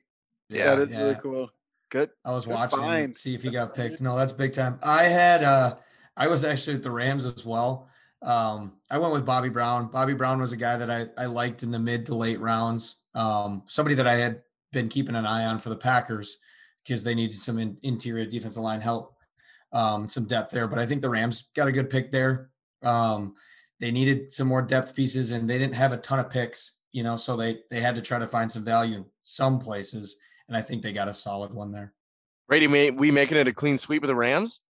Yeah, 0.48 0.74
that 0.74 0.90
is 0.90 0.96
really 0.96 1.18
cool. 1.22 1.50
Good. 1.88 2.10
I 2.24 2.32
was 2.32 2.46
Good 2.46 2.54
watching 2.54 2.80
him 2.80 2.84
find. 2.84 3.16
see 3.16 3.32
if 3.32 3.44
he 3.44 3.50
got 3.50 3.76
picked. 3.76 4.00
No, 4.00 4.16
that's 4.16 4.32
big 4.32 4.54
time. 4.54 4.80
I 4.82 5.04
had 5.04 5.44
uh 5.44 5.76
I 6.16 6.26
was 6.26 6.44
actually 6.44 6.78
at 6.78 6.82
the 6.82 6.90
Rams 6.90 7.26
as 7.26 7.46
well. 7.46 7.88
Um, 8.22 8.74
I 8.90 8.98
went 8.98 9.12
with 9.12 9.24
Bobby 9.24 9.48
Brown. 9.48 9.88
Bobby 9.88 10.14
Brown 10.14 10.40
was 10.40 10.52
a 10.52 10.56
guy 10.56 10.76
that 10.76 10.90
I, 10.90 11.06
I 11.20 11.26
liked 11.26 11.62
in 11.62 11.70
the 11.70 11.78
mid 11.78 12.06
to 12.06 12.14
late 12.14 12.40
rounds. 12.40 12.98
Um, 13.14 13.62
somebody 13.66 13.94
that 13.96 14.06
I 14.06 14.14
had 14.14 14.42
been 14.72 14.88
keeping 14.88 15.14
an 15.14 15.26
eye 15.26 15.46
on 15.46 15.58
for 15.58 15.68
the 15.68 15.76
Packers 15.76 16.38
because 16.84 17.02
they 17.04 17.14
needed 17.14 17.36
some 17.36 17.58
in, 17.58 17.76
interior 17.82 18.26
defensive 18.26 18.62
line 18.62 18.80
help, 18.80 19.14
um, 19.72 20.06
some 20.06 20.26
depth 20.26 20.50
there. 20.50 20.68
But 20.68 20.78
I 20.78 20.86
think 20.86 21.02
the 21.02 21.10
Rams 21.10 21.48
got 21.54 21.68
a 21.68 21.72
good 21.72 21.90
pick 21.90 22.12
there. 22.12 22.50
Um, 22.82 23.34
they 23.78 23.90
needed 23.90 24.32
some 24.32 24.48
more 24.48 24.62
depth 24.62 24.94
pieces 24.94 25.30
and 25.30 25.48
they 25.48 25.58
didn't 25.58 25.74
have 25.74 25.92
a 25.92 25.96
ton 25.96 26.18
of 26.18 26.30
picks, 26.30 26.80
you 26.92 27.02
know, 27.02 27.16
so 27.16 27.36
they 27.36 27.60
they 27.70 27.80
had 27.80 27.94
to 27.94 28.02
try 28.02 28.18
to 28.18 28.26
find 28.26 28.50
some 28.52 28.64
value 28.64 28.96
in 28.96 29.04
some 29.22 29.58
places. 29.58 30.16
And 30.48 30.56
I 30.56 30.60
think 30.60 30.82
they 30.82 30.92
got 30.92 31.08
a 31.08 31.14
solid 31.14 31.52
one 31.52 31.72
there. 31.72 31.94
Brady, 32.48 32.66
we 32.66 33.10
making 33.10 33.38
it 33.38 33.48
a 33.48 33.52
clean 33.52 33.78
sweep 33.78 34.02
with 34.02 34.08
the 34.08 34.14
Rams? 34.14 34.60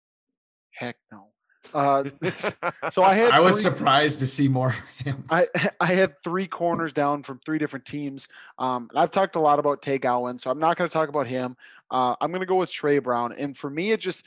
Heck 0.70 0.96
no. 1.10 1.29
Uh, 1.74 2.04
so 2.92 3.02
I 3.02 3.14
had 3.14 3.30
I 3.30 3.40
was 3.40 3.62
three- 3.62 3.70
surprised 3.70 4.20
to 4.20 4.26
see 4.26 4.48
more 4.48 4.74
Rams. 5.06 5.24
I 5.30 5.44
I 5.80 5.86
had 5.86 6.22
three 6.22 6.46
corners 6.46 6.92
down 6.92 7.22
from 7.22 7.40
three 7.44 7.58
different 7.58 7.84
teams. 7.84 8.28
Um, 8.58 8.88
and 8.90 8.98
I've 8.98 9.10
talked 9.10 9.36
a 9.36 9.40
lot 9.40 9.58
about 9.58 9.82
Tay 9.82 9.98
Gowan, 9.98 10.38
so 10.38 10.50
I'm 10.50 10.58
not 10.58 10.76
going 10.76 10.88
to 10.88 10.92
talk 10.92 11.08
about 11.08 11.26
him. 11.26 11.56
Uh, 11.90 12.14
I'm 12.20 12.30
going 12.30 12.40
to 12.40 12.46
go 12.46 12.56
with 12.56 12.70
Tre 12.70 12.98
Brown, 12.98 13.32
and 13.32 13.56
for 13.56 13.70
me, 13.70 13.92
it 13.92 14.00
just 14.00 14.24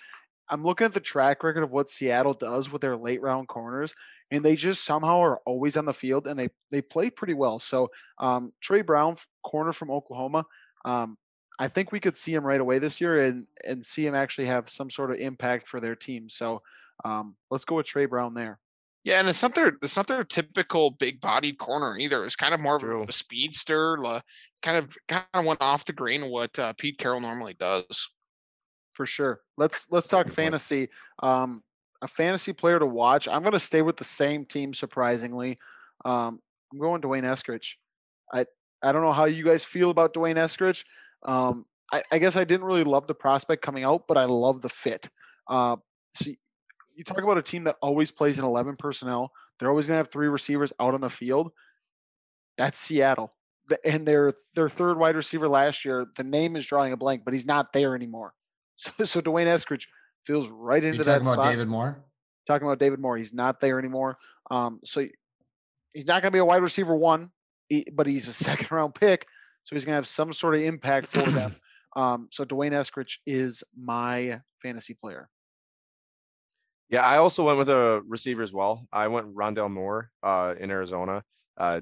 I'm 0.50 0.64
looking 0.64 0.86
at 0.86 0.94
the 0.94 1.00
track 1.00 1.44
record 1.44 1.64
of 1.64 1.72
what 1.72 1.90
Seattle 1.90 2.34
does 2.34 2.72
with 2.72 2.82
their 2.82 2.98
late 2.98 3.22
round 3.22 3.48
corners, 3.48 3.96
and 4.32 4.44
they 4.44 4.56
just 4.56 4.86
somehow 4.86 5.20
are 5.20 5.40
always 5.46 5.78
on 5.78 5.86
the 5.86 5.94
field, 5.94 6.28
and 6.28 6.38
they 6.38 6.50
they 6.72 6.82
play 6.82 7.10
pretty 7.10 7.34
well. 7.34 7.60
So 7.60 7.90
um, 8.20 8.52
Tre 8.62 8.82
Brown, 8.82 9.18
corner 9.44 9.74
from 9.74 9.92
Oklahoma. 9.92 10.46
Um, 10.86 11.18
I 11.60 11.68
think 11.68 11.92
we 11.92 12.00
could 12.00 12.18
see 12.18 12.34
him 12.34 12.46
right 12.46 12.60
away 12.60 12.80
this 12.80 13.00
year, 13.00 13.22
and 13.22 13.48
and 13.66 13.86
see 13.86 14.06
him 14.06 14.16
actually 14.16 14.48
have 14.48 14.70
some 14.70 14.90
sort 14.90 15.12
of 15.12 15.18
impact 15.18 15.68
for 15.68 15.80
their 15.80 15.96
team. 15.96 16.30
So 16.30 16.62
um, 17.06 17.36
let's 17.52 17.66
go 17.66 17.76
with 17.76 17.86
Tre 17.86 18.06
Brown 18.06 18.34
there. 18.34 18.60
Yeah, 19.04 19.20
and 19.20 19.28
it's 19.28 19.42
not 19.42 19.54
their 19.54 19.74
it's 19.82 19.98
not 19.98 20.08
their 20.08 20.24
typical 20.24 20.92
big 20.92 21.20
bodied 21.20 21.58
corner 21.58 21.98
either. 21.98 22.24
It's 22.26 22.38
kind 22.38 22.54
of 22.54 22.62
more 22.62 22.78
of 22.78 23.10
a 23.10 23.12
speedster, 23.12 23.98
kind 24.62 24.78
of 24.78 24.96
kind 25.10 25.26
of 25.34 25.46
went 25.46 25.62
off 25.62 25.86
the 25.86 25.94
grain 25.94 26.24
of 26.24 26.30
what 26.30 26.58
uh, 26.58 26.74
Pete 26.74 26.98
Carroll 26.98 27.20
normally 27.20 27.54
does. 27.54 28.10
for 28.94 29.06
sure. 29.06 29.42
Let's 29.58 29.88
let's 29.90 30.08
talk 30.08 30.30
fantasy. 30.30 30.90
Um, 31.22 31.64
a 32.02 32.08
fantasy 32.08 32.54
player 32.54 32.80
to 32.80 32.86
watch. 32.86 33.28
I'm 33.28 33.42
going 33.42 33.54
to 33.54 33.60
stay 33.60 33.82
with 33.82 33.98
the 33.98 34.04
same 34.04 34.46
team. 34.46 34.74
Surprisingly, 34.74 35.60
um, 36.06 36.40
I'm 36.72 36.80
going 36.80 37.02
D'Wayne 37.02 37.24
Eskridge. 37.24 37.74
I 38.34 38.46
I 38.82 38.92
don't 38.92 39.02
know 39.04 39.14
how 39.14 39.26
you 39.26 39.44
guys 39.44 39.64
feel 39.66 39.90
about 39.90 40.14
D'Wayne 40.14 40.36
Eskridge. 40.36 40.84
Um, 41.26 41.66
I, 41.92 42.04
I 42.12 42.20
guess 42.20 42.36
I 42.36 42.44
didn't 42.44 42.66
really 42.66 42.84
love 42.84 43.08
the 43.08 43.16
prospect 43.16 43.62
coming 43.62 43.84
out, 43.84 44.04
but 44.08 44.18
I 44.18 44.26
love 44.26 44.62
the 44.62 44.70
fit. 44.70 45.10
Uh, 45.50 45.78
so 46.16 46.32
you 46.96 47.04
talk 47.04 47.22
about 47.22 47.38
a 47.38 47.42
team 47.42 47.64
that 47.66 47.78
always 47.82 48.12
plays 48.12 48.38
in 48.38 48.46
11 48.46 48.76
personnel. 48.78 49.32
They're 49.60 49.70
always 49.70 49.88
going 49.88 49.96
to 49.96 50.00
have 50.00 50.12
three 50.12 50.28
receivers 50.28 50.74
out 50.80 50.94
on 50.94 51.02
the 51.02 51.10
field. 51.10 51.52
That's 52.58 52.80
Seattle. 52.80 53.34
And 53.86 54.06
their 54.06 54.34
their 54.56 54.70
third 54.70 54.98
wide 54.98 55.16
receiver 55.16 55.48
last 55.48 55.86
year, 55.86 56.06
the 56.18 56.24
name 56.24 56.56
is 56.56 56.66
drawing 56.66 56.92
a 56.92 56.98
blank, 56.98 57.24
but 57.24 57.34
he's 57.34 57.46
not 57.46 57.74
there 57.74 57.96
anymore. 57.96 58.34
So, 58.76 59.06
so 59.06 59.22
D'Wayne 59.22 59.46
Eskridge 59.46 59.86
feels 60.26 60.48
right 60.48 60.84
into 60.84 61.04
talking 61.04 61.26
that 61.26 61.34
about. 61.34 61.44
David 61.44 61.68
Moore? 61.68 62.04
Talking 62.48 62.68
about 62.68 62.80
David 62.80 63.00
Moore, 63.00 63.18
he's 63.18 63.32
not 63.32 63.62
there 63.62 63.78
anymore. 63.78 64.18
Um, 64.50 64.80
so 64.84 65.06
he's 65.94 66.08
not 66.08 66.24
going 66.24 66.32
to 66.32 66.36
be 66.36 66.40
a 66.40 66.46
wide 66.46 66.64
receiver 66.64 66.96
one, 66.96 67.30
but 67.94 68.08
he's 68.08 68.28
a 68.28 68.34
second 68.34 68.72
round 68.72 68.96
pick, 68.96 69.28
so 69.64 69.76
he's 69.76 69.86
going 69.86 69.94
to 69.94 69.98
have 69.98 70.08
some 70.08 70.34
sort 70.34 70.56
of 70.56 70.62
impact 70.62 71.12
for 71.12 71.30
them. 71.30 71.56
Um, 71.96 72.28
so 72.32 72.44
D'Wayne 72.44 72.72
Eskridge 72.72 73.18
is 73.28 73.64
my 73.80 74.42
fantasy 74.64 74.96
player. 74.96 75.30
Yeah, 76.94 77.02
I 77.02 77.18
also 77.18 77.44
went 77.44 77.58
with 77.58 77.70
a 77.70 78.04
receiver 78.08 78.44
as 78.44 78.54
well. 78.54 78.86
I 78.94 79.08
went 79.08 79.34
Rondale 79.34 79.72
Moore 79.72 80.12
uh, 80.22 80.54
in 80.60 80.70
Arizona. 80.70 81.24
Uh, 81.58 81.82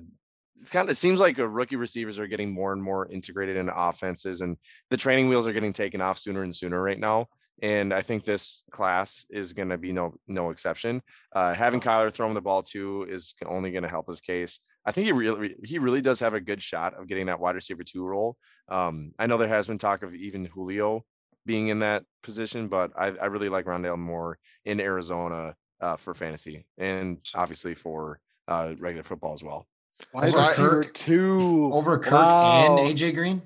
it's 0.55 0.69
kind 0.69 0.87
of 0.87 0.93
it 0.93 0.95
seems 0.95 1.19
like 1.19 1.37
uh, 1.37 1.45
rookie 1.45 1.75
receivers 1.75 2.17
are 2.17 2.27
getting 2.27 2.53
more 2.53 2.71
and 2.71 2.81
more 2.81 3.11
integrated 3.11 3.57
into 3.57 3.77
offenses, 3.77 4.39
and 4.39 4.55
the 4.89 4.95
training 4.95 5.27
wheels 5.27 5.47
are 5.47 5.51
getting 5.51 5.73
taken 5.73 5.99
off 5.99 6.17
sooner 6.17 6.43
and 6.43 6.55
sooner 6.55 6.81
right 6.81 6.97
now. 6.97 7.27
And 7.61 7.93
I 7.93 8.01
think 8.01 8.23
this 8.23 8.63
class 8.71 9.25
is 9.29 9.51
going 9.51 9.67
to 9.67 9.77
be 9.77 9.91
no 9.91 10.13
no 10.29 10.49
exception. 10.49 11.01
Uh, 11.35 11.53
having 11.53 11.81
Kyler 11.81 12.09
throw 12.09 12.27
him 12.27 12.33
the 12.33 12.39
ball 12.39 12.63
too 12.63 13.05
is 13.09 13.35
only 13.45 13.71
going 13.71 13.83
to 13.83 13.89
help 13.89 14.07
his 14.07 14.21
case. 14.21 14.61
I 14.85 14.93
think 14.93 15.07
he 15.07 15.11
really 15.11 15.55
he 15.65 15.77
really 15.77 16.01
does 16.01 16.21
have 16.21 16.35
a 16.35 16.39
good 16.39 16.61
shot 16.61 16.93
of 16.93 17.09
getting 17.09 17.25
that 17.25 17.41
wide 17.41 17.55
receiver 17.55 17.83
two 17.83 18.05
role. 18.05 18.37
Um, 18.69 19.11
I 19.19 19.27
know 19.27 19.37
there 19.37 19.49
has 19.49 19.67
been 19.67 19.77
talk 19.77 20.03
of 20.03 20.15
even 20.15 20.45
Julio 20.45 21.03
being 21.45 21.69
in 21.69 21.79
that 21.79 22.03
position, 22.23 22.67
but 22.67 22.91
I, 22.97 23.07
I 23.07 23.25
really 23.25 23.49
like 23.49 23.65
Rondale 23.65 23.97
Moore 23.97 24.37
in 24.65 24.79
Arizona 24.79 25.55
uh, 25.81 25.97
for 25.97 26.13
fantasy 26.13 26.65
and 26.77 27.17
obviously 27.33 27.73
for 27.73 28.19
uh, 28.47 28.73
regular 28.79 29.03
football 29.03 29.33
as 29.33 29.43
well. 29.43 29.67
Wide 30.13 30.29
Over 30.29 30.37
receiver 30.39 30.69
Kirk- 30.83 30.93
two. 30.93 31.69
Over 31.73 31.99
Kirk 31.99 32.13
Wow. 32.13 32.77
and 32.77 32.97
AJ 32.97 33.13
Green? 33.15 33.41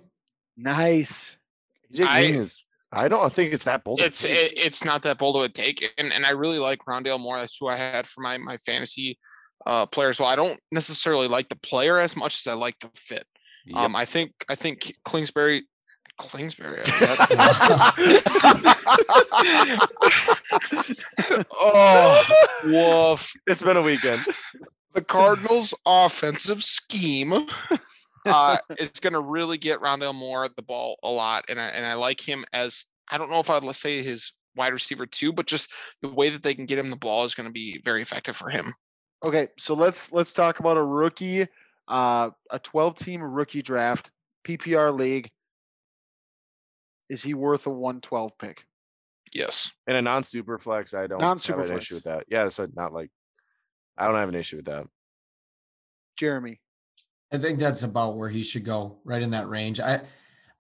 Nice. 0.58 1.36
AJ 1.94 2.06
I- 2.08 2.22
Green 2.24 2.36
is. 2.36 2.64
I 2.92 3.10
don't 3.10 3.34
think 3.34 3.54
it's 3.54 3.66
that 3.66 3.84
bold. 3.84 4.00
It's 4.00 4.24
it, 4.24 4.54
it's 4.58 4.86
not 4.86 5.04
that 5.04 5.18
bold 5.18 5.36
of 5.36 5.42
a 5.42 5.50
take, 5.50 5.84
and 5.98 6.14
and 6.14 6.26
I 6.26 6.30
really 6.30 6.60
like 6.60 6.80
Rondale 6.88 7.20
Moore. 7.20 7.38
That's 7.40 7.58
who 7.60 7.68
I 7.68 7.76
had 7.76 8.08
for 8.08 8.22
my 8.22 8.38
my 8.38 8.56
fantasy 8.58 9.20
uh, 9.66 9.86
players. 9.86 10.18
Well, 10.18 10.30
I 10.30 10.38
don't 10.38 10.58
necessarily 10.72 11.28
like 11.28 11.50
the 11.50 11.58
player 11.58 12.00
as 12.00 12.16
much 12.16 12.40
as 12.40 12.48
I 12.50 12.54
like 12.56 12.80
the 12.80 12.90
fit. 12.96 13.26
Yep. 13.66 13.76
Um, 13.78 13.96
I 13.98 14.06
think 14.06 14.32
I 14.48 14.56
think 14.56 14.94
Kingsbury, 15.06 15.68
Kingsbury. 16.20 16.82
Oh, 21.52 22.24
woof! 22.66 23.34
it's 23.48 23.64
been 23.64 23.78
a 23.78 23.82
weekend. 23.82 24.26
The 24.94 25.04
Cardinals' 25.04 25.74
offensive 25.86 26.64
scheme 26.64 27.34
uh, 28.26 28.58
is 28.78 28.90
going 29.02 29.14
to 29.14 29.22
really 29.22 29.58
get 29.58 29.80
Rondale 29.82 30.16
Moore 30.16 30.48
the 30.56 30.62
ball 30.62 30.98
a 31.04 31.10
lot, 31.10 31.46
and 31.50 31.60
I 31.60 31.68
and 31.68 31.86
I 31.86 31.96
like 31.96 32.22
him 32.22 32.46
as 32.54 32.86
I 33.10 33.18
don't 33.18 33.30
know 33.30 33.40
if 33.40 33.50
I'd 33.50 33.64
let's 33.64 33.80
say 33.80 34.02
his 34.02 34.32
wide 34.56 34.74
receiver 34.74 35.06
too, 35.06 35.34
but 35.34 35.48
just 35.48 35.72
the 36.02 36.10
way 36.10 36.30
that 36.30 36.44
they 36.44 36.56
can 36.56 36.66
get 36.66 36.80
him 36.80 36.90
the 36.90 36.96
ball 36.96 37.26
is 37.26 37.36
going 37.36 37.48
to 37.48 37.54
be 37.54 37.82
very 37.84 38.02
effective 38.02 38.36
for 38.36 38.50
him. 38.50 38.74
Okay, 39.24 39.48
so 39.58 39.74
let's 39.74 40.12
let's 40.12 40.34
talk 40.34 40.60
about 40.60 40.78
a 40.78 40.84
rookie, 40.84 41.48
uh, 41.88 42.30
a 42.52 42.60
12 42.60 42.96
team 42.96 43.24
rookie 43.24 43.62
draft, 43.62 44.12
PPR 44.48 44.98
league. 44.98 45.30
Is 47.10 47.22
he 47.24 47.34
worth 47.34 47.68
a 47.68 47.70
112 47.70 48.38
pick? 48.38 48.64
Yes. 49.34 49.72
In 49.88 49.96
a 49.96 50.02
non-super 50.02 50.58
flex, 50.58 50.94
I 50.94 51.08
don't 51.08 51.20
have 51.20 51.28
Non-super 51.30 51.62
an 51.62 51.68
flex. 51.68 51.86
issue 51.86 51.96
with 51.96 52.04
that. 52.06 52.24
Yeah, 52.30 52.48
so 52.50 52.68
not 52.76 52.94
like 52.94 53.12
I 53.98 54.06
don't 54.08 54.16
have 54.16 54.30
an 54.30 54.36
issue 54.36 54.58
with 54.58 54.66
that. 54.66 54.86
Jeremy. 56.18 56.60
I 57.34 57.38
think 57.38 57.60
that's 57.60 57.84
about 57.84 58.16
where 58.18 58.30
he 58.30 58.44
should 58.44 58.64
go, 58.64 59.00
right 59.04 59.22
in 59.22 59.32
that 59.32 59.50
range. 59.50 59.80
I 59.80 60.02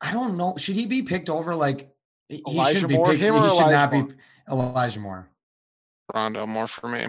I 0.01 0.11
don't 0.11 0.35
know. 0.37 0.55
Should 0.57 0.75
he 0.75 0.85
be 0.85 1.01
picked 1.03 1.29
over 1.29 1.55
like 1.55 1.93
he 2.27 2.41
he 2.47 2.55
Elijah 2.55 2.79
should 2.79 2.87
be 2.89 2.95
Moore? 2.95 3.05
picked? 3.05 3.21
Him 3.21 3.35
or 3.35 3.43
He 3.43 3.49
should 3.49 3.59
Elijah 3.59 3.71
not 3.71 3.93
Moore? 3.93 4.03
be 4.07 4.13
Elijah 4.51 4.99
Moore. 4.99 5.29
Rondale 6.13 6.47
Moore 6.47 6.67
for 6.67 6.87
me. 6.89 7.07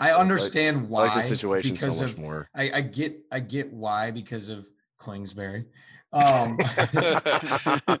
I 0.00 0.10
like- 0.12 0.20
understand 0.20 0.76
I 0.78 0.80
why 0.80 1.02
like 1.06 1.14
the 1.14 1.22
situation 1.22 1.76
so 1.76 1.86
because 1.86 2.02
much 2.02 2.10
of 2.12 2.18
more. 2.18 2.48
I, 2.54 2.70
I 2.74 2.80
get 2.80 3.20
I 3.30 3.40
get 3.40 3.72
why 3.72 4.10
because 4.10 4.48
of 4.48 4.68
Kingsbury. 5.04 5.66
Um 6.12 6.58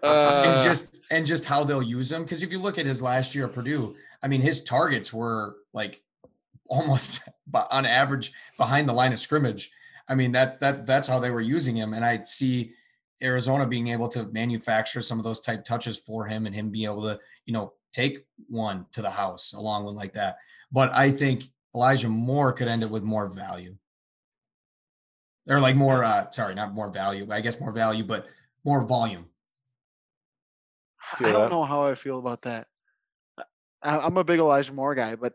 Uh, 0.08 0.42
and 0.46 0.62
just 0.62 1.04
and 1.10 1.26
just 1.26 1.44
how 1.44 1.64
they'll 1.64 1.82
use 1.82 2.10
him. 2.10 2.22
Because 2.22 2.42
if 2.42 2.52
you 2.52 2.58
look 2.58 2.78
at 2.78 2.86
his 2.86 3.02
last 3.02 3.34
year 3.34 3.46
at 3.46 3.52
Purdue, 3.52 3.96
I 4.22 4.28
mean, 4.28 4.40
his 4.40 4.64
targets 4.64 5.12
were 5.12 5.56
like 5.72 6.02
almost 6.66 7.28
on 7.70 7.86
average 7.86 8.32
behind 8.56 8.88
the 8.88 8.92
line 8.92 9.12
of 9.12 9.18
scrimmage. 9.18 9.70
I 10.08 10.14
mean, 10.14 10.32
that 10.32 10.60
that 10.60 10.86
that's 10.86 11.08
how 11.08 11.18
they 11.18 11.30
were 11.30 11.40
using 11.40 11.76
him, 11.76 11.92
and 11.92 12.04
I 12.04 12.22
see 12.22 12.72
Arizona 13.22 13.66
being 13.66 13.88
able 13.88 14.08
to 14.08 14.24
manufacture 14.28 15.00
some 15.00 15.18
of 15.18 15.24
those 15.24 15.40
type 15.40 15.64
touches 15.64 15.98
for 15.98 16.26
him, 16.26 16.46
and 16.46 16.54
him 16.54 16.70
being 16.70 16.86
able 16.86 17.02
to 17.02 17.20
you 17.44 17.52
know 17.52 17.74
take 17.92 18.24
one 18.48 18.86
to 18.92 19.02
the 19.02 19.10
house 19.10 19.52
along 19.52 19.84
with 19.84 19.94
like 19.94 20.14
that. 20.14 20.38
But 20.72 20.92
I 20.92 21.10
think 21.10 21.44
Elijah 21.74 22.08
Moore 22.08 22.52
could 22.52 22.68
end 22.68 22.82
it 22.82 22.90
with 22.90 23.02
more 23.02 23.28
value. 23.28 23.76
Or 25.48 25.60
like 25.60 25.76
more, 25.76 26.04
uh, 26.04 26.30
sorry, 26.30 26.54
not 26.54 26.74
more 26.74 26.90
value, 26.90 27.26
I 27.30 27.40
guess 27.40 27.58
more 27.60 27.72
value, 27.72 28.04
but 28.04 28.26
more 28.64 28.84
volume. 28.86 29.26
I 31.18 31.22
don't 31.32 31.32
that? 31.44 31.50
know 31.50 31.64
how 31.64 31.84
I 31.86 31.94
feel 31.94 32.18
about 32.18 32.42
that. 32.42 32.66
I, 33.82 33.98
I'm 33.98 34.16
a 34.18 34.24
big 34.24 34.40
Elijah 34.40 34.72
Moore 34.72 34.94
guy, 34.94 35.14
but 35.14 35.32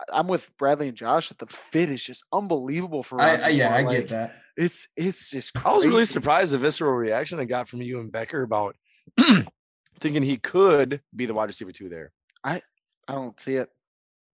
I- 0.00 0.18
I'm 0.18 0.26
with 0.28 0.50
Bradley 0.58 0.88
and 0.88 0.96
Josh 0.96 1.28
that 1.30 1.38
the 1.38 1.46
fit 1.46 1.88
is 1.88 2.02
just 2.02 2.24
unbelievable 2.32 3.02
for. 3.02 3.20
I, 3.20 3.36
I 3.36 3.48
yeah, 3.48 3.74
I 3.74 3.82
like, 3.82 3.96
get 3.98 4.08
that. 4.10 4.34
It's 4.56 4.86
it's 4.96 5.30
just. 5.30 5.52
I 5.64 5.72
was 5.72 5.86
really 5.86 6.04
surprised 6.04 6.52
the 6.52 6.58
visceral 6.58 6.92
reaction 6.92 7.40
I 7.40 7.44
got 7.44 7.68
from 7.68 7.80
you 7.80 8.00
and 8.00 8.12
Becker 8.12 8.42
about 8.42 8.76
thinking 10.00 10.22
he 10.22 10.36
could 10.36 11.00
be 11.16 11.26
the 11.26 11.34
wide 11.34 11.46
receiver 11.46 11.72
two 11.72 11.88
there. 11.88 12.12
I 12.44 12.60
i 13.08 13.14
don't 13.14 13.38
see 13.40 13.54
it. 13.54 13.70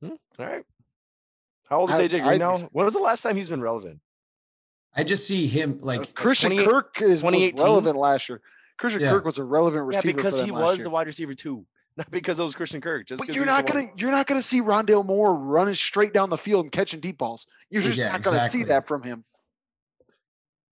Hmm, 0.03 0.14
All 0.38 0.47
right. 0.47 0.64
How 1.68 1.78
old 1.80 1.91
is 1.91 1.97
I- 1.97 2.09
AJ 2.09 2.11
Green 2.11 2.24
I'd 2.24 2.38
now? 2.41 2.57
sur- 2.57 2.68
When 2.72 2.84
was 2.86 2.95
the 2.95 3.01
last 3.01 3.22
time 3.22 3.36
he's 3.36 3.49
been 3.51 3.61
relevant? 3.62 4.01
I 4.97 5.05
just 5.05 5.26
see 5.26 5.47
him 5.47 5.78
like 5.80 6.01
uh, 6.01 6.05
Christian 6.14 6.51
28 6.51 6.68
Kirk 6.68 6.97
is 7.03 7.09
was 7.22 7.32
2018? 7.32 7.64
relevant 7.64 7.97
last 7.97 8.28
year. 8.28 8.41
Christian 8.78 9.03
Yeah. 9.03 9.11
Kirk 9.11 9.24
was 9.24 9.38
a 9.38 9.45
relevant 9.45 9.84
Yeah, 9.93 9.99
receiver. 9.99 10.16
because 10.16 10.38
for 10.41 10.45
he 10.45 10.51
was 10.51 10.61
last 10.78 10.82
the 10.84 10.91
wide 10.91 11.07
receiver 11.07 11.34
too. 11.34 11.64
not 11.97 12.11
because 12.11 12.38
it 12.41 12.43
was 12.43 12.55
Christian 12.55 12.80
Kirk. 12.80 13.07
Just 13.07 13.18
But 13.20 13.26
'cause 13.28 13.36
you're 13.36 13.45
not 13.47 13.66
gonna 13.66 13.88
you're 13.97 14.11
not 14.11 14.26
gonna 14.26 14.43
see 14.43 14.61
Rondale 14.61 15.05
Moore 15.05 15.34
running 15.34 15.74
straight 15.74 16.12
down 16.12 16.30
the 16.30 16.38
field 16.38 16.64
and 16.64 16.72
catching 16.72 17.01
deep 17.01 17.18
balls. 17.18 17.47
You're 17.70 17.82
just 17.82 17.99
Yeah, 17.99 18.12
not 18.12 18.22
gonna 18.22 18.36
exactly. 18.36 18.61
see 18.61 18.64
that 18.66 18.88
from 18.88 19.03
him. 19.03 19.24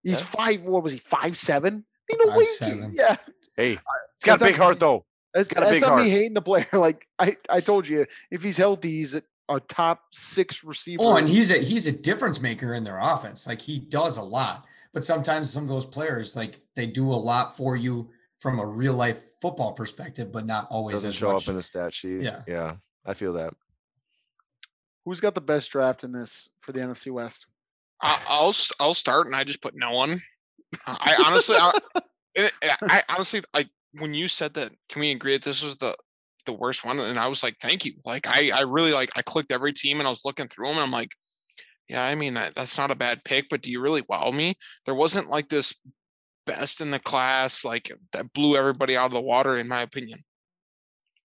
He's 0.02 0.18
Yeah. 0.18 0.26
five. 0.26 0.62
What 0.62 0.82
was 0.82 0.92
he? 0.92 0.98
Five 0.98 1.36
seven. 1.38 1.84
Ain't 2.10 2.20
no 2.26 2.32
Five 2.32 2.46
seven. 2.48 2.92
Yeah, 2.94 3.16
Hey, 3.56 3.76
uh, 3.76 3.80
he's 4.18 4.24
got 4.24 4.40
a 4.40 4.44
big 4.44 4.56
not- 4.58 4.62
heart 4.64 4.80
though. 4.80 5.04
that's, 5.32 5.48
got 5.48 5.58
a 5.62 5.66
that's 5.66 5.72
big 5.76 5.82
not 5.82 5.98
me 6.02 6.08
hating 6.10 6.34
the 6.34 6.42
player. 6.42 6.66
Like 6.72 7.06
I, 7.18 7.36
I 7.48 7.60
told 7.60 7.86
you, 7.86 8.06
if 8.30 8.42
he's 8.42 8.56
healthy, 8.56 8.90
he's 8.98 9.14
a, 9.48 9.56
a 9.56 9.60
top 9.60 10.02
six 10.12 10.62
receiver. 10.64 11.02
Oh, 11.02 11.16
and 11.16 11.28
he's 11.28 11.50
a 11.50 11.58
he's 11.58 11.86
a 11.86 11.92
difference 11.92 12.40
maker 12.40 12.74
in 12.74 12.82
their 12.84 12.98
offense. 12.98 13.46
Like 13.46 13.60
he 13.62 13.78
does 13.78 14.16
a 14.16 14.22
lot. 14.22 14.64
But 14.94 15.04
sometimes 15.04 15.50
some 15.50 15.62
of 15.62 15.68
those 15.70 15.86
players, 15.86 16.36
like 16.36 16.60
they 16.76 16.86
do 16.86 17.10
a 17.10 17.14
lot 17.16 17.56
for 17.56 17.76
you 17.76 18.10
from 18.40 18.58
a 18.58 18.66
real 18.66 18.92
life 18.94 19.22
football 19.40 19.72
perspective, 19.72 20.30
but 20.32 20.44
not 20.44 20.66
always 20.70 20.96
Doesn't 20.96 21.08
as 21.10 21.14
show 21.14 21.32
much. 21.32 21.44
up 21.44 21.50
in 21.50 21.56
the 21.56 21.62
stat 21.62 21.94
sheet. 21.94 22.20
Yeah. 22.22 22.42
yeah, 22.46 22.74
I 23.06 23.14
feel 23.14 23.32
that. 23.34 23.54
Who's 25.04 25.20
got 25.20 25.34
the 25.34 25.40
best 25.40 25.70
draft 25.70 26.04
in 26.04 26.12
this 26.12 26.48
for 26.60 26.72
the 26.72 26.80
NFC 26.80 27.10
West? 27.10 27.46
I, 28.00 28.20
I'll 28.28 28.48
s- 28.50 28.72
I'll 28.80 28.94
start, 28.94 29.26
and 29.26 29.34
I 29.34 29.44
just 29.44 29.62
put 29.62 29.74
no 29.74 29.92
one. 29.92 30.22
I 30.86 31.16
honestly, 31.26 31.56
I, 31.58 31.72
it- 32.34 32.52
it- 32.62 32.76
I 32.82 33.02
honestly, 33.08 33.42
I 33.54 33.68
when 33.98 34.14
you 34.14 34.28
said 34.28 34.54
that, 34.54 34.72
can 34.88 35.00
we 35.00 35.10
agree 35.12 35.32
that 35.32 35.42
this 35.42 35.62
was 35.62 35.76
the 35.76 35.96
the 36.46 36.52
worst 36.52 36.84
one? 36.84 36.98
And 36.98 37.18
I 37.18 37.28
was 37.28 37.42
like, 37.42 37.56
thank 37.60 37.84
you. 37.84 37.92
Like 38.04 38.26
I 38.26 38.50
I 38.54 38.62
really 38.62 38.92
like 38.92 39.10
I 39.16 39.22
clicked 39.22 39.52
every 39.52 39.72
team 39.72 39.98
and 39.98 40.06
I 40.06 40.10
was 40.10 40.24
looking 40.24 40.48
through 40.48 40.66
them, 40.66 40.76
and 40.76 40.84
I'm 40.84 40.90
like, 40.90 41.10
yeah, 41.88 42.04
I 42.04 42.14
mean 42.14 42.34
that 42.34 42.54
that's 42.54 42.78
not 42.78 42.90
a 42.90 42.96
bad 42.96 43.24
pick, 43.24 43.48
but 43.48 43.62
do 43.62 43.70
you 43.70 43.80
really 43.80 44.04
wow 44.08 44.30
me? 44.30 44.56
There 44.86 44.94
wasn't 44.94 45.28
like 45.28 45.48
this 45.48 45.74
best 46.46 46.80
in 46.80 46.90
the 46.90 46.98
class 46.98 47.64
like 47.64 47.92
that 48.12 48.32
blew 48.32 48.56
everybody 48.56 48.96
out 48.96 49.06
of 49.06 49.12
the 49.12 49.20
water, 49.20 49.56
in 49.56 49.68
my 49.68 49.82
opinion. 49.82 50.24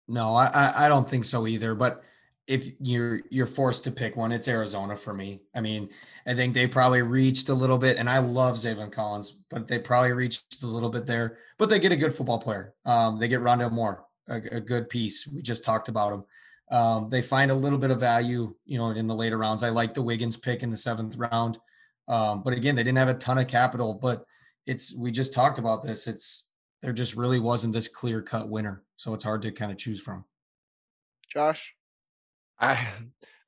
No, 0.09 0.35
I, 0.35 0.73
I 0.77 0.89
don't 0.89 1.09
think 1.09 1.25
so 1.25 1.47
either. 1.47 1.75
But 1.75 2.03
if 2.47 2.69
you're 2.81 3.23
you're 3.31 3.47
forced 3.47 3.85
to 3.85 3.91
pick 3.91 4.17
one, 4.17 4.33
it's 4.33 4.49
Arizona 4.49 4.97
for 4.97 5.15
me. 5.15 5.43
I 5.55 5.61
mean, 5.61 5.91
I 6.27 6.35
think 6.35 6.55
they 6.55 6.67
probably 6.67 7.03
reached 7.03 7.49
a 7.49 7.55
little 7.55 7.79
bit, 7.79 7.97
and 7.97 8.11
I 8.11 8.19
love 8.19 8.57
Zaven 8.57 8.93
Collins, 8.93 9.31
but 9.49 9.69
they 9.69 9.79
probably 9.79 10.13
reached 10.13 10.63
a 10.63 10.67
little 10.67 10.91
bit 10.91 11.07
there. 11.07 11.39
But 11.57 11.69
they 11.69 11.79
get 11.79 11.93
a 11.93 11.97
good 11.97 12.15
football 12.15 12.41
player. 12.41 12.75
Um, 12.85 13.19
they 13.19 13.29
get 13.29 13.41
Rondo 13.41 13.71
Moore, 13.71 14.05
a, 14.29 14.57
a 14.57 14.61
good 14.61 14.89
piece. 14.89 15.27
We 15.27 15.43
just 15.43 15.65
talked 15.65 15.89
about 15.89 16.13
him. 16.13 16.25
Um, 16.71 17.09
they 17.11 17.21
find 17.21 17.51
a 17.51 17.55
little 17.55 17.79
bit 17.79 17.91
of 17.91 18.01
value, 18.01 18.55
you 18.65 18.79
know, 18.79 18.91
in 18.91 19.07
the 19.07 19.15
later 19.15 19.37
rounds. 19.37 19.63
I 19.63 19.69
like 19.69 19.95
the 19.95 20.03
Wiggins 20.03 20.37
pick 20.37 20.63
in 20.63 20.71
the 20.71 20.77
seventh 20.77 21.17
round, 21.17 21.59
um, 22.09 22.43
but 22.43 22.55
again, 22.55 22.75
they 22.75 22.83
didn't 22.83 22.99
have 22.99 23.09
a 23.09 23.15
ton 23.15 23.39
of 23.39 23.47
capital. 23.47 23.95
But 23.95 24.25
it's 24.67 24.97
we 24.97 25.11
just 25.11 25.35
talked 25.35 25.59
about 25.59 25.83
this. 25.83 26.07
It's 26.07 26.49
there 26.81 26.93
just 26.93 27.17
really 27.17 27.41
wasn't 27.41 27.75
this 27.75 27.89
clear 27.89 28.23
cut 28.23 28.49
winner, 28.49 28.83
so 28.97 29.13
it's 29.13 29.25
hard 29.25 29.43
to 29.43 29.53
kind 29.53 29.71
of 29.71 29.79
choose 29.79 30.01
from. 30.01 30.25
Josh. 31.31 31.75
I 32.59 32.89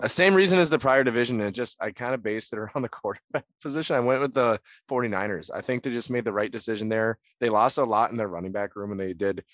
the 0.00 0.08
same 0.08 0.34
reason 0.34 0.58
as 0.58 0.68
the 0.68 0.78
prior 0.78 1.04
division. 1.04 1.40
It 1.40 1.52
just 1.52 1.76
I 1.80 1.90
kind 1.90 2.14
of 2.14 2.22
based 2.22 2.52
it 2.52 2.58
around 2.58 2.82
the 2.82 2.88
quarterback 2.88 3.44
position. 3.62 3.96
I 3.96 4.00
went 4.00 4.20
with 4.20 4.34
the 4.34 4.60
49ers. 4.90 5.50
I 5.54 5.60
think 5.60 5.82
they 5.82 5.90
just 5.90 6.10
made 6.10 6.24
the 6.24 6.32
right 6.32 6.50
decision 6.50 6.88
there. 6.88 7.18
They 7.40 7.48
lost 7.48 7.78
a 7.78 7.84
lot 7.84 8.10
in 8.10 8.16
their 8.16 8.28
running 8.28 8.52
back 8.52 8.76
room 8.76 8.90
and 8.90 9.00
they 9.00 9.12
did 9.12 9.44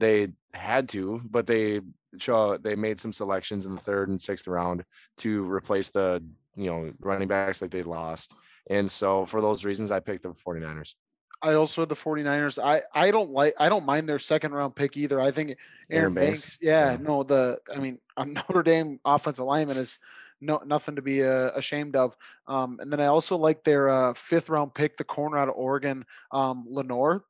they 0.00 0.28
had 0.54 0.88
to, 0.90 1.20
but 1.30 1.46
they 1.46 1.80
show 2.18 2.56
they 2.56 2.74
made 2.74 2.98
some 2.98 3.12
selections 3.12 3.66
in 3.66 3.74
the 3.76 3.80
third 3.80 4.08
and 4.08 4.20
sixth 4.20 4.48
round 4.48 4.84
to 5.18 5.48
replace 5.50 5.90
the 5.90 6.22
you 6.56 6.68
know 6.68 6.92
running 7.00 7.28
backs 7.28 7.58
that 7.58 7.70
they 7.70 7.82
lost. 7.82 8.34
And 8.68 8.90
so 8.90 9.26
for 9.26 9.40
those 9.40 9.64
reasons 9.64 9.92
I 9.92 10.00
picked 10.00 10.24
the 10.24 10.30
49ers. 10.30 10.94
I 11.42 11.54
also 11.54 11.80
had 11.82 11.88
the 11.88 11.96
49ers. 11.96 12.62
I, 12.62 12.82
I 12.92 13.10
don't 13.10 13.30
like 13.30 13.54
I 13.58 13.68
don't 13.68 13.86
mind 13.86 14.08
their 14.08 14.18
second 14.18 14.52
round 14.52 14.74
pick 14.74 14.96
either. 14.96 15.20
I 15.20 15.30
think 15.30 15.50
Aaron, 15.90 16.02
Aaron 16.02 16.14
Banks, 16.14 16.42
Banks, 16.42 16.58
yeah, 16.60 16.92
yeah. 16.92 16.96
no, 17.00 17.22
the 17.22 17.58
I 17.74 17.78
mean 17.78 17.98
Notre 18.18 18.62
Dame 18.62 18.98
offensive 19.04 19.44
lineman 19.44 19.76
is 19.76 19.98
no 20.40 20.60
nothing 20.66 20.96
to 20.96 21.02
be 21.02 21.24
uh, 21.24 21.50
ashamed 21.54 21.96
of. 21.96 22.16
Um, 22.46 22.78
and 22.80 22.92
then 22.92 23.00
I 23.00 23.06
also 23.06 23.36
like 23.36 23.64
their 23.64 23.88
uh, 23.88 24.14
fifth 24.14 24.48
round 24.48 24.74
pick, 24.74 24.96
the 24.96 25.04
corner 25.04 25.38
out 25.38 25.48
of 25.48 25.54
Oregon, 25.56 26.04
um, 26.32 26.66
Lenoir. 26.68 27.24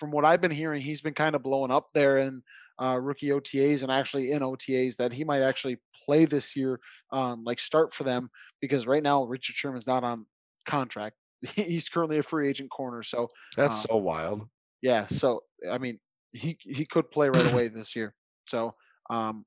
From 0.00 0.10
what 0.10 0.24
I've 0.24 0.40
been 0.40 0.50
hearing, 0.50 0.80
he's 0.82 1.00
been 1.02 1.14
kind 1.14 1.36
of 1.36 1.42
blowing 1.42 1.70
up 1.70 1.88
there 1.94 2.16
in 2.18 2.42
uh, 2.82 2.96
rookie 2.98 3.28
OTAs 3.28 3.82
and 3.82 3.92
actually 3.92 4.32
in 4.32 4.40
OTAs 4.40 4.96
that 4.96 5.12
he 5.12 5.22
might 5.22 5.42
actually 5.42 5.76
play 6.06 6.24
this 6.24 6.56
year, 6.56 6.80
um, 7.12 7.44
like 7.44 7.60
start 7.60 7.92
for 7.94 8.04
them 8.04 8.30
because 8.60 8.86
right 8.86 9.02
now 9.02 9.22
Richard 9.24 9.54
Sherman's 9.54 9.86
not 9.86 10.02
on 10.02 10.24
contract. 10.66 11.16
He's 11.54 11.88
currently 11.88 12.18
a 12.18 12.22
free 12.22 12.48
agent 12.48 12.70
corner, 12.70 13.02
so 13.02 13.28
That's 13.56 13.84
Um, 13.84 13.86
so 13.90 13.96
wild. 13.98 14.48
yeah, 14.82 15.06
so 15.08 15.42
I 15.70 15.78
mean, 15.78 16.00
he 16.32 16.56
he 16.60 16.86
could 16.86 17.10
play 17.10 17.28
right 17.28 17.52
away 17.52 17.68
this 17.74 17.94
year. 17.94 18.14
So 18.46 18.74
um, 19.10 19.44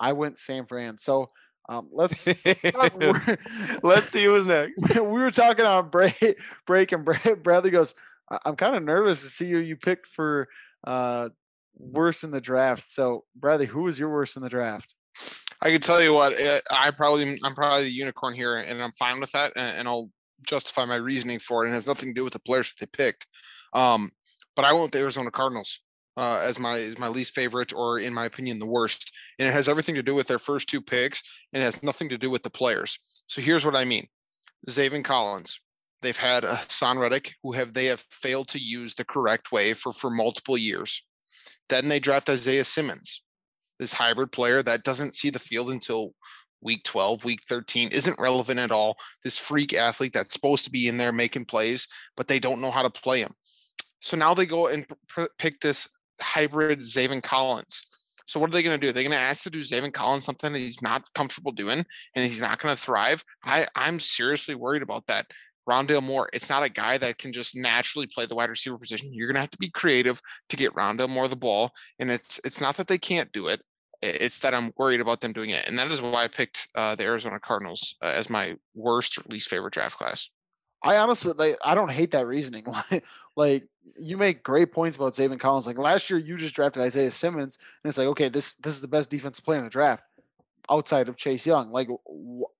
I 0.00 0.12
went 0.12 0.38
San 0.38 0.66
Fran. 0.66 0.98
So 0.98 1.30
um, 1.68 1.88
let's. 1.92 2.26
Let's 2.26 4.10
see 4.10 4.24
who's 4.24 4.46
next. 4.46 4.80
we 4.94 5.02
were 5.02 5.30
talking 5.30 5.66
on 5.66 5.90
break, 5.90 6.38
break, 6.66 6.92
and 6.92 7.04
Brad, 7.04 7.42
Bradley 7.42 7.70
goes. 7.70 7.94
"I- 8.30 8.38
I'm 8.44 8.56
kind 8.56 8.76
of 8.76 8.82
nervous 8.82 9.22
to 9.22 9.28
see 9.28 9.50
who 9.50 9.58
you 9.58 9.76
picked 9.76 10.06
for 10.06 10.48
uh, 10.86 11.28
worst 11.76 12.24
in 12.24 12.30
the 12.30 12.40
draft. 12.40 12.90
So 12.90 13.24
Bradley, 13.36 13.66
who 13.66 13.82
was 13.82 13.98
your 13.98 14.10
worst 14.10 14.36
in 14.36 14.42
the 14.42 14.48
draft? 14.48 14.94
I 15.60 15.70
can 15.70 15.80
tell 15.80 16.00
you 16.00 16.12
what, 16.12 16.34
eh, 16.38 16.60
I 16.70 16.90
probably 16.92 17.38
I'm 17.42 17.54
probably 17.54 17.84
the 17.84 17.92
unicorn 17.92 18.34
here, 18.34 18.58
and 18.58 18.80
I'm 18.82 18.92
fine 18.92 19.18
with 19.20 19.32
that, 19.32 19.52
and, 19.56 19.78
and 19.78 19.88
I'll 19.88 20.10
justify 20.46 20.84
my 20.84 20.96
reasoning 20.96 21.40
for 21.40 21.64
it. 21.64 21.68
It 21.68 21.72
has 21.72 21.86
nothing 21.86 22.10
to 22.10 22.14
do 22.14 22.24
with 22.24 22.32
the 22.32 22.38
players 22.38 22.72
that 22.72 22.78
they 22.92 23.04
picked. 23.04 23.26
Um, 23.72 24.10
but 24.54 24.64
I 24.64 24.72
went 24.72 24.84
with 24.84 24.92
the 24.92 25.00
Arizona 25.00 25.30
Cardinals 25.30 25.80
uh, 26.16 26.38
as 26.42 26.58
my 26.58 26.78
as 26.78 26.98
my 26.98 27.08
least 27.08 27.34
favorite, 27.34 27.72
or 27.72 27.98
in 27.98 28.14
my 28.14 28.24
opinion, 28.24 28.58
the 28.58 28.66
worst. 28.66 29.12
And 29.38 29.48
it 29.48 29.52
has 29.52 29.68
everything 29.68 29.94
to 29.96 30.02
do 30.02 30.14
with 30.14 30.26
their 30.26 30.38
first 30.38 30.68
two 30.68 30.80
picks, 30.80 31.22
and 31.52 31.62
it 31.62 31.64
has 31.66 31.82
nothing 31.82 32.08
to 32.10 32.18
do 32.18 32.30
with 32.30 32.42
the 32.42 32.50
players. 32.50 32.98
So 33.26 33.40
here's 33.40 33.64
what 33.64 33.76
I 33.76 33.84
mean: 33.84 34.06
Zaven 34.68 35.04
Collins. 35.04 35.60
They've 36.02 36.16
had 36.16 36.46
Son 36.68 36.98
Reddick, 36.98 37.34
who 37.42 37.52
have 37.52 37.74
they 37.74 37.86
have 37.86 38.04
failed 38.10 38.48
to 38.48 38.58
use 38.58 38.94
the 38.94 39.04
correct 39.04 39.52
way 39.52 39.74
for 39.74 39.92
for 39.92 40.10
multiple 40.10 40.56
years. 40.56 41.02
Then 41.68 41.88
they 41.88 42.00
draft 42.00 42.30
Isaiah 42.30 42.64
Simmons, 42.64 43.22
this 43.78 43.92
hybrid 43.92 44.32
player 44.32 44.62
that 44.62 44.84
doesn't 44.84 45.14
see 45.14 45.30
the 45.30 45.38
field 45.38 45.70
until 45.70 46.14
week 46.60 46.82
12, 46.84 47.24
week 47.24 47.40
13, 47.48 47.90
isn't 47.90 48.20
relevant 48.20 48.58
at 48.58 48.70
all. 48.70 48.96
This 49.22 49.38
freak 49.38 49.74
athlete 49.74 50.12
that's 50.12 50.32
supposed 50.32 50.64
to 50.64 50.70
be 50.70 50.88
in 50.88 50.96
there 50.96 51.12
making 51.12 51.44
plays, 51.44 51.86
but 52.16 52.28
they 52.28 52.38
don't 52.38 52.60
know 52.60 52.70
how 52.70 52.82
to 52.82 52.90
play 52.90 53.20
him. 53.20 53.32
So 54.00 54.16
now 54.16 54.34
they 54.34 54.46
go 54.46 54.68
and 54.68 54.88
p- 54.88 54.94
p- 55.14 55.28
pick 55.38 55.60
this 55.60 55.88
hybrid 56.20 56.80
Zaven 56.80 57.22
Collins. 57.22 57.82
So 58.26 58.38
what 58.38 58.50
are 58.50 58.52
they 58.52 58.62
going 58.62 58.78
to 58.78 58.86
do? 58.86 58.92
They're 58.92 59.02
going 59.02 59.12
to 59.12 59.16
ask 59.16 59.42
to 59.44 59.50
do 59.50 59.62
Zaven 59.62 59.92
Collins 59.92 60.24
something 60.24 60.52
that 60.52 60.58
he's 60.58 60.82
not 60.82 61.02
comfortable 61.14 61.50
doing, 61.50 61.84
and 62.14 62.26
he's 62.26 62.42
not 62.42 62.60
going 62.60 62.76
to 62.76 62.80
thrive. 62.80 63.24
I 63.42 63.66
I'm 63.74 63.98
seriously 63.98 64.54
worried 64.54 64.82
about 64.82 65.06
that. 65.06 65.26
Rondale 65.68 66.02
Moore, 66.02 66.30
it's 66.32 66.48
not 66.48 66.62
a 66.62 66.68
guy 66.68 66.96
that 66.98 67.18
can 67.18 67.32
just 67.32 67.54
naturally 67.54 68.06
play 68.06 68.26
the 68.26 68.34
wide 68.34 68.50
receiver 68.50 68.78
position. 68.78 69.12
You're 69.12 69.32
to 69.32 69.40
have 69.40 69.50
to 69.50 69.58
be 69.58 69.70
creative 69.70 70.20
to 70.48 70.56
get 70.56 70.74
Rondale 70.74 71.08
Moore 71.08 71.28
the 71.28 71.36
ball, 71.36 71.72
and 71.98 72.10
it's 72.10 72.40
it's 72.44 72.60
not 72.60 72.76
that 72.76 72.88
they 72.88 72.98
can't 72.98 73.30
do 73.32 73.48
it. 73.48 73.62
It's 74.00 74.38
that 74.40 74.54
I'm 74.54 74.70
worried 74.76 75.00
about 75.00 75.20
them 75.20 75.32
doing 75.32 75.50
it, 75.50 75.68
and 75.68 75.78
that 75.78 75.90
is 75.90 76.00
why 76.00 76.24
I 76.24 76.28
picked 76.28 76.68
uh, 76.74 76.94
the 76.94 77.04
Arizona 77.04 77.38
Cardinals 77.40 77.96
uh, 78.02 78.06
as 78.06 78.30
my 78.30 78.56
worst 78.74 79.18
or 79.18 79.22
least 79.28 79.50
favorite 79.50 79.74
draft 79.74 79.98
class. 79.98 80.30
I 80.82 80.96
honestly, 80.96 81.32
like, 81.36 81.56
I 81.64 81.74
don't 81.74 81.90
hate 81.90 82.12
that 82.12 82.26
reasoning. 82.26 82.66
Like, 83.36 83.68
you 83.96 84.16
make 84.16 84.42
great 84.42 84.72
points 84.72 84.96
about 84.96 85.12
Zaven 85.12 85.38
Collins. 85.38 85.64
Like 85.64 85.78
last 85.78 86.10
year, 86.10 86.18
you 86.18 86.36
just 86.36 86.56
drafted 86.56 86.82
Isaiah 86.82 87.12
Simmons, 87.12 87.56
and 87.84 87.88
it's 87.88 87.96
like, 87.96 88.08
okay, 88.08 88.28
this 88.28 88.54
this 88.54 88.74
is 88.74 88.80
the 88.80 88.88
best 88.88 89.10
defensive 89.10 89.44
player 89.44 89.58
in 89.58 89.64
the 89.64 89.70
draft 89.70 90.02
outside 90.68 91.08
of 91.08 91.16
Chase 91.16 91.46
Young. 91.46 91.70
Like, 91.70 91.86
wh- 91.86 92.50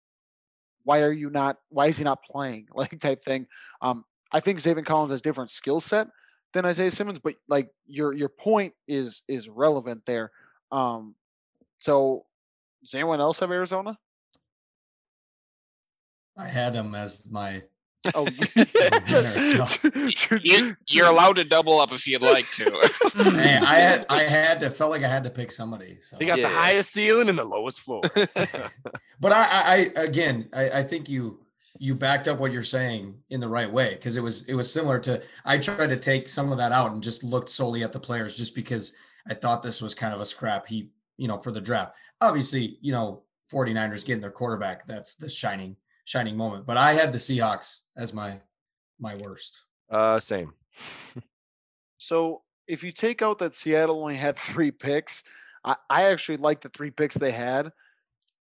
why 0.88 1.00
are 1.00 1.12
you 1.12 1.28
not? 1.28 1.58
Why 1.68 1.88
is 1.88 1.98
he 1.98 2.04
not 2.04 2.22
playing? 2.22 2.66
Like 2.74 2.98
type 2.98 3.22
thing. 3.22 3.46
Um, 3.82 4.06
I 4.32 4.40
think 4.40 4.58
Zaven 4.58 4.86
Collins 4.86 5.10
has 5.10 5.20
different 5.20 5.50
skill 5.50 5.80
set 5.80 6.08
than 6.54 6.64
Isaiah 6.64 6.90
Simmons, 6.90 7.18
but 7.22 7.34
like 7.46 7.68
your 7.86 8.14
your 8.14 8.30
point 8.30 8.72
is 8.88 9.22
is 9.28 9.50
relevant 9.50 10.00
there. 10.06 10.30
Um, 10.72 11.14
so 11.78 12.24
does 12.82 12.94
anyone 12.94 13.20
else 13.20 13.38
have 13.40 13.50
Arizona? 13.50 13.98
I 16.38 16.46
had 16.46 16.74
him 16.74 16.94
as 16.94 17.30
my 17.30 17.64
Oh, 18.14 18.26
You, 20.42 20.76
you're 20.86 21.06
allowed 21.06 21.36
to 21.36 21.44
double 21.44 21.80
up 21.80 21.92
if 21.92 22.06
you'd 22.06 22.22
like 22.22 22.46
to. 22.52 22.90
hey, 23.14 23.56
I 23.56 23.74
had 23.76 24.06
I 24.08 24.22
had 24.24 24.60
to 24.60 24.70
felt 24.70 24.90
like 24.90 25.02
I 25.02 25.08
had 25.08 25.24
to 25.24 25.30
pick 25.30 25.50
somebody. 25.50 25.98
So 26.00 26.16
They 26.16 26.26
got 26.26 26.38
the 26.38 26.48
highest 26.48 26.92
ceiling 26.92 27.28
and 27.28 27.38
the 27.38 27.44
lowest 27.44 27.80
floor. 27.80 28.02
But 29.20 29.32
I, 29.32 29.46
I, 29.50 29.90
I 29.96 30.02
again, 30.02 30.48
I, 30.52 30.70
I 30.70 30.82
think 30.82 31.08
you 31.08 31.40
you 31.78 31.94
backed 31.94 32.28
up 32.28 32.38
what 32.38 32.52
you're 32.52 32.62
saying 32.62 33.14
in 33.30 33.40
the 33.40 33.48
right 33.48 33.70
way 33.72 33.94
because 33.94 34.16
it 34.16 34.22
was 34.22 34.48
it 34.48 34.54
was 34.54 34.72
similar 34.72 34.98
to 35.00 35.22
I 35.44 35.58
tried 35.58 35.88
to 35.88 35.96
take 35.96 36.28
some 36.28 36.52
of 36.52 36.58
that 36.58 36.72
out 36.72 36.92
and 36.92 37.02
just 37.02 37.24
looked 37.24 37.50
solely 37.50 37.82
at 37.82 37.92
the 37.92 38.00
players 38.00 38.36
just 38.36 38.54
because 38.54 38.94
I 39.28 39.34
thought 39.34 39.62
this 39.62 39.82
was 39.82 39.94
kind 39.94 40.14
of 40.14 40.20
a 40.20 40.24
scrap 40.24 40.66
heap, 40.68 40.92
you 41.16 41.28
know, 41.28 41.38
for 41.38 41.50
the 41.50 41.60
draft. 41.60 41.94
Obviously, 42.20 42.78
you 42.80 42.92
know, 42.92 43.22
49ers 43.52 44.04
getting 44.04 44.20
their 44.20 44.30
quarterback, 44.30 44.86
that's 44.86 45.16
the 45.16 45.28
shining 45.28 45.76
shining 46.08 46.36
moment. 46.36 46.64
But 46.66 46.78
I 46.78 46.94
had 46.94 47.12
the 47.12 47.18
Seahawks 47.18 47.82
as 47.96 48.12
my 48.14 48.40
my 48.98 49.14
worst. 49.16 49.64
uh, 49.90 50.18
same. 50.18 50.52
So 52.00 52.42
if 52.68 52.84
you 52.84 52.92
take 52.92 53.22
out 53.22 53.40
that 53.40 53.56
Seattle 53.56 54.00
only 54.00 54.14
had 54.16 54.38
three 54.38 54.70
picks, 54.70 55.24
I, 55.64 55.74
I 55.90 56.04
actually 56.04 56.36
like 56.36 56.60
the 56.60 56.68
three 56.68 56.90
picks 56.92 57.16
they 57.16 57.32
had. 57.32 57.72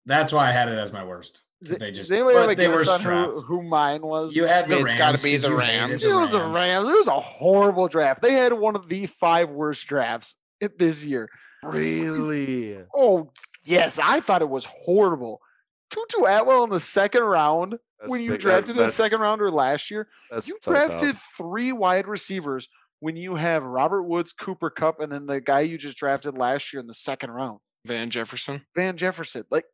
That's 0.06 0.32
why 0.32 0.48
I 0.48 0.52
had 0.52 0.70
it 0.70 0.78
as 0.78 0.94
my 0.94 1.04
worst. 1.04 1.42
They 1.62 1.90
just, 1.92 2.12
anybody 2.12 2.36
have 2.36 2.44
a 2.44 2.48
but 2.50 2.58
they 2.58 2.68
were 2.68 2.78
guess 2.80 2.90
on 2.90 3.00
strapped. 3.00 3.32
who, 3.34 3.42
who 3.42 3.64
mine 3.64 4.04
was? 4.04 4.36
You 4.36 4.46
had 4.46 4.66
I 4.66 4.68
the 4.68 4.76
mean, 4.76 4.86
Rams. 4.86 5.00
it's 5.00 5.00
gotta 5.00 5.24
be 5.24 5.38
the 5.38 5.50
you 5.50 5.58
hated 5.58 5.90
Rams. 5.90 6.04
it 6.04 6.14
was 6.14 6.34
a 6.34 6.40
Rams. 6.40 6.56
Rams. 6.56 6.90
It 6.90 6.98
was 7.00 7.08
a 7.08 7.20
horrible 7.20 7.88
draft. 7.88 8.22
They 8.22 8.34
had 8.34 8.54
one 8.54 8.76
of 8.76 8.88
the 8.88 9.08
five 9.08 9.50
worst 9.50 9.88
drafts 9.88 10.36
this 10.78 11.04
year. 11.04 11.28
Really? 11.64 12.78
Oh 12.94 13.32
yes, 13.64 13.98
I 14.02 14.20
thought 14.20 14.44
it 14.44 14.50
was 14.50 14.66
horrible. 14.66 15.42
Tutu 15.90 16.26
Atwell 16.26 16.64
in 16.66 16.70
the 16.70 16.80
second 16.80 17.24
round 17.24 17.78
That's 18.00 18.10
when 18.12 18.22
you 18.22 18.32
big- 18.32 18.42
that- 18.42 18.44
drafted 18.66 18.78
a 18.78 18.90
second 18.90 19.20
rounder 19.22 19.50
last 19.50 19.90
year. 19.92 20.08
That's 20.30 20.48
You 20.48 20.58
so 20.62 20.72
drafted 20.74 21.14
tough. 21.16 21.34
three 21.38 21.72
wide 21.72 22.08
receivers 22.08 22.68
when 23.00 23.16
you 23.16 23.36
have 23.36 23.64
Robert 23.64 24.04
Woods, 24.04 24.34
Cooper 24.34 24.70
Kupp, 24.70 25.00
and 25.00 25.12
then 25.12 25.26
the 25.28 25.40
guy 25.40 25.62
you 25.62 25.78
just 25.78 25.98
drafted 25.98 26.38
last 26.38 26.74
year 26.74 26.80
in 26.80 26.88
the 26.88 26.94
second 26.94 27.32
round, 27.32 27.60
Van 27.86 28.10
Jefferson. 28.10 28.66
Van 28.76 28.98
Jefferson. 28.98 29.44
Like, 29.52 29.66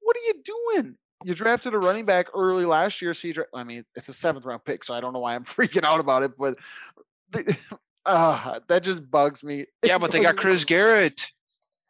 what 0.00 0.16
are 0.16 0.20
you 0.20 0.42
doing? 0.44 0.96
You 1.24 1.34
drafted 1.34 1.74
a 1.74 1.78
running 1.78 2.04
back 2.04 2.26
early 2.34 2.64
last 2.64 3.00
year, 3.02 3.14
so 3.14 3.28
you 3.28 3.34
dra- 3.34 3.46
I 3.54 3.62
mean, 3.64 3.84
it's 3.94 4.08
a 4.08 4.12
seventh 4.12 4.44
round 4.44 4.64
pick, 4.64 4.82
so 4.84 4.94
I 4.94 5.00
don't 5.00 5.12
know 5.12 5.20
why 5.20 5.34
I'm 5.34 5.44
freaking 5.44 5.84
out 5.84 6.00
about 6.00 6.22
it, 6.24 6.32
but 6.38 6.56
the- 7.30 7.56
ah, 8.06 8.58
that 8.68 8.82
just 8.82 9.08
bugs 9.10 9.42
me. 9.44 9.66
Yeah, 9.84 9.98
but 9.98 10.10
they 10.10 10.20
got 10.22 10.36
Chris. 10.36 10.64
Garrett. 10.64 11.30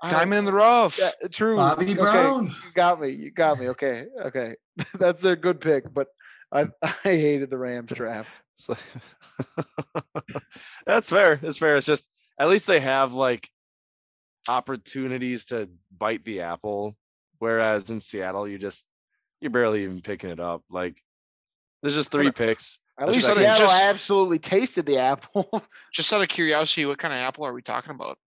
I 0.03 0.09
don't- 0.09 0.19
Diamond 0.19 0.39
in 0.41 0.45
the 0.45 0.53
rough. 0.53 0.99
Yeah, 0.99 1.11
true. 1.31 1.57
Bobby 1.57 1.85
okay, 1.85 1.95
Brown. 1.95 2.47
You 2.49 2.73
got 2.75 3.01
me. 3.01 3.09
You 3.11 3.31
got 3.31 3.59
me. 3.59 3.69
Okay. 3.69 4.07
Okay. 4.27 4.57
That's 4.99 5.23
their 5.23 5.37
good 5.37 5.61
pick, 5.61 5.93
but 5.93 6.09
I 6.51 6.67
I 6.83 6.89
hated 7.03 7.51
the 7.51 7.59
Rams 7.59 7.93
draft. 7.93 8.43
So- 8.55 8.77
That's 10.87 11.09
fair. 11.09 11.37
That's 11.37 11.59
fair. 11.59 11.77
It's 11.77 11.87
just 11.87 12.07
at 12.39 12.49
least 12.49 12.67
they 12.67 12.81
have 12.81 13.13
like 13.13 13.49
opportunities 14.49 15.47
to 15.47 15.69
bite 15.97 16.25
the 16.25 16.41
apple. 16.41 16.97
Whereas 17.39 17.91
in 17.91 18.01
Seattle, 18.01 18.49
you 18.49 18.59
just 18.59 18.85
you're 19.41 19.51
barely 19.51 19.85
even 19.85 20.01
picking 20.01 20.31
it 20.31 20.41
up. 20.41 20.63
Like 20.71 20.97
there's 21.83 21.95
just 21.95 22.11
three 22.11 22.31
picks. 22.31 22.79
At 22.99 23.09
least 23.09 23.27
just- 23.27 23.39
Seattle 23.39 23.67
just- 23.69 23.83
absolutely 23.83 24.39
tasted 24.39 24.87
the 24.87 24.99
apple. 24.99 25.63
Just 25.93 26.13
out 26.13 26.23
of 26.23 26.29
curiosity, 26.29 26.87
what 26.87 26.99
kind 26.99 27.13
of 27.15 27.19
apple 27.21 27.45
are 27.45 27.53
we 27.53 27.63
talking 27.63 27.95
about? 27.95 28.19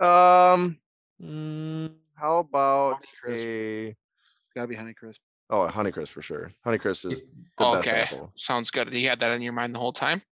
Um, 0.00 0.78
mm, 1.22 1.90
how 2.14 2.38
about 2.38 3.02
Honeycrisp. 3.26 3.90
a 3.90 3.96
Gotta 4.54 4.68
be 4.68 4.76
Honeycrisp. 4.76 5.18
oh 5.50 5.62
a 5.62 5.70
Honeycrisp 5.70 6.08
for 6.08 6.22
sure. 6.22 6.50
Honeycrisp 6.66 7.06
is 7.10 7.20
the 7.20 7.26
best 7.58 7.88
okay, 7.88 8.00
apple. 8.02 8.32
sounds 8.36 8.70
good. 8.70 8.92
You 8.94 9.08
had 9.08 9.20
that 9.20 9.32
in 9.32 9.42
your 9.42 9.52
mind 9.52 9.74
the 9.74 9.78
whole 9.78 9.92
time? 9.92 10.22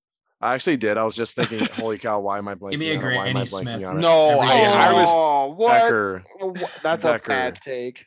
I 0.40 0.54
actually 0.54 0.76
did. 0.76 0.96
I 0.96 1.02
was 1.02 1.16
just 1.16 1.34
thinking, 1.34 1.64
holy 1.74 1.98
cow, 2.06 2.20
why 2.20 2.38
am 2.38 2.46
I 2.48 2.54
blanking? 2.54 2.70
Give 2.72 2.80
me 2.80 2.92
a 2.92 2.98
on 2.98 3.04
it? 3.04 3.16
Why 3.16 3.26
am 3.28 3.28
I 3.28 3.32
Granny 3.32 3.46
blanking 3.46 3.48
Smith. 3.78 3.84
on 3.86 3.98
it? 3.98 4.00
No, 4.00 4.30
Every 4.40 4.46
I. 4.48 4.88
I 4.88 4.92
was 4.92 5.08
Oh, 5.10 5.54
what? 5.56 5.70
Becker. 5.82 6.24
Oh, 6.40 6.54
That's 6.82 7.04
a 7.04 7.08
Becker. 7.14 7.28
bad 7.28 7.60
take. 7.60 8.06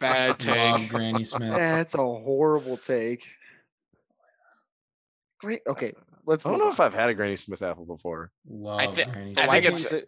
bad 0.00 0.38
take. 0.38 0.88
Granny 0.88 1.24
Smith. 1.24 1.54
That's 1.54 1.92
a 1.94 1.98
horrible 1.98 2.78
take. 2.78 3.24
Great. 5.40 5.60
Okay. 5.66 5.92
Let's. 6.26 6.44
I 6.44 6.48
don't 6.50 6.58
move 6.58 6.60
know 6.60 6.66
on. 6.68 6.72
if 6.72 6.80
I've 6.80 6.94
had 6.94 7.08
a 7.10 7.14
Granny 7.14 7.36
Smith 7.36 7.62
apple 7.62 7.84
before. 7.86 8.30
Love 8.48 8.96
thi- 8.96 9.04
Granny 9.04 9.34
I 9.36 9.44
Smith. 9.44 9.50
think 9.50 9.64
it's- 9.66 9.88
say- 9.88 10.04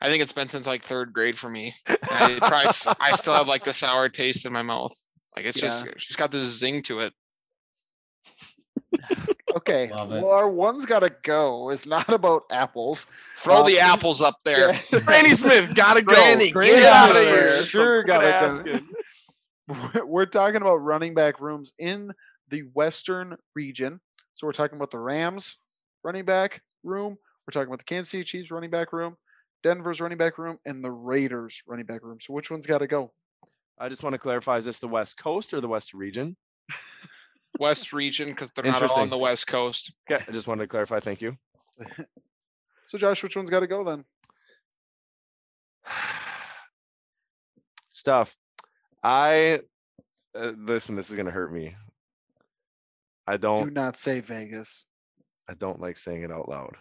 I 0.00 0.08
think 0.08 0.22
it's 0.22 0.32
been 0.32 0.48
since 0.48 0.66
like 0.66 0.82
third 0.82 1.12
grade 1.12 1.38
for 1.38 1.48
me. 1.48 1.74
I 1.88 2.36
probably, 2.38 2.68
s- 2.68 2.86
I 3.00 3.12
still 3.16 3.34
have 3.34 3.48
like 3.48 3.64
the 3.64 3.72
sour 3.72 4.08
taste 4.08 4.44
in 4.46 4.52
my 4.52 4.62
mouth. 4.62 4.92
Like 5.34 5.46
it's 5.46 5.60
just, 5.60 5.84
Yeah. 5.86 5.92
she's 5.96 6.16
got 6.16 6.30
this 6.30 6.48
zing 6.58 6.82
to 6.84 7.00
it. 7.00 7.12
Okay. 9.56 9.84
It. 9.84 9.90
Well, 9.90 10.30
our 10.32 10.50
one's 10.50 10.84
got 10.84 10.98
to 11.00 11.10
go. 11.22 11.70
It's 11.70 11.86
not 11.86 12.08
about 12.10 12.42
apples. 12.50 13.06
Throw 13.38 13.60
Um, 13.62 13.66
the 13.66 13.80
apples 13.80 14.20
up 14.20 14.36
there. 14.44 14.74
Yeah. 14.92 14.98
Granny 15.06 15.30
Smith, 15.30 15.74
gotta 15.74 16.02
go. 16.02 16.12
Granny, 16.12 16.50
Granny 16.50 16.72
get 16.74 16.82
out 16.92 17.10
of 17.16 17.16
Smith, 17.16 17.28
here. 17.28 17.62
Sure, 17.64 18.02
Quit 18.02 18.06
gotta 18.06 18.34
asking. 18.34 18.64
go. 18.64 18.80
We're- 19.94 20.04
We're 20.06 20.26
talking 20.26 20.60
about 20.60 20.76
running 20.76 21.14
back 21.14 21.40
rooms 21.40 21.72
in 21.78 22.12
the 22.50 22.60
Western 22.74 23.36
region. 23.54 23.98
So 24.34 24.46
we're 24.46 24.52
talking 24.52 24.76
about 24.76 24.90
the 24.90 24.98
Rams 24.98 25.56
running 26.04 26.26
back 26.26 26.60
room. 26.84 27.16
We're 27.46 27.52
talking 27.52 27.68
about 27.68 27.78
the 27.78 27.84
Kansas 27.84 28.10
City 28.10 28.24
Chiefs 28.24 28.50
running 28.50 28.68
back 28.70 28.92
room, 28.92 29.16
Denver's 29.66 30.00
running 30.00 30.16
back 30.16 30.38
room, 30.38 30.58
and 30.64 30.84
the 30.84 30.90
Raiders 30.92 31.60
running 31.66 31.86
back 31.86 32.04
room. 32.04 32.18
So 32.20 32.32
which 32.32 32.52
one's 32.52 32.68
got 32.68 32.78
to 32.78 32.86
go? 32.86 33.12
I 33.80 33.88
just 33.88 34.04
want 34.04 34.12
to 34.12 34.18
clarify: 34.18 34.58
is 34.58 34.64
this 34.64 34.78
the 34.78 34.86
West 34.86 35.18
Coast 35.18 35.52
or 35.52 35.60
the 35.60 35.66
West 35.66 35.92
region? 35.92 36.36
West 37.58 37.92
region 37.92 38.28
because 38.28 38.52
they're 38.52 38.64
not 38.64 38.80
all 38.82 39.00
on 39.00 39.10
the 39.10 39.18
West 39.18 39.48
Coast. 39.48 39.92
Okay, 40.08 40.22
I 40.26 40.30
just 40.30 40.46
wanted 40.46 40.62
to 40.62 40.68
clarify. 40.68 41.00
Thank 41.00 41.20
you. 41.20 41.36
So 42.88 42.98
Josh, 42.98 43.20
which 43.24 43.34
one's 43.34 43.50
got 43.50 43.60
to 43.60 43.66
go 43.66 43.82
then? 43.82 44.04
Stuff. 47.88 48.32
I 49.02 49.58
uh, 50.38 50.52
listen. 50.56 50.94
This 50.94 51.10
is 51.10 51.16
gonna 51.16 51.32
hurt 51.32 51.52
me. 51.52 51.74
I 53.26 53.38
don't. 53.38 53.64
don't. 53.64 53.72
not 53.74 53.96
say 53.96 54.20
Vegas. 54.20 54.86
I 55.50 55.54
don't 55.54 55.80
like 55.80 55.96
saying 55.96 56.22
it 56.22 56.30
out 56.30 56.48
loud. 56.48 56.76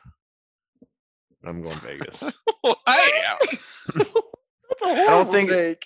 I'm 1.48 1.62
going 1.62 1.78
Vegas. 1.80 2.24
I 2.88 3.36
That's 3.96 4.10
a 4.82 5.06
don't 5.08 5.32
think- 5.32 5.50
take. 5.50 5.86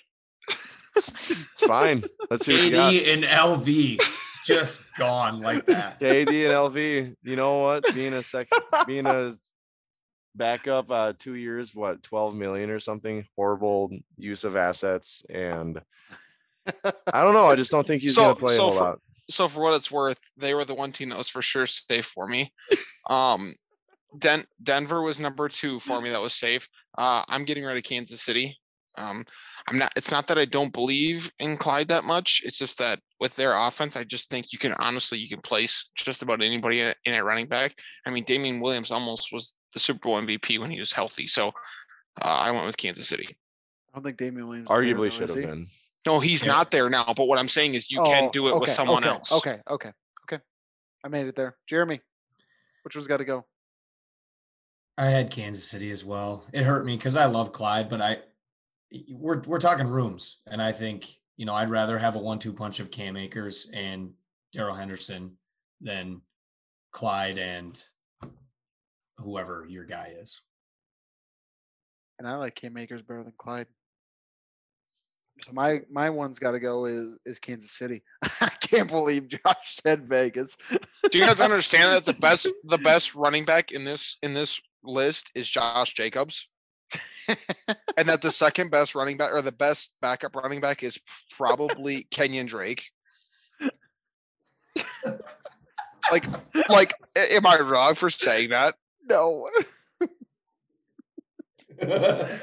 it's, 0.96 1.30
it's 1.30 1.60
fine. 1.66 2.04
Let's 2.30 2.46
see 2.46 2.54
what 2.54 2.64
you 2.64 2.70
got. 2.72 2.92
KD 2.92 3.12
and 3.14 3.24
LV 3.24 4.00
just 4.46 4.80
gone 4.98 5.40
like 5.40 5.66
that. 5.66 6.00
KD 6.00 6.28
and 6.28 6.74
LV. 6.74 7.14
You 7.22 7.36
know 7.36 7.58
what? 7.60 7.94
Being 7.94 8.14
a 8.14 8.22
second, 8.22 8.62
being 8.86 9.06
a 9.06 9.32
backup, 10.34 10.90
uh, 10.90 11.12
two 11.18 11.34
years, 11.34 11.74
what, 11.74 12.02
12 12.02 12.34
million 12.34 12.70
or 12.70 12.80
something. 12.80 13.24
Horrible 13.36 13.90
use 14.16 14.44
of 14.44 14.56
assets, 14.56 15.22
and 15.30 15.80
I 17.12 17.22
don't 17.22 17.34
know. 17.34 17.46
I 17.46 17.54
just 17.54 17.70
don't 17.70 17.86
think 17.86 18.02
he's 18.02 18.14
So- 18.14 18.22
gonna 18.22 18.34
play 18.36 18.56
so 18.56 18.68
a 18.68 18.70
whole 18.70 18.78
for- 18.78 18.84
lot. 18.84 18.98
so 19.28 19.48
for 19.48 19.60
what 19.62 19.74
it's 19.74 19.90
worth, 19.90 20.18
they 20.36 20.54
were 20.54 20.64
the 20.64 20.74
one 20.74 20.92
team 20.92 21.10
that 21.10 21.18
was 21.18 21.28
for 21.30 21.42
sure 21.42 21.66
safe 21.66 22.06
for 22.06 22.26
me. 22.26 22.52
Um, 23.08 23.54
Den- 24.18 24.46
Denver 24.62 25.02
was 25.02 25.18
number 25.20 25.48
two 25.48 25.78
for 25.78 26.00
me 26.00 26.10
that 26.10 26.20
was 26.20 26.34
safe. 26.34 26.68
Uh, 26.98 27.22
I'm 27.28 27.44
getting 27.44 27.64
rid 27.64 27.76
of 27.76 27.82
Kansas 27.82 28.22
City. 28.22 28.58
Um, 28.96 29.24
I'm 29.68 29.78
not. 29.78 29.92
It's 29.96 30.10
not 30.10 30.26
that 30.28 30.38
I 30.38 30.46
don't 30.46 30.72
believe 30.72 31.30
in 31.38 31.56
Clyde 31.56 31.88
that 31.88 32.04
much. 32.04 32.42
It's 32.44 32.58
just 32.58 32.78
that 32.78 32.98
with 33.20 33.36
their 33.36 33.56
offense, 33.56 33.94
I 33.96 34.04
just 34.04 34.28
think 34.30 34.52
you 34.52 34.58
can 34.58 34.72
honestly 34.74 35.18
you 35.18 35.28
can 35.28 35.40
place 35.40 35.90
just 35.96 36.22
about 36.22 36.42
anybody 36.42 36.80
in 36.80 36.94
in 37.04 37.14
at 37.14 37.24
running 37.24 37.46
back. 37.46 37.74
I 38.04 38.10
mean, 38.10 38.24
Damien 38.24 38.60
Williams 38.60 38.90
almost 38.90 39.32
was 39.32 39.54
the 39.72 39.78
Super 39.80 40.00
Bowl 40.08 40.20
MVP 40.20 40.58
when 40.58 40.70
he 40.70 40.80
was 40.80 40.92
healthy. 40.92 41.26
So 41.28 41.48
uh, 42.20 42.24
I 42.24 42.50
went 42.50 42.66
with 42.66 42.76
Kansas 42.76 43.06
City. 43.08 43.28
I 43.92 43.96
don't 43.98 44.04
think 44.04 44.16
Damien 44.18 44.48
Williams. 44.48 44.68
is 44.70 44.76
there, 44.76 44.82
Arguably 44.94 45.12
should 45.12 45.28
have 45.28 45.36
been. 45.36 45.66
No, 46.06 46.18
he's 46.18 46.42
Yeah. 46.44 46.52
not 46.52 46.70
there 46.70 46.88
now. 46.90 47.12
But 47.16 47.26
what 47.26 47.38
I'm 47.38 47.48
saying 47.48 47.74
is 47.74 47.90
you 47.90 48.02
can 48.02 48.24
Oh, 48.24 48.30
do 48.32 48.48
it 48.48 48.58
with 48.58 48.70
someone 48.70 49.04
okay, 49.04 49.10
else. 49.10 49.30
Okay, 49.32 49.58
okay, 49.68 49.92
okay. 50.24 50.42
I 51.04 51.08
made 51.08 51.26
it 51.26 51.36
there. 51.36 51.56
Jeremy, 51.68 52.00
which 52.82 52.96
one's 52.96 53.06
got 53.06 53.18
to 53.18 53.24
go? 53.24 53.44
I 55.00 55.06
had 55.06 55.30
Kansas 55.30 55.64
City 55.64 55.90
as 55.90 56.04
well. 56.04 56.44
It 56.52 56.62
hurt 56.62 56.84
me 56.84 56.94
because 56.94 57.16
I 57.16 57.24
love 57.24 57.52
Clyde, 57.52 57.88
but 57.88 58.02
I 58.02 58.18
we're 59.10 59.40
we're 59.46 59.58
talking 59.58 59.86
rooms, 59.86 60.42
and 60.46 60.60
I 60.60 60.72
think 60.72 61.08
you 61.38 61.46
know 61.46 61.54
I'd 61.54 61.70
rather 61.70 61.98
have 61.98 62.16
a 62.16 62.18
one-two 62.18 62.52
punch 62.52 62.80
of 62.80 62.90
Cam 62.90 63.16
Akers 63.16 63.70
and 63.72 64.12
Darrell 64.52 64.74
Henderson 64.74 65.38
than 65.80 66.20
Clyde 66.92 67.38
and 67.38 67.82
whoever 69.16 69.64
your 69.66 69.84
guy 69.84 70.12
is. 70.20 70.42
And 72.18 72.28
I 72.28 72.34
like 72.34 72.54
Cam 72.54 72.76
Akers 72.76 73.00
better 73.00 73.24
than 73.24 73.32
Clyde. 73.38 73.68
So 75.46 75.52
my 75.54 75.80
my 75.90 76.10
one's 76.10 76.38
got 76.38 76.50
to 76.50 76.60
go 76.60 76.84
is 76.84 77.18
is 77.24 77.38
Kansas 77.38 77.72
City. 77.72 78.02
I 78.22 78.50
can't 78.60 78.90
believe 78.90 79.28
Josh 79.28 79.80
said 79.82 80.06
Vegas. 80.10 80.58
Do 81.10 81.16
you 81.16 81.24
guys 81.24 81.40
understand 81.40 81.94
that 81.94 82.04
the 82.04 82.12
best 82.20 82.52
the 82.64 82.76
best 82.76 83.14
running 83.14 83.46
back 83.46 83.72
in 83.72 83.84
this 83.84 84.18
in 84.22 84.34
this 84.34 84.60
list 84.84 85.30
is 85.34 85.48
Josh 85.48 85.94
Jacobs? 85.94 86.48
and 87.96 88.08
that 88.08 88.20
the 88.22 88.32
second 88.32 88.70
best 88.70 88.94
running 88.94 89.16
back 89.16 89.32
or 89.32 89.42
the 89.42 89.52
best 89.52 89.94
backup 90.00 90.34
running 90.34 90.60
back 90.60 90.82
is 90.82 90.98
probably 91.36 92.06
Kenyon 92.10 92.46
Drake. 92.46 92.90
like 96.10 96.24
like 96.68 96.94
am 97.16 97.46
I 97.46 97.60
wrong 97.60 97.94
for 97.94 98.10
saying 98.10 98.50
that? 98.50 98.74
no. 99.08 99.48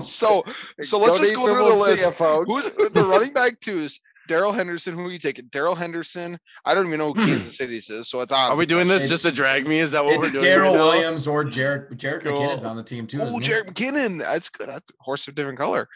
So 0.00 0.44
so 0.82 0.98
let's 0.98 1.20
just 1.20 1.34
go 1.34 1.46
through 1.46 1.70
the 1.70 1.76
list. 1.76 2.12
folks. 2.12 2.70
Who's 2.76 2.90
the 2.90 3.04
running 3.04 3.32
back 3.32 3.60
twos? 3.60 4.00
Darrell 4.28 4.52
Henderson, 4.52 4.94
who 4.94 5.06
are 5.06 5.10
you 5.10 5.18
taking? 5.18 5.46
Darrell 5.46 5.74
Henderson. 5.74 6.38
I 6.64 6.74
don't 6.74 6.86
even 6.86 6.98
know 6.98 7.12
who 7.12 7.26
Kansas 7.26 7.56
City's 7.56 7.90
is, 7.90 8.08
so 8.08 8.20
it's 8.20 8.30
on. 8.32 8.52
Are 8.52 8.56
we 8.56 8.66
doing 8.66 8.86
this 8.86 9.08
just 9.08 9.24
to 9.26 9.32
drag 9.32 9.66
me? 9.66 9.80
Is 9.80 9.90
that 9.90 10.04
what 10.04 10.14
it's 10.14 10.32
we're 10.32 10.40
doing? 10.40 10.58
right 10.60 10.68
Daryl 10.68 10.74
now? 10.74 10.84
Williams 10.84 11.26
or 11.26 11.44
Jerick. 11.44 11.96
Jerick 11.96 12.22
Cool. 12.22 12.34
McKinnon's 12.34 12.64
on 12.64 12.76
the 12.76 12.82
team 12.84 13.06
too. 13.06 13.20
Oh, 13.20 13.40
isn't 13.40 13.42
he? 13.42 13.50
McKinnon. 13.50 14.18
That's 14.20 14.48
good. 14.48 14.68
That's 14.68 14.90
a 14.90 14.94
horse 15.00 15.26
of 15.26 15.34
different 15.34 15.58
color. 15.58 15.88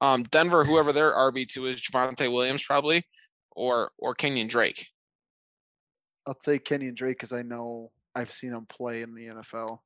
Um, 0.00 0.22
Denver, 0.24 0.64
whoever 0.64 0.92
their 0.92 1.12
RB 1.12 1.46
two 1.46 1.66
is, 1.66 1.80
Javonte 1.80 2.32
Williams 2.32 2.62
probably, 2.64 3.04
or 3.50 3.90
or 3.98 4.14
Kenyon 4.14 4.46
Drake. 4.46 4.86
I'll 6.26 6.34
take 6.34 6.64
Kenyon 6.64 6.94
Drake 6.94 7.18
because 7.18 7.32
I 7.32 7.42
know 7.42 7.90
I've 8.14 8.32
seen 8.32 8.52
him 8.52 8.66
play 8.66 9.02
in 9.02 9.14
the 9.14 9.26
NFL. 9.26 9.80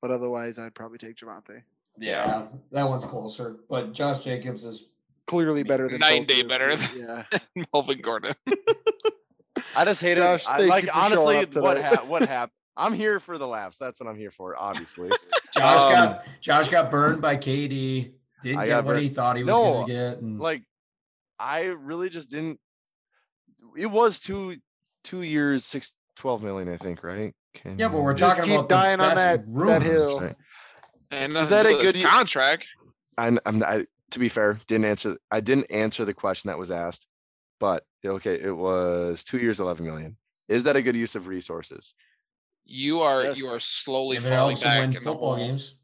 But 0.00 0.10
otherwise, 0.10 0.58
I'd 0.58 0.74
probably 0.74 0.98
take 0.98 1.16
Javante. 1.16 1.62
Yeah, 1.98 2.46
that 2.72 2.88
one's 2.88 3.04
closer. 3.04 3.56
But 3.70 3.92
Josh 3.92 4.24
Jacobs 4.24 4.64
is 4.64 4.90
Clearly 5.26 5.62
better 5.62 5.88
than 5.88 6.00
Nine 6.00 6.20
both 6.20 6.26
day 6.28 6.42
better 6.42 6.76
than- 6.76 7.24
Yeah. 7.56 7.64
Melvin 7.72 8.00
Gordon. 8.00 8.34
I 9.76 9.84
just 9.84 10.00
hate 10.02 10.16
Josh, 10.18 10.42
it. 10.42 10.48
I, 10.50 10.56
thank 10.58 10.70
like 10.70 10.84
you 10.84 10.88
for 10.90 10.94
showing 10.94 11.04
honestly, 11.04 11.36
up 11.38 11.54
what 11.56 11.74
today. 11.74 11.88
hap- 11.88 12.06
what 12.06 12.22
happened? 12.28 12.52
I'm 12.76 12.92
here 12.92 13.20
for 13.20 13.38
the 13.38 13.46
laughs. 13.46 13.78
That's 13.78 14.00
what 14.00 14.08
I'm 14.08 14.16
here 14.18 14.30
for. 14.32 14.56
Obviously, 14.60 15.08
Josh 15.54 15.80
Um, 15.80 15.92
got 15.92 16.26
Josh 16.40 16.68
got 16.68 16.90
burned 16.90 17.22
by 17.22 17.36
KD. 17.36 18.12
Didn't 18.42 18.58
I 18.58 18.66
get 18.66 18.76
what 18.84 18.86
burned- 18.92 19.02
he 19.02 19.08
thought 19.08 19.36
he 19.36 19.44
was 19.44 19.52
No, 19.54 19.72
gonna 19.74 19.86
get. 19.86 20.18
And 20.18 20.38
like 20.40 20.62
I 21.38 21.62
really 21.62 22.10
just 22.10 22.30
didn't. 22.30 22.58
It 23.76 23.86
was 23.86 24.20
two 24.20 24.56
two 25.04 25.22
years, 25.22 25.64
six, 25.64 25.92
12 26.16 26.42
million, 26.42 26.68
I 26.68 26.76
think, 26.76 27.02
right? 27.04 27.32
Can 27.54 27.78
yeah, 27.78 27.88
but 27.88 28.00
we're 28.02 28.14
talking 28.14 28.44
keep 28.44 28.54
about 28.54 28.68
the 28.68 28.74
dying 28.74 29.00
on 29.00 29.14
best 29.14 29.24
that- 29.24 29.54
that 29.66 29.82
hill. 29.82 30.20
Right. 30.20 30.36
And 31.10 31.36
Is 31.36 31.48
that 31.50 31.66
a 31.66 31.70
good 31.70 32.02
contract? 32.04 32.66
I'm, 33.16 33.38
I'm 33.46 33.62
I, 33.62 33.86
to 34.14 34.18
be 34.20 34.28
fair, 34.28 34.58
didn't 34.66 34.86
answer. 34.86 35.18
I 35.30 35.40
didn't 35.40 35.70
answer 35.70 36.04
the 36.04 36.14
question 36.14 36.48
that 36.48 36.58
was 36.58 36.70
asked, 36.70 37.06
but 37.60 37.84
okay, 38.06 38.40
it 38.40 38.56
was 38.56 39.22
two 39.24 39.38
years, 39.38 39.60
11 39.60 39.84
million. 39.84 40.16
Is 40.48 40.62
that 40.64 40.76
a 40.76 40.82
good 40.82 40.96
use 40.96 41.14
of 41.14 41.26
resources? 41.28 41.94
You 42.64 43.00
are 43.00 43.24
Yes. 43.24 43.38
you 43.38 43.48
are 43.48 43.60
slowly 43.60 44.16
If 44.16 44.22
falling 44.22 44.38
helps 44.56 44.62
back 44.62 44.80
win 44.80 44.90
in 44.90 44.94
the 44.94 45.00
football 45.00 45.36
hole. 45.36 45.44
games. 45.44 45.76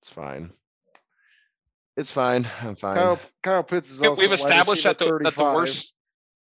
It's 0.00 0.10
fine. 0.10 0.52
It's 1.96 2.10
fine. 2.12 2.46
I'm 2.62 2.74
fine. 2.76 2.96
Kyle, 2.96 3.20
Kyle 3.42 3.62
Pitts 3.62 3.90
is 3.90 4.00
We- 4.00 4.08
also 4.08 4.22
We've 4.22 4.32
established 4.32 4.84
that 4.84 4.98
the, 4.98 5.18
that 5.22 5.36
the 5.36 5.44
worst. 5.44 5.92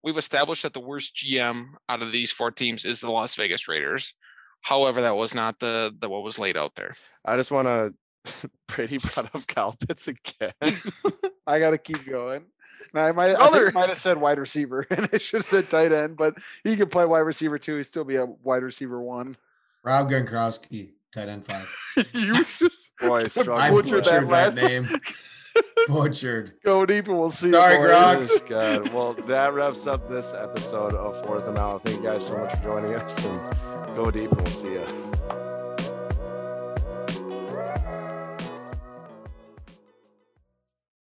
We've 0.03 0.17
established 0.17 0.63
that 0.63 0.73
the 0.73 0.81
worst 0.81 1.15
GM 1.17 1.75
out 1.89 2.01
of 2.03 2.11
these 2.13 2.33
four 2.33 2.51
teams 2.51 2.85
is 2.87 3.01
the 3.01 3.11
Las 3.11 3.35
Vegas 3.35 3.69
Raiders. 3.69 4.15
However, 4.63 5.03
that 5.03 5.17
was 5.17 5.35
not 5.35 5.59
the 5.59 5.95
the 5.99 6.09
what 6.09 6.23
was 6.23 6.39
laid 6.39 6.57
out 6.57 6.75
there. 6.77 6.95
I 7.25 7.37
just 7.37 7.51
want 7.51 7.67
to. 7.69 7.93
Brady 8.69 8.99
brought 8.99 9.35
up 9.35 9.47
Kyle 9.47 9.77
Pitts 9.87 10.09
again. 10.09 10.53
I 11.47 11.59
got 11.59 11.71
to 11.71 11.79
keep 11.79 12.07
going. 12.07 12.45
Now, 12.93 13.07
I 13.07 13.13
might, 13.13 13.31
I 13.31 13.39
think 13.39 13.51
Brother. 13.53 13.69
I 13.69 13.73
might 13.73 13.89
have 13.89 13.99
said 13.99 14.21
wide 14.21 14.39
receiver, 14.39 14.87
and 14.91 15.09
I 15.13 15.19
should 15.19 15.39
have 15.43 15.47
said 15.47 15.71
tight 15.71 15.93
end, 15.93 16.17
but 16.17 16.35
he 16.65 16.77
can 16.77 16.89
play 16.89 17.05
wide 17.07 17.21
receiver 17.21 17.59
too. 17.59 17.77
He'd 17.77 17.85
still 17.85 18.05
be 18.05 18.17
a 18.17 18.27
wide 18.27 18.63
receiver 18.63 19.01
one. 19.01 19.37
Rob 19.85 20.11
Gronkowski, 20.11 20.91
tight 21.13 21.29
end 21.29 21.47
five. 21.47 21.69
you 22.13 22.35
just 22.35 22.91
Boy, 23.01 23.23
I 23.23 23.29
struggle. 23.29 23.83
butchered 23.83 24.05
that 24.05 24.29
that, 24.29 24.29
last- 24.29 24.55
name. 24.57 24.89
butchered. 25.87 26.53
go 26.65 26.85
deep, 26.85 27.07
and 27.09 27.19
we'll 27.19 27.31
see. 27.31 27.51
Sorry, 27.53 27.75
you, 27.75 27.81
boys. 27.81 28.41
Gronk. 28.41 28.49
God. 28.49 28.93
Well, 28.93 29.13
that 29.15 29.55
wraps 29.55 29.87
up 29.87 30.09
this 30.11 30.35
episode 30.35 30.95
of 30.95 31.25
Fourth 31.27 31.47
and 31.47 31.59
Out. 31.59 31.83
Thank 31.85 31.99
you 31.99 32.03
guys 32.05 32.27
so 32.27 32.37
much 32.37 32.55
for 32.57 32.63
joining 32.63 32.95
us 32.95 33.27
and 33.27 33.39
go 33.97 34.11
deep 34.11 34.31
and 34.31 34.39
we'll 34.41 34.47
see 34.47 34.73
you. 34.73 35.40